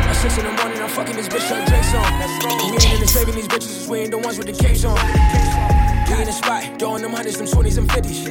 At 0.09 0.17
six 0.17 0.39
in 0.39 0.45
the 0.45 0.53
morning, 0.53 0.81
I'm 0.81 0.89
fucking 0.89 1.17
this 1.17 1.29
bitch, 1.29 1.49
her 1.49 1.65
Drake's 1.69 1.95
on. 1.95 2.71
We 2.71 2.77
ain't 2.77 2.95
in 2.95 3.01
the 3.01 3.07
saving 3.07 3.35
these 3.35 3.49
bitches, 3.49 3.89
we 3.89 4.01
ain't 4.01 4.11
the 4.11 4.19
ones 4.19 4.39
with 4.39 4.47
the 4.47 4.57
capes 4.57 4.85
on. 4.85 5.80
We 6.11 6.17
in 6.17 6.27
the 6.27 6.33
spot, 6.33 6.65
throwing 6.81 7.03
them 7.03 7.13
hundreds, 7.13 7.39
them 7.39 7.47
twenties, 7.47 7.77
and 7.77 7.91
fifties. 7.91 8.25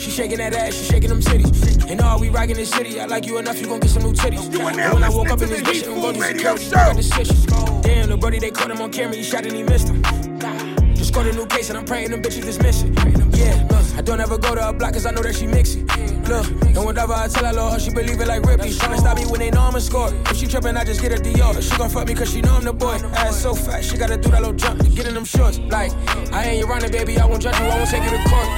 She 0.00 0.10
shaking 0.10 0.38
that 0.38 0.54
ass, 0.54 0.74
she 0.74 0.84
shaking 0.84 1.08
them 1.08 1.20
titties. 1.20 1.90
And 1.90 2.00
all 2.00 2.20
we 2.20 2.28
rockin' 2.28 2.54
this 2.54 2.70
city, 2.70 3.00
I 3.00 3.06
like 3.06 3.26
you 3.26 3.38
enough, 3.38 3.60
you 3.60 3.66
gon' 3.66 3.80
get 3.80 3.90
some 3.90 4.04
new 4.04 4.12
titties. 4.12 4.54
And 4.54 4.94
when 4.94 5.02
I 5.02 5.08
woke 5.08 5.30
up 5.30 5.42
in 5.42 5.48
this 5.48 5.62
bitch, 5.62 5.92
I'm 5.92 6.00
gon' 6.00 6.14
do 6.14 6.22
security, 6.22 6.70
got 6.70 6.96
the. 6.96 7.80
Damn, 7.82 8.08
the 8.08 8.16
buddy 8.16 8.38
they 8.38 8.52
caught 8.52 8.70
him 8.70 8.80
on 8.80 8.92
camera, 8.92 9.16
he 9.16 9.24
shot 9.24 9.44
and 9.44 9.56
he 9.56 9.64
missed 9.64 9.88
him. 9.88 10.83
Got 11.14 11.26
a 11.28 11.32
new 11.32 11.46
case 11.46 11.70
and 11.70 11.78
I'm 11.78 11.84
praying 11.84 12.10
them 12.10 12.20
bitches 12.20 12.44
is 12.44 12.58
missing. 12.58 12.92
Yeah, 13.32 13.66
look, 13.70 13.86
I 13.96 14.02
don't 14.02 14.18
ever 14.20 14.36
go 14.36 14.56
to 14.56 14.68
a 14.68 14.72
block 14.72 14.94
cause 14.94 15.06
I 15.06 15.12
know 15.12 15.22
that 15.22 15.36
she 15.36 15.46
mix 15.46 15.76
it. 15.76 15.86
Look, 16.28 16.50
and 16.64 16.84
whatever 16.84 17.12
I 17.12 17.28
tell 17.28 17.44
her, 17.44 17.52
Lord, 17.52 17.74
her, 17.74 17.78
she 17.78 17.92
believe 17.92 18.20
it 18.20 18.26
like 18.26 18.42
Ripley. 18.42 18.70
Tryna 18.70 18.98
stop 18.98 19.16
me 19.16 19.24
when 19.26 19.38
they 19.38 19.50
know 19.50 19.60
I'm 19.60 19.76
a 19.76 19.80
score. 19.80 20.12
If 20.26 20.38
she 20.38 20.48
trippin', 20.48 20.76
I 20.76 20.82
just 20.82 21.00
get 21.00 21.12
her 21.12 21.18
Dior. 21.18 21.62
She 21.62 21.78
gon' 21.78 21.88
fuck 21.88 22.08
me 22.08 22.14
cause 22.14 22.32
she 22.32 22.40
know 22.40 22.56
I'm 22.56 22.64
the 22.64 22.72
boy. 22.72 22.98
Ass 23.14 23.40
so 23.40 23.54
fat, 23.54 23.84
she 23.84 23.96
gotta 23.96 24.16
do 24.16 24.28
that 24.30 24.40
little 24.40 24.56
jump 24.56 24.80
to 24.82 24.88
get 24.88 25.06
in 25.06 25.14
them 25.14 25.24
shorts. 25.24 25.60
Like, 25.60 25.92
I 26.32 26.46
ain't 26.46 26.58
your 26.58 26.68
running, 26.68 26.90
baby, 26.90 27.16
I 27.20 27.26
won't 27.26 27.42
judge 27.42 27.60
you, 27.60 27.64
I 27.66 27.78
won't 27.78 27.88
take 27.88 28.02
you 28.02 28.10
to 28.10 28.22
court. 28.28 28.48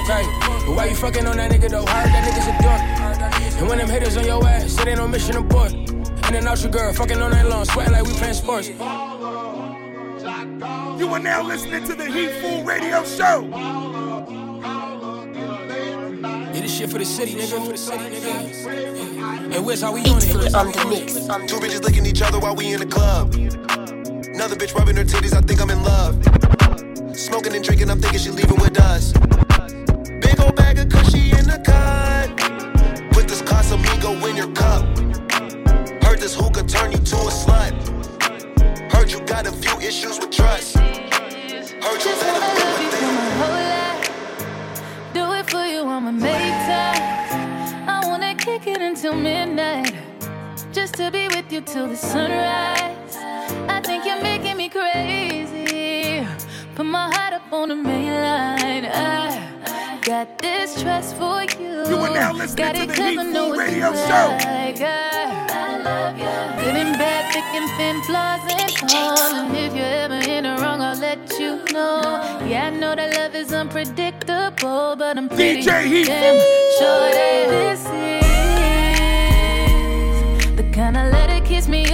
But 0.65 0.75
why 0.75 0.85
you 0.85 0.95
fucking 0.95 1.27
on 1.27 1.37
that 1.37 1.51
nigga 1.51 1.69
though? 1.69 1.85
I 1.85 2.07
heard 2.07 2.11
that 2.11 2.23
nigga's 2.25 2.47
a 2.47 2.55
dork. 2.63 3.59
And 3.59 3.69
when 3.69 3.77
them 3.77 3.87
haters 3.87 4.17
on 4.17 4.25
your 4.25 4.43
ass, 4.47 4.79
it 4.79 4.87
ain't 4.87 4.97
no 4.97 5.07
mission 5.07 5.37
abort. 5.37 5.73
And 5.73 6.35
then 6.35 6.47
out 6.47 6.59
your 6.63 6.71
girl, 6.71 6.91
fucking 6.91 7.21
on 7.21 7.31
that 7.31 7.47
lawn, 7.47 7.65
sweating 7.65 7.93
like 7.93 8.03
we 8.03 8.13
playing 8.13 8.33
sports. 8.33 8.69
You 10.97 11.13
are 11.13 11.19
now 11.19 11.43
listening 11.43 11.83
to 11.83 11.93
the 11.93 12.05
Heat 12.07 12.31
Fool 12.41 12.63
Radio 12.63 13.03
Show. 13.03 13.47
Yeah, 16.53 16.61
this 16.61 16.75
shit 16.75 16.89
for 16.89 16.97
the 16.97 17.05
city, 17.05 17.35
nigga. 17.35 17.63
For 17.63 17.71
the 17.73 17.77
city, 17.77 18.03
nigga. 18.03 19.55
And 19.55 19.63
where's 19.63 19.83
how 19.83 19.93
we 19.93 19.99
on 20.01 20.17
it? 20.17 20.55
on 20.55 20.71
the 20.71 20.85
mix. 20.89 21.13
Two 21.13 21.59
bitches 21.59 21.83
licking 21.83 22.07
each 22.07 22.23
other 22.23 22.39
while 22.39 22.55
we 22.55 22.73
in 22.73 22.79
the 22.79 22.87
club. 22.87 23.35
Another 23.35 24.55
bitch 24.55 24.73
rubbing 24.73 24.95
her 24.95 25.03
titties, 25.03 25.33
I 25.37 25.41
think 25.41 25.61
I'm 25.61 25.69
in 25.69 25.83
love. 25.83 26.15
Smoking 27.15 27.53
and 27.53 27.63
drinking, 27.63 27.91
I'm 27.91 28.01
thinking 28.01 28.19
she 28.19 28.31
leaving 28.31 28.59
with 28.59 28.79
us. 28.79 29.13
Big 30.19 30.39
old 30.39 30.55
bag 30.55 30.79
of 30.79 30.89
cushy 30.89 31.29
in 31.29 31.45
the 31.45 31.61
cut. 31.63 32.35
Put 33.11 33.27
this 33.27 33.43
Casamigo 33.43 34.27
in 34.27 34.35
your 34.35 34.51
cup. 34.53 34.83
Heard 36.03 36.19
this 36.19 36.33
hookah 36.33 36.63
turn 36.63 36.91
you 36.91 36.97
to 36.97 37.15
a 37.17 37.29
slut. 37.29 38.91
Heard 38.91 39.11
you 39.11 39.19
got 39.25 39.45
a 39.45 39.51
few 39.51 39.79
issues 39.79 40.17
with 40.19 40.31
trust. 40.31 40.76
Heard 41.87 42.03
you 42.03 42.11
let 42.11 42.41
him 42.81 42.91
do 42.99 43.47
a. 43.63 45.13
Do 45.13 45.33
it 45.39 45.49
for 45.49 45.65
you, 45.65 45.83
I'ma 45.85 46.11
make 46.11 46.57
time. 46.67 47.01
I 47.87 48.01
wanna 48.05 48.35
kick 48.35 48.67
it 48.67 48.81
until 48.81 49.15
midnight. 49.15 49.95
Just 50.73 50.95
to 50.95 51.09
be 51.09 51.29
with 51.29 51.49
you 51.49 51.61
till 51.61 51.87
the 51.87 51.95
sunrise. 51.95 53.15
I 53.69 53.79
think 53.81 54.05
you're 54.05 54.21
making 54.21 54.57
me 54.57 54.67
crazy. 54.67 56.27
Put 56.75 56.87
my 56.87 57.09
heart 57.15 57.33
up 57.35 57.53
on 57.53 57.69
the 57.69 57.75
main 57.75 58.11
line. 58.11 58.85
I 58.85 60.01
got 60.03 60.37
this 60.39 60.81
trust 60.81 61.15
for 61.15 61.43
you. 61.57 61.87
You 61.87 61.97
are 62.05 62.13
now 62.13 62.33
listening 62.33 62.65
got 62.65 62.75
to 62.75 62.85
the 62.85 62.93
Heat 63.01 63.15
know 63.15 63.45
Fool 63.45 63.49
what 63.51 63.59
Radio 63.59 63.93
Show. 63.93 64.27
like. 64.43 65.56
Love 65.87 66.17
you. 66.17 66.25
Good 66.63 66.75
and 66.83 66.97
bad, 66.97 67.31
thick 67.33 67.49
and 67.59 67.69
thin, 67.77 68.01
flaws 68.03 68.41
and 68.51 68.91
all. 68.93 69.17
And 69.39 69.55
if 69.55 69.73
you're 69.73 69.85
ever 69.85 70.21
in 70.29 70.43
the 70.43 70.55
wrong, 70.61 70.81
I'll 70.81 70.99
let 70.99 71.39
you 71.39 71.63
know. 71.71 72.01
Yeah, 72.45 72.67
I 72.67 72.69
know 72.71 72.93
that 72.95 73.15
love 73.15 73.35
is 73.35 73.53
unpredictable, 73.53 74.95
but 74.97 75.17
I'm 75.17 75.29
pretty 75.29 75.61
DJ 75.61 76.05
damn 76.05 76.37
sure 76.77 77.09
that 77.17 77.47
this 77.55 77.81
is 80.49 80.55
the 80.57 80.67
kind 80.71 80.97
of 80.97 81.11
letter 81.13 81.39
kiss 81.45 81.67
me 81.69 81.86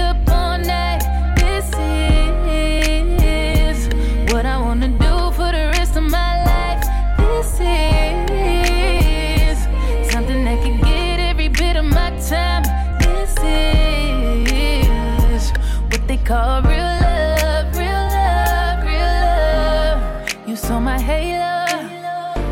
call 16.34 16.62
real 16.64 16.94
love, 17.06 17.68
real 17.78 18.06
love, 18.18 18.80
real 18.90 19.18
love. 19.30 20.50
You 20.50 20.56
saw 20.56 20.80
my 20.80 21.00
halo, 21.00 21.54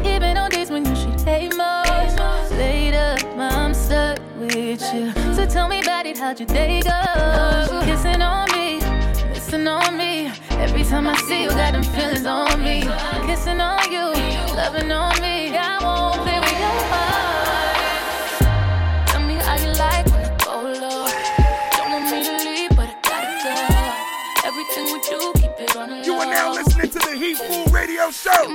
even 0.06 0.38
on 0.38 0.52
days 0.52 0.70
when 0.70 0.86
you 0.86 0.96
should 0.96 1.20
hate. 1.22 1.52
Laid 2.62 2.94
up, 2.94 3.20
I'm 3.38 3.74
stuck 3.74 4.20
with 4.40 4.82
you. 4.94 5.06
So 5.34 5.48
tell 5.48 5.68
me 5.68 5.80
about 5.82 6.06
it, 6.06 6.18
how'd 6.18 6.40
your 6.40 6.52
day 6.60 6.82
go? 6.84 7.00
Kissing 7.88 8.22
on 8.22 8.46
me, 8.52 8.68
listen 9.34 9.68
on 9.68 9.98
me. 9.98 10.32
Every 10.66 10.84
time 10.84 11.08
I 11.08 11.16
see 11.28 11.42
you, 11.44 11.50
got 11.50 11.72
them 11.74 11.84
feelings 11.96 12.28
on 12.28 12.64
me. 12.64 12.78
Kissing 13.26 13.60
on 13.60 13.84
you, 13.96 14.06
loving 14.60 14.92
on 14.92 15.20
me. 15.26 15.58
I 15.58 15.74
won't 15.86 16.22
play 16.26 16.41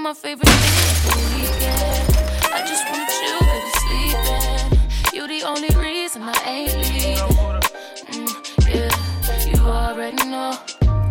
my 0.07 0.15
favorite 0.15 0.49
thing 0.49 1.41
weekend. 1.41 2.17
I 2.55 2.65
just 2.65 2.85
want 2.91 3.11
you, 3.23 3.35
baby, 3.43 3.71
sleeping. 3.83 5.13
You're 5.13 5.27
the 5.27 5.43
only 5.43 5.71
reason 5.77 6.23
I 6.23 6.35
ain't 6.47 6.77
leaving. 6.77 7.17
Mm, 8.13 8.73
yeah, 8.73 9.51
you 9.51 9.61
already 9.67 10.29
know. 10.29 10.57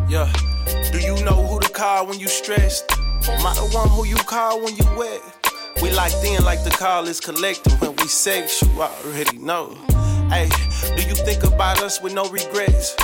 Yeah. 0.08 0.32
Do 0.94 1.00
you 1.00 1.22
know 1.26 1.46
who 1.46 1.60
to 1.60 1.70
call 1.70 2.08
when 2.08 2.20
you 2.20 2.30
stressed? 2.30 2.90
Am 3.28 3.46
I 3.46 3.54
the 3.56 3.70
one 3.74 3.90
who 3.90 4.06
you 4.06 4.16
call 4.16 4.64
when 4.64 4.78
you 4.78 4.86
wet? 4.98 5.22
We 5.82 5.92
locked 5.92 6.24
in 6.24 6.42
like 6.46 6.64
the 6.64 6.72
call 6.72 7.10
is 7.10 7.20
collective. 7.20 7.82
When 7.82 7.98
we 7.98 8.08
sex, 8.08 8.62
you 8.62 8.82
already 8.82 9.40
know. 9.40 9.76
Hey, 10.30 10.48
do 10.96 11.04
you 11.04 11.16
think 11.16 11.44
about 11.44 11.82
us 11.82 12.02
with 12.02 12.14
no 12.14 12.30
regrets? 12.30 12.96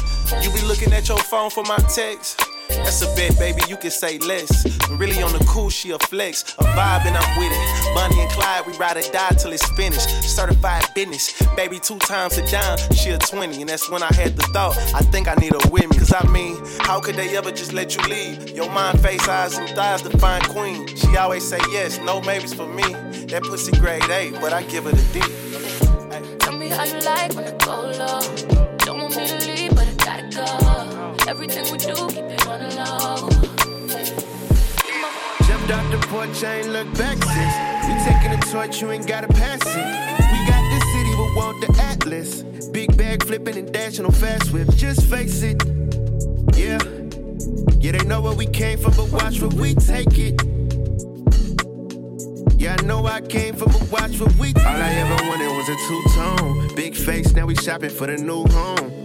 You 0.42 0.50
be 0.54 0.62
looking 0.62 0.94
at 0.94 1.10
your 1.10 1.18
phone 1.18 1.50
for 1.50 1.64
my 1.66 1.78
text. 1.94 2.42
That's 2.78 3.02
a 3.02 3.08
bet, 3.16 3.38
baby, 3.40 3.62
you 3.68 3.78
can 3.78 3.92
say 3.92 4.18
less. 4.20 4.64
But 4.80 4.98
really 4.98 5.22
on 5.22 5.32
the 5.34 5.44
cool, 5.48 5.70
she 5.70 5.92
a 5.92 6.00
flex. 6.00 6.44
A 6.60 6.64
vibe 6.64 7.06
and 7.06 7.18
I'm 7.18 7.40
with 7.40 7.52
it. 7.52 7.96
Bonnie 7.96 8.20
and 8.22 8.32
Clyde, 8.32 8.66
we 8.68 8.78
ride 8.78 8.98
or 8.98 9.12
die 9.12 9.30
till 9.38 9.54
it's 9.54 9.68
finished. 9.72 10.10
Certified 10.24 10.86
business. 10.96 11.42
Baby, 11.56 11.80
two 11.80 12.00
times 12.00 12.38
a 12.38 12.46
dime, 12.50 12.78
she 12.94 13.10
a 13.12 13.18
20. 13.18 13.62
And 13.62 13.70
that's 13.70 13.90
when 13.90 14.04
I 14.04 14.14
had 14.14 14.36
the 14.36 14.44
thought, 14.54 14.78
I 14.94 15.02
think 15.02 15.28
I 15.28 15.36
need 15.36 15.54
a 15.54 15.70
with. 15.70 15.90
Cause 15.98 16.14
I 16.14 16.26
mean, 16.28 16.58
how 16.80 17.00
could 17.00 17.16
they 17.16 17.36
ever 17.38 17.52
just 17.52 17.74
let 17.74 17.96
you 17.96 18.04
leave? 18.04 18.50
Your 18.52 18.70
mind, 18.72 19.02
face, 19.02 19.28
eyes, 19.28 19.58
and 19.58 19.70
thighs 19.70 20.02
define 20.02 20.42
queen. 20.44 20.88
She 20.96 21.18
always 21.18 21.48
say 21.48 21.60
yes, 21.72 22.00
no 22.00 22.22
maybes 22.22 22.54
for 22.54 22.68
me. 22.68 22.84
That 23.32 23.44
pussy 23.44 23.72
grade 23.80 24.04
A, 24.10 24.32
but 24.42 24.54
I 24.54 24.64
give 24.64 24.86
her 24.86 24.92
the 24.92 25.04
D. 25.14 26.38
Tell 26.40 26.58
me 26.58 26.70
how 26.70 26.84
you 26.84 27.00
like 27.02 27.34
when 27.34 27.46
I 27.46 27.52
go 27.58 27.82
low. 27.82 28.78
Don't 28.78 29.00
want 29.00 29.16
me 29.16 29.28
to 29.28 29.38
leave, 29.48 29.76
but 29.76 29.88
I 29.88 29.94
gotta 29.94 30.36
go. 30.36 31.01
Everything 31.28 31.72
we 31.72 31.78
do, 31.78 31.94
keep 32.10 32.26
it 32.26 32.48
on 32.48 32.60
the 32.60 32.70
low. 32.76 33.30
Jumped 35.48 35.72
off 35.72 35.92
the 35.92 36.08
porch, 36.08 36.44
I 36.44 36.60
ain't 36.60 36.70
look 36.70 36.92
back 36.98 37.18
since. 37.24 37.56
We 37.88 37.94
taking 38.04 38.34
a 38.34 38.42
torch, 38.52 38.82
you 38.82 38.92
ain't 38.92 39.08
gotta 39.08 39.28
pass 39.28 39.62
it. 39.66 39.86
We 40.32 40.48
got 40.48 40.64
this 40.72 40.84
city, 40.94 41.12
but 41.16 41.36
want 41.36 41.62
the 41.62 41.82
Atlas. 41.82 42.44
Big 42.70 42.98
bag 42.98 43.24
flipping 43.24 43.58
and 43.58 43.72
dashing 43.72 44.06
on 44.06 44.12
fast 44.12 44.52
whip. 44.52 44.68
Just 44.76 45.06
face 45.06 45.44
it, 45.44 45.62
yeah. 46.56 46.80
Yeah, 47.80 47.92
they 47.94 48.06
know 48.06 48.22
where 48.22 48.34
we 48.34 48.46
came 48.46 48.80
from, 48.80 48.94
but 48.96 49.12
watch 49.12 49.42
where 49.42 49.50
we 49.50 49.76
take 49.76 50.18
it. 50.18 50.42
Yeah, 52.58 52.76
I 52.78 52.84
know 52.84 53.06
I 53.06 53.22
came 53.22 53.56
from, 53.56 53.72
but 53.72 53.92
watch 53.92 54.20
what 54.20 54.36
we 54.36 54.54
All 54.56 54.68
I 54.68 54.90
ever 54.90 55.24
wanted 55.28 55.48
was 55.58 55.70
a 55.70 55.76
two-tone. 55.88 56.76
Big 56.76 56.96
face, 56.96 57.34
now 57.34 57.46
we 57.46 57.56
shopping 57.56 57.90
for 57.90 58.08
the 58.08 58.18
new 58.18 58.44
home. 58.46 59.01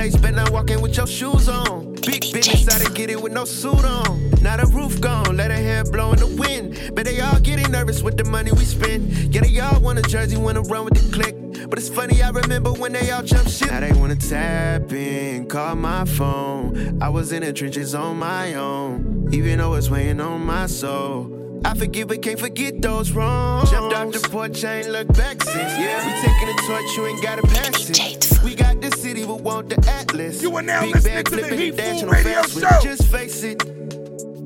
Place, 0.00 0.16
better 0.16 0.36
not 0.36 0.50
walk 0.50 0.70
in 0.70 0.80
with 0.80 0.96
your 0.96 1.06
shoes 1.06 1.46
on. 1.46 1.92
Big 2.06 2.22
business, 2.32 2.66
I 2.74 2.78
didn't 2.78 2.94
get 2.94 3.10
it 3.10 3.20
with 3.20 3.34
no 3.34 3.44
suit 3.44 3.84
on. 3.84 4.30
Now 4.40 4.56
the 4.56 4.64
roof 4.72 4.98
gone, 4.98 5.36
let 5.36 5.50
her 5.50 5.58
hair 5.58 5.84
blow 5.84 6.14
in 6.14 6.18
the 6.20 6.26
wind. 6.40 6.94
But 6.94 7.04
they 7.04 7.20
all 7.20 7.38
getting 7.40 7.70
nervous 7.70 8.02
with 8.02 8.16
the 8.16 8.24
money 8.24 8.50
we 8.50 8.64
spend. 8.64 9.12
Yeah, 9.34 9.42
they 9.42 9.60
all 9.60 9.78
want 9.78 9.98
a 9.98 10.02
jersey, 10.02 10.38
wanna 10.38 10.62
run 10.62 10.86
with 10.86 10.94
the 10.94 11.12
click. 11.12 11.36
But 11.68 11.78
it's 11.78 11.90
funny, 11.90 12.22
I 12.22 12.30
remember 12.30 12.72
when 12.72 12.94
they 12.94 13.10
all 13.10 13.22
jump 13.22 13.46
ship. 13.50 13.70
Now 13.70 13.80
they 13.80 13.92
wanna 13.92 14.16
tap 14.16 14.90
in, 14.90 15.46
call 15.48 15.76
my 15.76 16.06
phone. 16.06 17.02
I 17.02 17.10
was 17.10 17.32
in 17.32 17.42
the 17.42 17.52
trenches 17.52 17.94
on 17.94 18.16
my 18.20 18.54
own, 18.54 19.28
even 19.34 19.58
though 19.58 19.74
it's 19.74 19.90
weighing 19.90 20.18
on 20.22 20.40
my 20.40 20.64
soul. 20.64 21.60
I 21.62 21.74
forgive 21.74 22.08
but 22.08 22.22
can't 22.22 22.40
forget 22.40 22.80
those 22.80 23.12
wrongs. 23.12 23.70
Jumped 23.70 23.94
off 23.94 24.12
the 24.14 24.26
porch, 24.30 24.64
I 24.64 24.78
ain't 24.78 24.88
looked 24.88 25.14
back 25.18 25.42
since. 25.42 25.72
Yeah, 25.78 26.06
we 26.06 26.26
taking 26.26 26.48
a 26.48 26.56
torch, 26.66 26.96
you 26.96 27.06
ain't 27.06 27.22
gotta 27.22 27.42
pass 27.42 27.90
it. 27.90 28.19
We 28.44 28.54
got 28.54 28.80
the 28.80 28.90
city, 28.96 29.26
but 29.26 29.42
want 29.42 29.68
the 29.68 29.76
Atlas. 29.90 30.42
You 30.42 30.56
are 30.56 30.62
now 30.62 30.80
Big 30.80 30.94
listening 30.94 31.24
to 31.24 31.36
the 31.36 31.56
Heat 31.56 31.68
and 31.68 31.76
dashing 31.76 32.08
Food 32.08 32.08
on 32.08 32.24
Radio 32.24 32.42
Show. 32.42 32.80
Just 32.82 33.10
face 33.10 33.42
it. 33.42 33.62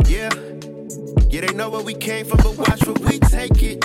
Yeah. 0.09 0.31
Yeah, 1.31 1.41
they 1.47 1.55
know 1.55 1.71
where 1.71 1.83
we 1.83 1.95
came 1.95 2.27
from, 2.27 2.39
but 2.39 2.57
watch 2.59 2.85
where 2.87 2.95
we 2.95 3.19
take 3.21 3.63
it. 3.63 3.85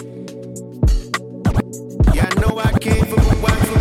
Yeah, 2.14 2.28
I 2.30 2.40
know 2.42 2.60
I 2.60 2.72
came 2.80 3.06
from, 3.06 3.24
but 3.24 3.42
watch 3.42 3.70
where 3.70 3.79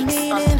full 0.00 0.51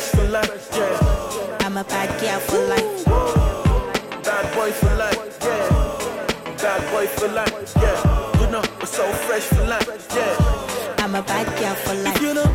fresh 0.00 0.10
for 0.10 0.30
life, 0.30 0.68
yeah. 0.72 1.58
I'm 1.60 1.76
a 1.76 1.84
bad 1.84 2.20
girl 2.20 2.40
for 2.40 2.58
life. 2.66 3.04
Bad 4.24 4.54
boy 4.54 4.70
for 4.72 4.94
life, 4.94 5.38
yeah. 5.42 6.56
Bad 6.56 6.92
boy 6.92 7.06
for 7.06 7.28
life, 7.28 7.72
yeah. 7.76 8.40
You 8.40 8.50
know, 8.50 8.62
we're 8.78 8.86
so 8.86 9.10
fresh 9.26 9.42
for 9.42 9.64
life, 9.66 10.08
yeah. 10.14 10.94
I'm 10.98 11.14
a 11.14 11.22
bad 11.22 11.46
girl 11.58 11.74
for 11.74 11.94
life. 11.94 12.20
You 12.20 12.34
know 12.34 12.47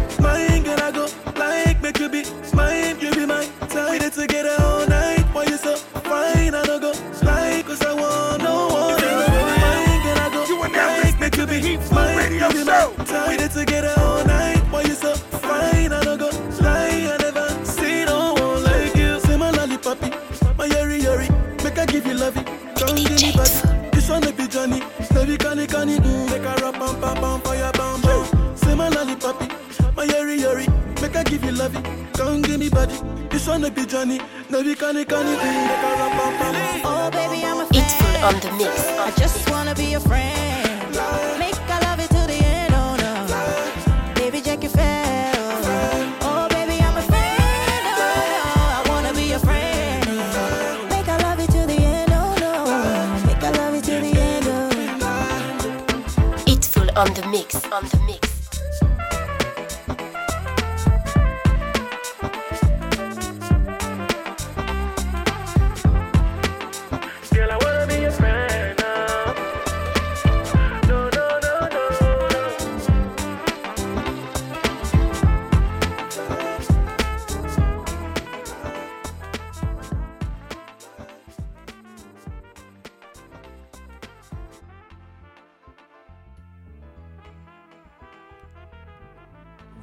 a 33.77 33.85
rap, 35.97 36.11
bam, 36.17 36.33
bam, 36.39 36.53
bam. 36.53 36.81
Oh 36.85 37.09
baby, 37.11 37.45
I'm 37.45 37.59
a 37.59 37.67
It's 37.71 37.93
full 37.95 38.17
on 38.23 38.39
the 38.39 38.51
mix. 38.57 38.87
I 38.97 39.11
just 39.17 39.49
wanna 39.49 39.73
be 39.75 39.93
a 39.95 39.99
friend. 39.99 40.91
Make 41.39 41.55
I 41.69 41.79
love 41.81 41.99
you 41.99 42.07
till 42.07 42.27
the 42.27 42.33
end, 42.33 42.73
oh 42.73 42.95
no. 42.95 44.13
Baby, 44.15 44.41
check 44.41 44.63
your 44.63 44.71
fair. 44.71 45.31
Oh 46.21 46.47
baby, 46.49 46.79
I'm 46.81 46.97
a 46.97 47.01
friend, 47.01 47.83
oh 47.87 47.97
no. 48.33 48.45
I 48.77 48.83
wanna 48.89 49.13
be 49.13 49.31
a 49.33 49.39
friend. 49.39 50.05
Make 50.89 51.07
I 51.07 51.17
love 51.23 51.39
you 51.39 51.47
till 51.47 51.67
the 51.67 51.77
end, 51.77 52.11
oh 52.13 52.35
no. 52.39 53.25
Make 53.27 53.43
I 53.43 53.51
love 53.51 53.75
you 53.75 53.81
till 53.81 54.01
the 54.01 54.13
end, 54.19 54.45
oh. 54.47 54.69
It's 56.47 56.67
full 56.67 56.89
on 56.95 57.13
the 57.13 57.25
mix. 57.27 57.55
On 57.71 57.83
the 57.83 57.97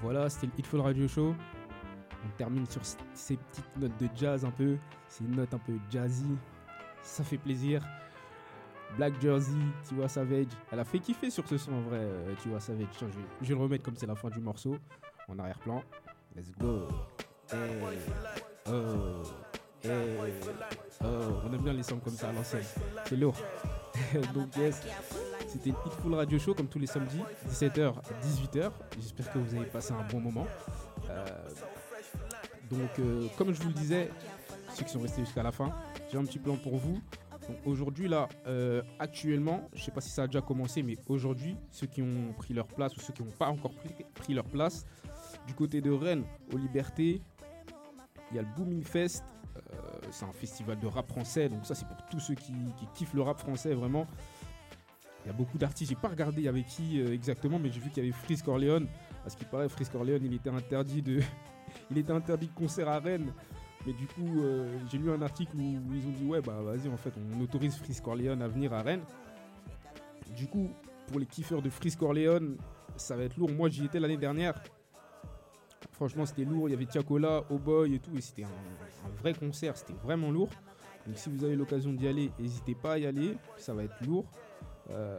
Voilà, 0.03 0.29
c'était 0.29 0.47
le 0.47 0.53
Hitful 0.59 0.81
Radio 0.81 1.07
Show. 1.07 1.35
On 2.25 2.37
termine 2.37 2.67
sur 2.67 2.81
ces 3.15 3.37
petites 3.37 3.77
notes 3.77 3.97
de 3.99 4.09
jazz 4.15 4.45
un 4.45 4.51
peu. 4.51 4.77
C'est 5.09 5.25
une 5.25 5.37
note 5.37 5.53
un 5.53 5.59
peu 5.59 5.75
jazzy. 5.91 6.37
Ça 7.03 7.25
fait 7.25 7.39
plaisir. 7.39 7.83
Black 8.97 9.21
Jersey, 9.21 9.53
Tiwa 9.85 10.09
Savage. 10.09 10.49
Elle 10.73 10.81
a 10.81 10.85
fait 10.85 10.99
kiffer 10.99 11.31
sur 11.31 11.47
ce 11.47 11.57
son 11.57 11.73
en 11.73 11.81
vrai, 11.83 11.99
euh, 12.01 12.35
Tiwa 12.43 12.61
Savage. 12.61 12.89
Tiens, 12.97 13.09
je, 13.41 13.49
vais, 13.49 13.55
le 13.55 13.61
remettre 13.61 13.85
comme 13.85 13.97
c'est 13.97 14.07
la 14.07 14.15
fin 14.15 14.29
du 14.29 14.41
morceau, 14.41 14.77
en 15.29 15.39
arrière-plan. 15.39 15.83
Let's 16.37 16.51
go. 16.59 16.89
Hey. 17.53 17.59
Oh. 18.67 19.23
Hey. 19.83 20.33
Oh. 21.03 21.07
On 21.45 21.53
aime 21.53 21.63
bien 21.63 21.73
les 21.73 21.83
sons 21.83 21.99
comme 21.99 22.15
ça 22.15 22.29
à 22.29 22.33
l'ancienne. 22.33 22.65
C'est 23.07 23.17
lourd. 23.17 23.37
Donc, 24.35 24.57
yes. 24.57 24.83
C'était 25.51 25.71
Hitful 25.71 26.15
Radio 26.15 26.39
Show 26.39 26.55
comme 26.55 26.69
tous 26.69 26.79
les 26.79 26.87
samedis, 26.87 27.19
17h, 27.49 27.93
18h. 28.23 28.71
J'espère 29.01 29.33
que 29.33 29.39
vous 29.41 29.57
avez 29.57 29.67
passé 29.67 29.93
un 29.93 30.07
bon 30.07 30.21
moment. 30.21 30.47
Euh, 31.09 31.27
donc, 32.71 32.91
euh, 33.01 33.27
comme 33.37 33.53
je 33.53 33.61
vous 33.61 33.71
le 33.71 33.75
disais, 33.75 34.11
ceux 34.73 34.85
qui 34.85 34.93
sont 34.93 35.01
restés 35.01 35.25
jusqu'à 35.25 35.43
la 35.43 35.51
fin, 35.51 35.73
j'ai 36.09 36.19
un 36.19 36.25
petit 36.25 36.39
plan 36.39 36.55
pour 36.55 36.77
vous. 36.77 37.01
Aujourd'hui, 37.67 38.07
là, 38.07 38.29
euh, 38.47 38.81
actuellement, 39.01 39.69
je 39.75 39.83
sais 39.83 39.91
pas 39.91 40.01
si 40.01 40.11
ça 40.11 40.23
a 40.23 40.27
déjà 40.29 40.41
commencé, 40.41 40.85
mais 40.85 40.97
aujourd'hui, 41.09 41.57
ceux 41.73 41.89
qui 41.89 42.01
ont 42.01 42.33
pris 42.39 42.55
leur 42.55 42.69
place 42.69 42.97
ou 42.97 43.01
ceux 43.01 43.13
qui 43.13 43.25
n'ont 43.25 43.33
pas 43.33 43.49
encore 43.49 43.73
pris, 44.15 44.35
leur 44.35 44.47
place, 44.47 44.87
du 45.49 45.55
côté 45.55 45.81
de 45.81 45.91
Rennes, 45.91 46.23
aux 46.55 46.59
Libertés, 46.59 47.21
il 48.31 48.37
y 48.37 48.39
a 48.39 48.43
le 48.43 48.49
Booming 48.57 48.85
Fest. 48.85 49.25
C'est 50.13 50.25
un 50.25 50.33
festival 50.33 50.79
de 50.79 50.87
rap 50.87 51.09
français, 51.09 51.49
donc 51.49 51.67
ça, 51.67 51.75
c'est 51.75 51.87
pour 51.87 51.97
tous 52.09 52.21
ceux 52.21 52.35
qui 52.35 52.53
kiffent 52.95 53.15
le 53.15 53.23
rap 53.23 53.39
français, 53.39 53.75
vraiment. 53.75 54.07
Y 55.31 55.33
a 55.33 55.37
beaucoup 55.37 55.59
d'artistes, 55.59 55.91
j'ai 55.91 55.97
pas 55.97 56.09
regardé 56.09 56.49
avec 56.49 56.67
qui 56.67 57.01
euh, 57.01 57.15
exactement, 57.15 57.61
mais 57.61 57.71
j'ai 57.71 57.79
vu 57.79 57.89
qu'il 57.91 58.03
y 58.03 58.07
avait 58.09 58.17
Frisk 58.17 58.45
Corleone. 58.47 58.89
Parce 59.23 59.37
qu'il 59.37 59.47
paraît, 59.47 59.69
Frisk 59.69 59.93
Corleone, 59.93 60.25
il 60.25 60.35
était 60.35 60.51
interdit 60.51 61.03
de, 61.03 61.21
il 61.91 61.99
était 61.99 62.13
interdit 62.13 62.49
de 62.49 62.53
concert 62.53 62.89
à 62.89 62.99
Rennes. 62.99 63.33
Mais 63.87 63.93
du 63.93 64.09
coup, 64.09 64.41
euh, 64.41 64.69
j'ai 64.91 64.99
lu 64.99 65.09
un 65.09 65.23
article 65.23 65.57
où 65.57 65.95
ils 65.95 66.07
ont 66.07 66.11
dit 66.11 66.25
ouais 66.25 66.41
bah 66.41 66.61
vas-y 66.63 66.89
en 66.89 66.97
fait 66.97 67.15
on 67.17 67.41
autorise 67.41 67.77
Frisk 67.77 68.03
Corleone 68.03 68.43
à 68.43 68.49
venir 68.49 68.73
à 68.73 68.83
Rennes. 68.83 69.05
Du 70.37 70.49
coup, 70.49 70.69
pour 71.07 71.21
les 71.21 71.27
kiffeurs 71.27 71.63
de 71.63 71.71
Frisk 71.71 72.01
Corleone, 72.01 72.57
ça 72.97 73.17
va 73.17 73.23
être 73.23 73.37
lourd. 73.37 73.53
Moi 73.53 73.69
j'y 73.69 73.85
étais 73.85 74.01
l'année 74.01 74.17
dernière. 74.17 74.61
Franchement 75.93 76.27
c'était 76.27 76.45
lourd, 76.45 76.69
il 76.69 76.73
y 76.73 76.75
avait 76.75 76.87
Tiakola, 76.87 77.45
Oh 77.51 77.59
Boy 77.59 77.95
et 77.95 78.01
tout, 78.01 78.17
et 78.17 78.21
c'était 78.21 78.45
un 78.45 79.11
vrai 79.21 79.33
concert, 79.33 79.77
c'était 79.77 79.95
vraiment 80.03 80.31
lourd. 80.33 80.51
Donc 81.07 81.17
si 81.17 81.31
vous 81.31 81.45
avez 81.45 81.57
l'occasion 81.57 81.93
d'y 81.93 82.09
aller, 82.09 82.33
n'hésitez 82.39 82.75
pas 82.75 82.95
à 82.95 82.99
y 82.99 83.07
aller, 83.07 83.37
ça 83.57 83.73
va 83.73 83.85
être 83.85 84.05
lourd. 84.05 84.27
Euh, 84.91 85.19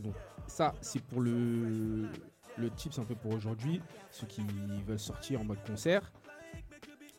donc 0.00 0.14
ça 0.46 0.74
c'est 0.80 1.02
pour 1.02 1.20
le, 1.20 2.08
le 2.56 2.70
tips 2.70 2.98
un 2.98 3.04
peu 3.04 3.14
pour 3.14 3.34
aujourd'hui, 3.34 3.80
ceux 4.10 4.26
qui 4.26 4.42
veulent 4.86 4.98
sortir 4.98 5.40
en 5.40 5.44
mode 5.44 5.62
concert. 5.66 6.12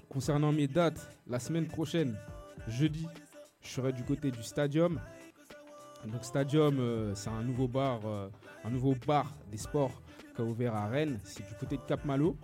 Concernant 0.09 0.51
mes 0.51 0.67
dates, 0.67 1.09
la 1.27 1.39
semaine 1.39 1.67
prochaine, 1.67 2.15
jeudi, 2.67 3.07
je 3.61 3.69
serai 3.69 3.93
du 3.93 4.03
côté 4.03 4.29
du 4.29 4.43
Stadium. 4.43 4.99
Donc 6.05 6.23
Stadium, 6.23 6.79
euh, 6.79 7.15
c'est 7.15 7.29
un 7.29 7.41
nouveau 7.43 7.67
bar, 7.67 8.01
euh, 8.05 8.29
un 8.63 8.69
nouveau 8.69 8.95
bar 9.07 9.33
des 9.49 9.57
sports 9.57 10.01
qui 10.35 10.41
a 10.41 10.45
ouvert 10.45 10.75
à 10.75 10.87
Rennes. 10.87 11.19
C'est 11.23 11.47
du 11.47 11.55
côté 11.55 11.77
de 11.77 11.81
Cap 11.81 12.03
Malo. 12.05 12.35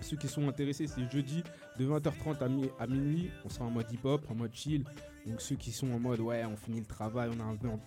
Ceux 0.00 0.16
qui 0.16 0.28
sont 0.28 0.48
intéressés, 0.48 0.86
c'est 0.86 1.10
jeudi 1.10 1.42
de 1.78 1.86
20h30 1.86 2.42
à, 2.42 2.48
mi- 2.48 2.70
à 2.78 2.86
minuit. 2.86 3.30
On 3.44 3.48
sera 3.48 3.64
en 3.66 3.70
mode 3.70 3.90
hip-hop, 3.92 4.22
en 4.30 4.34
mode 4.34 4.54
chill. 4.54 4.84
Donc 5.26 5.40
ceux 5.40 5.56
qui 5.56 5.70
sont 5.72 5.90
en 5.92 5.98
mode 6.00 6.20
ouais, 6.20 6.44
on 6.44 6.56
finit 6.56 6.80
le 6.80 6.86
travail, 6.86 7.30
on 7.36 7.40
a, 7.40 7.78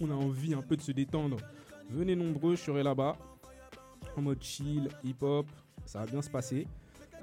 on 0.00 0.10
a 0.10 0.14
envie 0.14 0.54
un 0.54 0.62
peu 0.62 0.76
de 0.76 0.82
se 0.82 0.92
détendre. 0.92 1.38
Venez 1.90 2.14
nombreux, 2.16 2.56
je 2.56 2.62
serai 2.62 2.82
là-bas. 2.82 3.16
En 4.16 4.22
mode 4.22 4.42
chill, 4.42 4.88
hip-hop, 5.04 5.46
ça 5.86 6.00
va 6.00 6.06
bien 6.06 6.20
se 6.22 6.30
passer. 6.30 6.66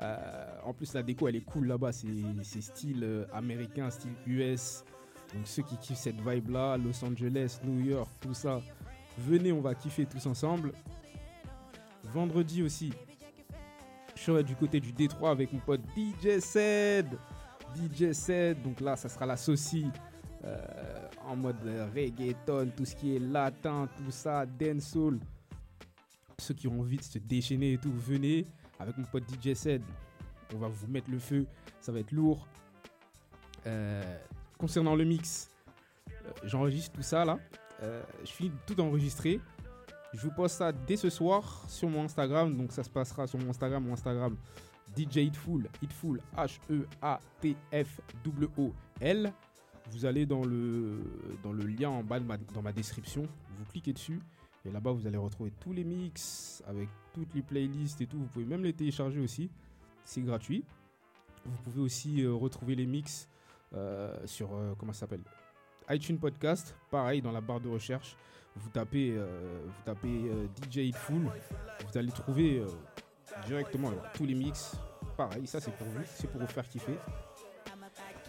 Euh, 0.02 0.48
en 0.64 0.74
plus, 0.74 0.94
la 0.94 1.04
déco, 1.04 1.28
elle 1.28 1.36
est 1.36 1.42
cool 1.46 1.68
là-bas. 1.68 1.92
C'est 1.92 2.08
c'est 2.44 2.62
style 2.62 3.04
euh, 3.04 3.26
américain, 3.34 3.90
style 3.90 4.14
US. 4.28 4.84
Donc, 5.34 5.46
ceux 5.46 5.62
qui 5.62 5.78
kiffent 5.78 5.98
cette 5.98 6.20
vibe-là, 6.22 6.78
Los 6.78 7.04
Angeles, 7.06 7.60
New 7.64 7.82
York, 7.86 8.10
tout 8.22 8.34
ça, 8.34 8.62
venez, 9.18 9.52
on 9.52 9.62
va 9.62 9.76
kiffer 9.76 10.06
tous 10.06 10.26
ensemble. 10.26 10.72
Vendredi 12.06 12.64
aussi, 12.64 12.92
je 14.20 14.26
serai 14.26 14.44
du 14.44 14.56
côté 14.56 14.82
du 14.82 14.92
Détroit 14.92 15.32
avec 15.32 15.54
mon 15.54 15.60
pote 15.60 15.82
DJ 15.96 16.40
Sed. 16.40 17.18
DJ 17.74 18.12
Sed, 18.12 18.62
donc 18.62 18.82
là, 18.82 18.98
ça 18.98 19.08
sera 19.08 19.26
la 19.26 19.38
saucie 19.38 19.88
euh, 20.44 20.58
en 21.26 21.38
mode 21.38 21.56
reggaeton, 21.96 22.72
tout 22.76 22.84
ce 22.84 22.96
qui 22.96 23.16
est 23.16 23.20
latin, 23.20 23.88
tout 23.98 24.12
ça, 24.12 24.46
dancehall. 24.46 25.20
Ceux 26.38 26.54
qui 26.54 26.68
ont 26.68 26.82
envie 26.82 26.98
de 26.98 27.04
se 27.04 27.18
déchaîner 27.18 27.74
et 27.74 27.78
tout, 27.78 27.94
venez 27.94 28.46
avec 28.78 28.98
mon 28.98 29.06
pote 29.06 29.24
DJ 29.30 29.54
Sed. 29.54 29.82
On 30.54 30.58
va 30.58 30.68
vous 30.68 30.88
mettre 30.88 31.10
le 31.10 31.20
feu, 31.20 31.46
ça 31.80 31.94
va 31.94 32.00
être 32.00 32.12
lourd. 32.12 32.46
Euh, 33.68 34.18
concernant 34.58 34.96
le 34.96 35.06
mix, 35.06 35.50
euh, 36.10 36.32
j'enregistre 36.44 36.92
tout 36.92 37.04
ça 37.04 37.24
là. 37.24 37.40
Euh, 37.84 38.04
je 38.26 38.48
de 38.48 38.52
tout 38.66 38.80
enregistrer. 38.82 39.40
Je 40.14 40.22
vous 40.22 40.32
poste 40.32 40.58
ça 40.58 40.72
dès 40.72 40.98
ce 40.98 41.10
soir 41.10 41.66
sur 41.68 41.90
mon 41.90 42.06
Instagram. 42.06 42.56
Donc 42.56 42.72
ça 42.72 42.84
se 42.84 42.90
passera 42.90 43.28
sur 43.28 43.38
mon 43.40 43.50
Instagram, 43.50 43.84
mon 43.84 43.94
Instagram 43.94 44.36
DJ 44.98 45.18
Hitful, 45.18 45.68
Hitful, 45.82 46.22
H-E-A-T-F-W-O-L. 46.36 46.94
Vous 49.92 50.06
allez 50.06 50.26
dans 50.26 50.44
le, 50.44 51.00
dans 51.44 51.52
le 51.54 51.66
lien 51.66 51.90
en 51.90 52.04
bas 52.04 52.20
de 52.20 52.26
ma, 52.26 52.38
dans 52.38 52.62
ma 52.62 52.72
description. 52.72 53.24
Vous 53.58 53.66
cliquez 53.66 53.94
dessus. 53.94 54.20
Et 54.66 54.72
là-bas, 54.72 54.92
vous 54.92 55.08
allez 55.08 55.18
retrouver 55.18 55.52
tous 55.60 55.74
les 55.74 55.84
mix 55.84 56.64
avec 56.68 56.90
toutes 57.14 57.34
les 57.34 57.42
playlists 57.42 58.02
et 58.02 58.08
tout. 58.08 58.18
Vous 58.20 58.28
pouvez 58.28 58.46
même 58.46 58.64
les 58.64 58.74
télécharger 58.74 59.20
aussi. 59.20 59.50
C'est 60.04 60.22
gratuit. 60.22 60.64
Vous 61.46 61.58
pouvez 61.64 61.82
aussi 61.82 62.22
euh, 62.24 62.34
retrouver 62.34 62.76
les 62.76 62.86
mix 62.86 63.28
euh, 63.74 64.16
sur, 64.26 64.54
euh, 64.54 64.74
comment 64.78 64.94
ça 64.94 65.02
s'appelle? 65.02 65.24
iTunes 65.90 66.18
Podcast. 66.18 66.76
Pareil, 66.92 67.22
dans 67.22 67.32
la 67.32 67.42
barre 67.42 67.62
de 67.62 67.70
recherche, 67.70 68.16
vous 68.60 68.70
tapez, 68.70 69.16
euh, 69.16 69.62
vous 69.66 69.82
tapez 69.86 70.08
euh, 70.08 70.48
DJ 70.70 70.78
Hitful. 70.78 71.22
Vous 71.24 71.98
allez 71.98 72.12
trouver 72.12 72.60
euh, 72.60 72.68
directement 73.48 73.92
tous 74.14 74.26
les 74.26 74.36
mix. 74.36 74.76
Pareil, 75.18 75.48
ça 75.48 75.60
c'est 75.60 75.72
pour 75.72 75.88
vous. 75.88 76.02
C'est 76.16 76.28
pour 76.28 76.42
vous 76.42 76.48
faire 76.48 76.68
kiffer. 76.68 76.98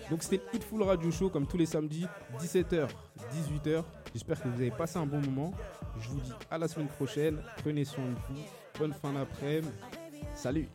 Donc 0.08 0.22
c'était 0.22 0.42
Hitful 0.52 0.82
Radio 0.82 1.10
Show 1.10 1.30
comme 1.30 1.46
tous 1.46 1.56
les 1.56 1.66
samedis, 1.66 2.06
17h, 2.38 2.88
18h. 3.32 3.84
J'espère 4.12 4.42
que 4.42 4.48
vous 4.48 4.60
avez 4.60 4.70
passé 4.70 4.98
un 4.98 5.06
bon 5.06 5.20
moment. 5.20 5.52
Je 6.00 6.08
vous 6.08 6.20
dis 6.20 6.32
à 6.50 6.58
la 6.58 6.66
semaine 6.66 6.88
prochaine. 6.88 7.40
Prenez 7.58 7.84
soin 7.84 8.04
de 8.04 8.14
vous. 8.28 8.42
Bonne 8.78 8.92
fin 8.92 9.12
d'après-midi. 9.12 9.68
Salut 10.34 10.68